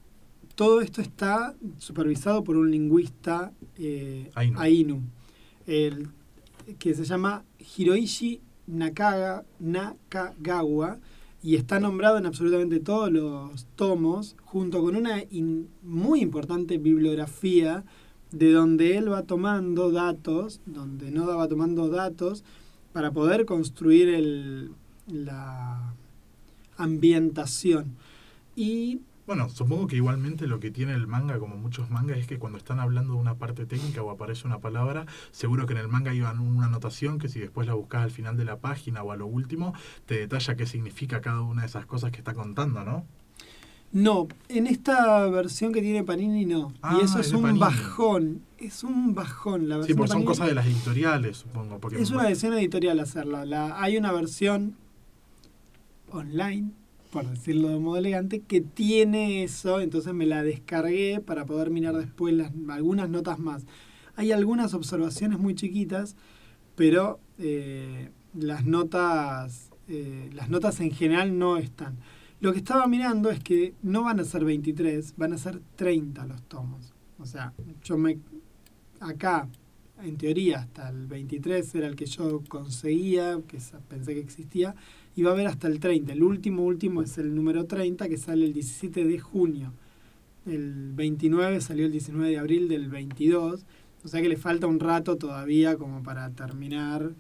[0.61, 4.59] todo esto está supervisado por un lingüista eh, Ainu.
[4.61, 5.01] Ainu,
[5.66, 6.09] el-
[6.78, 7.45] que se llama
[7.77, 10.99] Hiroishi Nakaga, Nakagawa
[11.43, 17.82] y está nombrado en absolutamente todos los tomos, junto con una in- muy importante bibliografía
[18.31, 22.45] de donde él va tomando datos, donde Noda va tomando datos
[22.93, 24.73] para poder construir el,
[25.07, 25.95] la
[26.77, 27.97] ambientación.
[28.57, 29.01] Y
[29.31, 32.59] Bueno, supongo que igualmente lo que tiene el manga, como muchos mangas, es que cuando
[32.59, 36.12] están hablando de una parte técnica o aparece una palabra, seguro que en el manga
[36.12, 39.16] iba una anotación que si después la buscas al final de la página o a
[39.16, 39.73] lo último,
[40.07, 43.07] te detalla qué significa cada una de esas cosas que está contando, ¿no?
[43.93, 46.73] no, en esta versión que tiene Panini no.
[46.82, 47.61] Ah, y eso es un Panini.
[47.61, 48.43] bajón.
[48.59, 49.97] Es un bajón la Sí, versión.
[49.98, 50.27] porque de son Panini.
[50.27, 51.78] cosas de las editoriales, supongo.
[51.78, 53.44] Porque Es una decisión editorial hacerla.
[53.44, 54.74] La, hay una versión
[56.11, 56.73] online,
[57.11, 61.97] por decirlo de modo elegante, que tiene eso, entonces me la descargué para poder mirar
[61.97, 63.66] después las, algunas notas más.
[64.16, 66.16] Hay algunas observaciones muy chiquitas,
[66.77, 71.99] pero eh, las notas eh, las notas en general no están.
[72.39, 76.27] Lo que estaba mirando es que no van a ser 23, van a ser 30
[76.27, 76.95] los tomos.
[77.19, 78.20] O sea, yo me
[79.01, 79.49] acá
[80.01, 83.59] en teoría hasta el 23 era el que yo conseguía, que
[83.89, 84.77] pensé que existía,
[85.16, 86.12] y va a haber hasta el 30.
[86.12, 89.73] El último último es el número 30 que sale el 17 de junio.
[90.47, 93.65] El 29 salió el 19 de abril del 22,
[94.05, 97.11] o sea que le falta un rato todavía como para terminar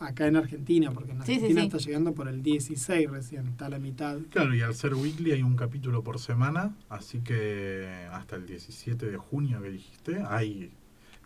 [0.00, 1.66] acá en Argentina, porque en Sí, sí, Argentina sí.
[1.66, 4.18] está llegando por el 16 recién, está a la mitad.
[4.30, 9.06] Claro, y al ser weekly hay un capítulo por semana, así que hasta el 17
[9.10, 10.70] de junio que dijiste, hay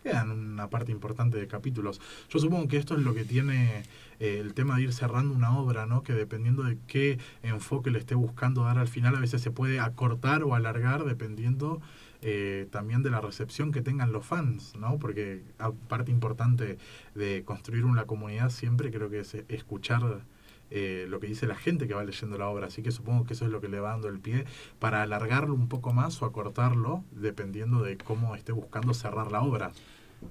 [0.07, 1.99] quedan una parte importante de capítulos.
[2.29, 3.83] Yo supongo que esto es lo que tiene
[4.19, 6.01] eh, el tema de ir cerrando una obra, ¿no?
[6.03, 9.79] Que dependiendo de qué enfoque le esté buscando dar al final, a veces se puede
[9.79, 11.81] acortar o alargar dependiendo
[12.21, 14.97] eh, también de la recepción que tengan los fans, ¿no?
[14.97, 15.43] Porque
[15.87, 16.77] parte importante
[17.13, 20.23] de construir una comunidad siempre creo que es escuchar
[20.69, 22.67] eh, lo que dice la gente que va leyendo la obra.
[22.67, 24.45] Así que supongo que eso es lo que le va dando el pie
[24.79, 29.71] para alargarlo un poco más o acortarlo, dependiendo de cómo esté buscando cerrar la obra.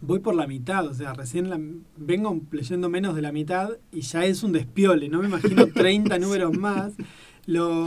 [0.00, 1.60] Voy por la mitad, o sea, recién la-
[1.96, 6.18] vengo leyendo menos de la mitad y ya es un despiole, no me imagino 30
[6.18, 6.92] números más.
[7.48, 7.86] Lo,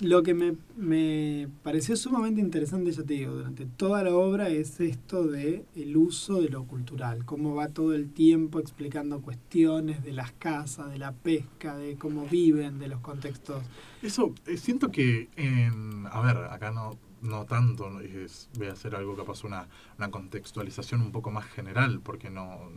[0.00, 4.78] lo que me, me pareció sumamente interesante, ya te digo, durante toda la obra es
[4.78, 10.12] esto de el uso de lo cultural, cómo va todo el tiempo explicando cuestiones de
[10.12, 13.62] las casas, de la pesca, de cómo viven, de los contextos.
[14.02, 16.06] Eso, eh, siento que en.
[16.12, 18.00] A ver, acá no, no tanto, ¿no?
[18.00, 19.68] es- voy a hacer algo capaz, una,
[19.98, 22.70] una contextualización un poco más general, porque no.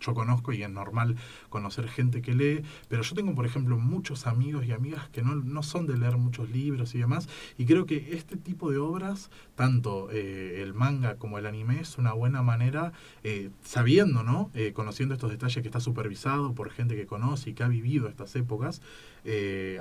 [0.00, 1.16] Yo conozco y es normal
[1.48, 5.34] conocer gente que lee, pero yo tengo, por ejemplo, muchos amigos y amigas que no,
[5.34, 7.28] no son de leer muchos libros y demás,
[7.58, 11.98] y creo que este tipo de obras, tanto eh, el manga como el anime, es
[11.98, 12.92] una buena manera,
[13.24, 14.52] eh, sabiendo, ¿no?
[14.54, 18.06] Eh, conociendo estos detalles que está supervisado por gente que conoce y que ha vivido
[18.08, 18.80] estas épocas,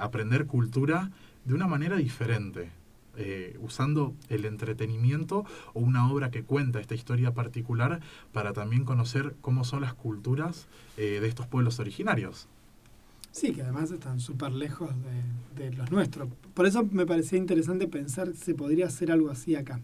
[0.02, 1.12] aprender cultura
[1.46, 2.72] de una manera diferente.
[3.18, 8.00] Eh, usando el entretenimiento o una obra que cuenta esta historia particular
[8.32, 10.68] para también conocer cómo son las culturas
[10.98, 12.48] eh, de estos pueblos originarios.
[13.32, 14.90] Sí, que además están súper lejos
[15.56, 16.30] de, los nuestros.
[16.54, 19.80] Por eso me parecía interesante pensar si se podría hacer algo así acá.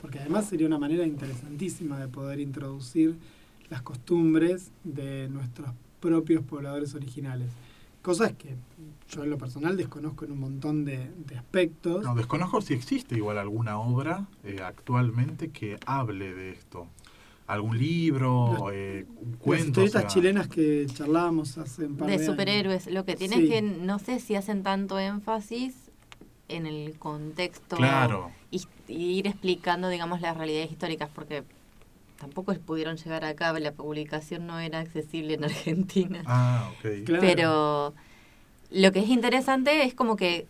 [0.00, 3.16] Porque además sería una manera interesantísima de poder introducir
[3.68, 5.70] las costumbres de nuestros
[6.00, 7.48] propios pobladores originales.
[8.06, 8.54] Cosas que
[9.10, 12.04] yo en lo personal desconozco en un montón de, de aspectos.
[12.04, 16.86] No, desconozco si existe igual alguna obra eh, actualmente que hable de esto.
[17.48, 22.12] Algún libro, eh, un Las o historietas sea, chilenas que charlábamos hace un par de,
[22.16, 22.32] de años.
[22.32, 22.86] superhéroes.
[22.88, 23.42] Lo que tiene Sí.
[23.44, 25.74] es que no sé si hacen tanto énfasis
[26.48, 28.30] en el contexto Claro.
[28.52, 31.42] y, y ir explicando, digamos, las realidades históricas, porque
[32.18, 36.22] tampoco pudieron llegar acá, la publicación no era accesible en Argentina.
[36.26, 37.04] Ah, ok.
[37.04, 37.20] Claro.
[37.20, 37.94] Pero
[38.70, 40.46] lo que es interesante es como que,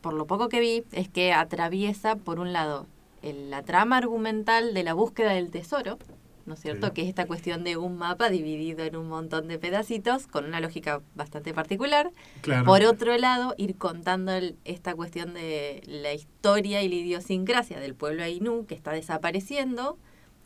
[0.00, 2.86] por lo poco que vi, es que atraviesa, por un lado,
[3.22, 5.98] el- la trama argumental de la búsqueda del tesoro,
[6.46, 6.88] ¿no es cierto?
[6.88, 6.92] Sí.
[6.92, 10.60] Que es esta cuestión de un mapa dividido en un montón de pedacitos, con una
[10.60, 12.10] lógica bastante particular.
[12.42, 12.66] Claro.
[12.66, 17.94] Por otro lado, ir contando el- esta cuestión de la historia y la idiosincrasia del
[17.94, 19.96] pueblo Ainu que está desapareciendo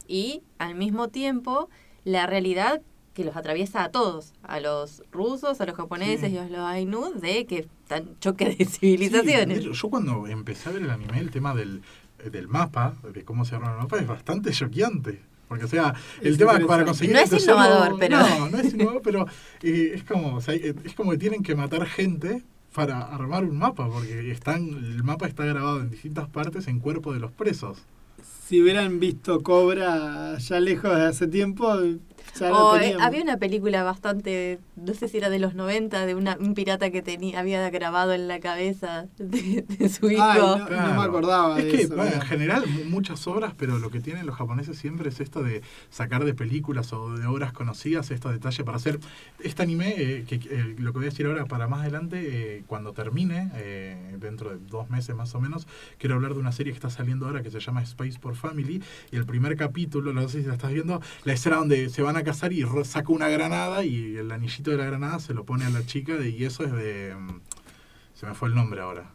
[0.08, 1.68] y al mismo tiempo
[2.04, 2.80] la realidad
[3.14, 6.34] que los atraviesa a todos, a los rusos, a los japoneses Sí.
[6.34, 9.64] y a los Ainu, de que están choques de civilizaciones.
[9.64, 11.82] yo cuando empecé a ver el anime, el tema del,
[12.30, 15.20] del mapa, de cómo se arma el mapa, es bastante choqueante.
[15.48, 18.74] Porque, o sea, el Es tema para conseguir No es innovador, pero- No, no es
[18.74, 19.26] innovador, pero
[19.62, 22.44] eh, es, como, o sea, eh, es como que tienen que matar gente
[22.74, 27.14] para armar un mapa, porque están el mapa está grabado en distintas partes en cuerpo
[27.14, 27.78] de los presos.
[28.48, 31.70] Si hubieran visto Cobra ya lejos de hace tiempo,
[32.40, 36.36] O, eh, había una película bastante, no sé si era de los 90, de una,
[36.38, 40.22] un pirata que tenía había grabado en la cabeza de, de su hijo.
[40.22, 40.94] Ay, no, Claro.
[40.94, 41.94] me acordaba Es de que, eso.
[41.96, 42.26] bueno, en mira.
[42.26, 46.24] general, mu- muchas obras, pero lo que tienen los japoneses siempre es esto de sacar
[46.24, 49.00] de películas o de obras conocidas estos detalles para hacer
[49.40, 52.18] este anime, eh, que eh, lo que voy a decir ahora para más adelante,
[52.58, 55.66] eh, cuando termine, eh, dentro de dos meses más o menos,
[55.98, 58.82] quiero hablar de una serie que está saliendo ahora que se llama Space for Family,
[59.10, 62.16] y el primer capítulo, no sé si la estás viendo, la escena donde se van
[62.16, 65.64] a casar y saca una granada y el anillito de la granada se lo pone
[65.64, 67.14] a la chica y eso es de...
[67.18, 67.40] mm,
[68.14, 69.14] Se me fue el nombre ahora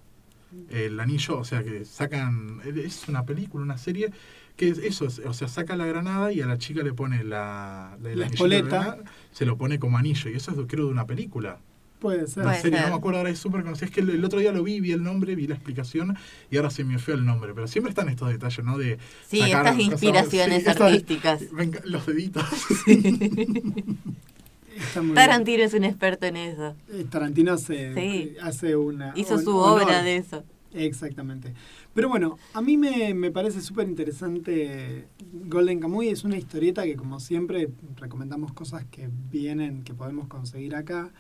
[0.69, 4.11] el anillo, o sea que sacan, es una película, una serie,
[4.55, 7.23] que es eso, es- o sea, saca la granada y a la chica le pone
[7.23, 8.67] la, La espoleta.
[8.67, 11.57] granada, se lo pone como anillo, y eso es creo de una película.
[12.03, 12.43] Puede ser.
[12.43, 12.87] Puede serie, ser.
[12.87, 13.85] no me acuerdo ahora, es súper conocida.
[13.87, 16.15] Es que el, el otro día lo vi, vi el nombre, vi la explicación
[16.51, 17.53] y ahora se me fue el nombre.
[17.55, 18.77] Pero siempre están estos detalles, ¿no?
[18.77, 18.97] De
[19.27, 21.41] Sí, sacar estas cosas- inspiraciones sí, artísticas.
[21.53, 22.43] venga, los deditos.
[25.15, 26.75] Tarantino es un experto en eso.
[26.91, 28.35] Eh, Tarantino hace, Sí.
[28.41, 29.13] hace una.
[29.15, 29.83] Hizo su honor.
[29.83, 30.43] obra de eso.
[30.73, 31.53] Exactamente.
[31.93, 35.05] Pero bueno, a mí me, me parece súper interesante
[35.45, 36.09] Golden Kamuy.
[36.09, 41.11] Es una historieta que, como siempre, recomendamos cosas que vienen, que podemos conseguir acá.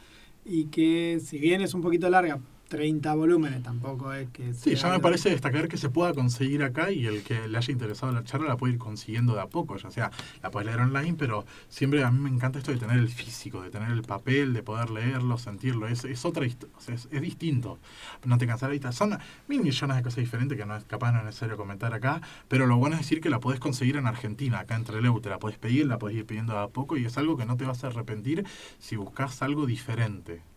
[0.45, 4.53] Y que, si bien es un poquito larga, 30 volúmenes tampoco es que.
[4.53, 7.71] Sí, ya me parece destacar que se pueda conseguir acá y el que le haya
[7.71, 10.11] interesado la charla la puede ir consiguiendo de a poco, ya sea
[10.41, 13.61] la puedes leer online, pero siempre a mí me encanta esto de tener el físico,
[13.61, 17.21] de tener el papel, de poder leerlo, sentirlo, es, es otra o sea, es, es
[17.21, 17.79] distinto,
[18.25, 19.17] no te cansarás son
[19.47, 22.65] mil millones de cosas diferentes que no es capaz no es necesario comentar acá, pero
[22.65, 25.39] lo bueno es decir que la podés conseguir en Argentina, acá entre Leu, te la
[25.39, 27.65] podés pedir, la podés ir pidiendo de a poco y es algo que no te
[27.65, 28.45] vas a arrepentir
[28.79, 30.52] si buscas algo diferente.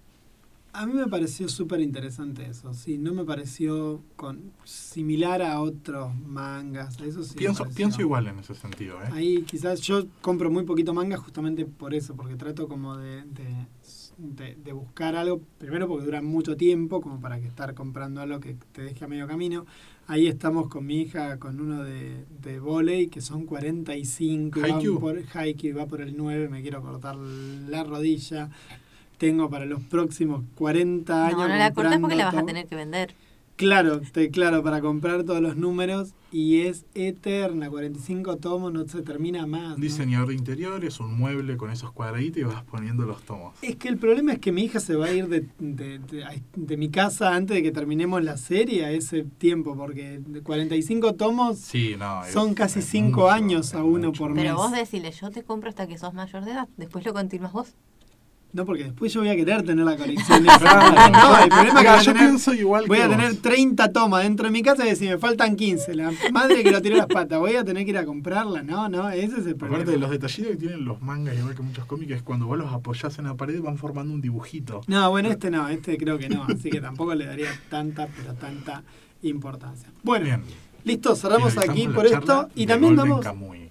[0.78, 2.74] A mí me pareció súper interesante eso.
[2.74, 7.01] Sí, no me pareció con, similar a otros mangas.
[7.01, 7.35] Eso sí.
[7.36, 9.09] pienso, pienso igual en ese sentido, ¿eh?
[9.12, 13.66] Ahí quizás yo compro muy poquito manga justamente por eso, porque trato como de, de,
[14.19, 18.39] de- de buscar algo, primero porque dura mucho tiempo, como para que estar comprando algo
[18.40, 19.65] que te deje a medio camino.
[20.09, 24.73] Ahí estamos con mi hija con uno de, de volei, que son 45, y van
[24.73, 25.01] Haikyuu.
[25.01, 28.51] por, Haikyuu, va por el 9, me quiero cortar la rodilla.
[29.18, 31.38] Tengo para los próximos 40 años.
[31.38, 33.14] No, no la cortes porque la vas a tener que vender.
[33.56, 39.01] Claro, te, claro, para comprar todos los números y es eterna, 45 tomos, no se
[39.01, 39.62] termina más.
[39.62, 39.76] Un ¿no?
[39.76, 43.55] diseñador de interiores, un mueble con esos cuadraditos y vas poniendo los tomos.
[43.62, 46.43] Es que el problema es que mi hija se va a ir de, de- de-
[46.55, 51.14] de mi casa antes de que terminemos la serie a ese tiempo, porque de 45
[51.14, 52.26] tomos Sí, no.
[52.26, 54.18] es- son casi es 5 mucho, años a uno mucho.
[54.24, 54.44] por mes.
[54.44, 56.68] Pero vos decile, yo te compro hasta que sos mayor de edad.
[56.76, 57.72] Después lo continúas vos.
[58.57, 60.43] No, porque después yo voy a querer tener la colección.
[60.43, 61.11] Claro.
[61.12, 63.16] no, el problema es que yo tener, pienso igual voy que a vos.
[63.16, 65.95] tener 30 tomas dentro de mi casa y decir, me faltan 15.
[65.95, 68.62] La madre que lo tiró las patas, voy a tener que ir a comprarla.
[68.62, 69.83] No, no, ese es el problema.
[69.83, 72.57] Aparte de los detallitos que tienen los mangas, igual que muchos cómics, es cuando vos
[72.57, 74.81] los apoyás en la pared van formando un dibujito.
[74.87, 78.33] No, bueno, este no, este creo que no, así que tampoco le daría tanta, pero
[78.33, 78.83] tanta
[79.20, 79.91] importancia.
[80.03, 80.43] Bueno, Bien.
[80.83, 83.20] listo, cerramos aquí por esto y de también vamos...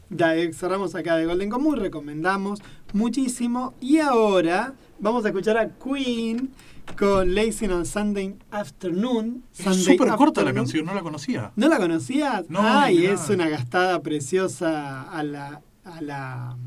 [0.09, 2.61] Ya eh, cerramos acá de Golden Común, recomendamos
[2.93, 3.73] muchísimo.
[3.81, 6.51] Y ahora vamos a escuchar a Queen
[6.97, 9.43] con Lazy on Sunday Afternoon.
[9.57, 11.51] Es súper corta la canción, no la conocía.
[11.55, 12.49] ¿No la conocías?
[12.49, 16.57] No, Ay, es una gastada preciosa a la, a la,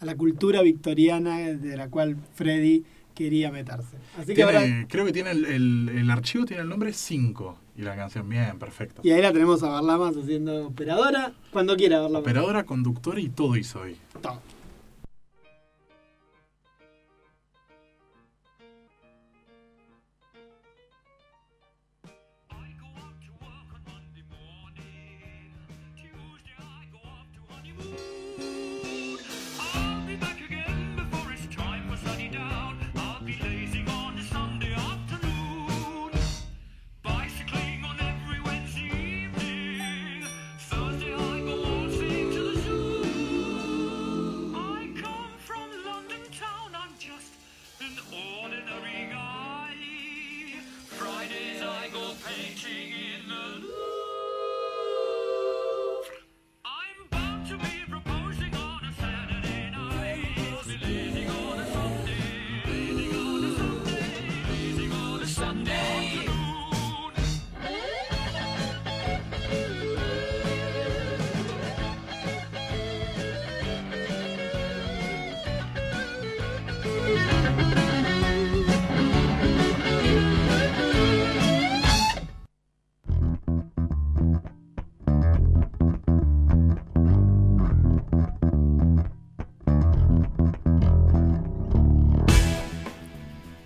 [0.00, 2.84] a la cultura victoriana de la cual Freddy
[3.18, 3.96] quería meterse.
[4.16, 4.62] Así que ahora...
[4.88, 8.58] Creo que tiene el, el- el archivo tiene el nombre 5 y la canción bien,
[8.60, 9.00] perfecto.
[9.04, 11.32] Y ahí la tenemos a Barlamas haciendo operadora.
[11.52, 12.22] Cuando quiera Barlamas.
[12.22, 13.96] Operadora, conductora y todo hizo hoy.
[14.22, 14.40] Todo.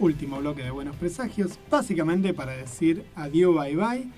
[0.02, 4.08] Último bloque de Buenos Presagios, básicamente para decir adiós, bye bye.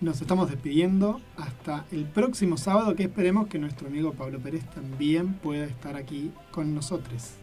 [0.00, 5.34] Nos estamos despidiendo hasta el próximo sábado, que esperemos que nuestro amigo Pablo Pérez también
[5.34, 7.34] pueda estar aquí con nosotros.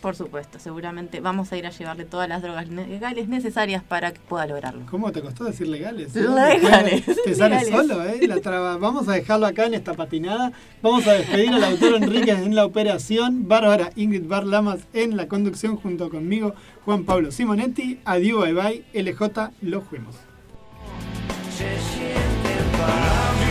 [0.00, 4.20] Por supuesto, seguramente vamos a ir a llevarle todas las drogas legales necesarias para que
[4.20, 4.86] pueda lograrlo.
[4.90, 6.16] ¿Cómo te costó decir legales?
[6.16, 6.20] eh?
[6.28, 7.68] Legales, Te sale legales.
[7.88, 8.26] solo, ¿eh?
[8.26, 8.78] La traba.
[8.78, 10.52] Vamos a dejarlo acá en esta patinada.
[10.82, 13.46] Vamos a despedir al autor Enríquez en la operación.
[13.46, 16.54] Bárbara Ingrid Barlamas en la conducción junto conmigo.
[16.86, 18.00] Juan Pablo Simonetti.
[18.06, 18.84] Adiós, bye bye.
[19.02, 20.14] LJ, los fuimos.
[21.50, 23.49] se sienten para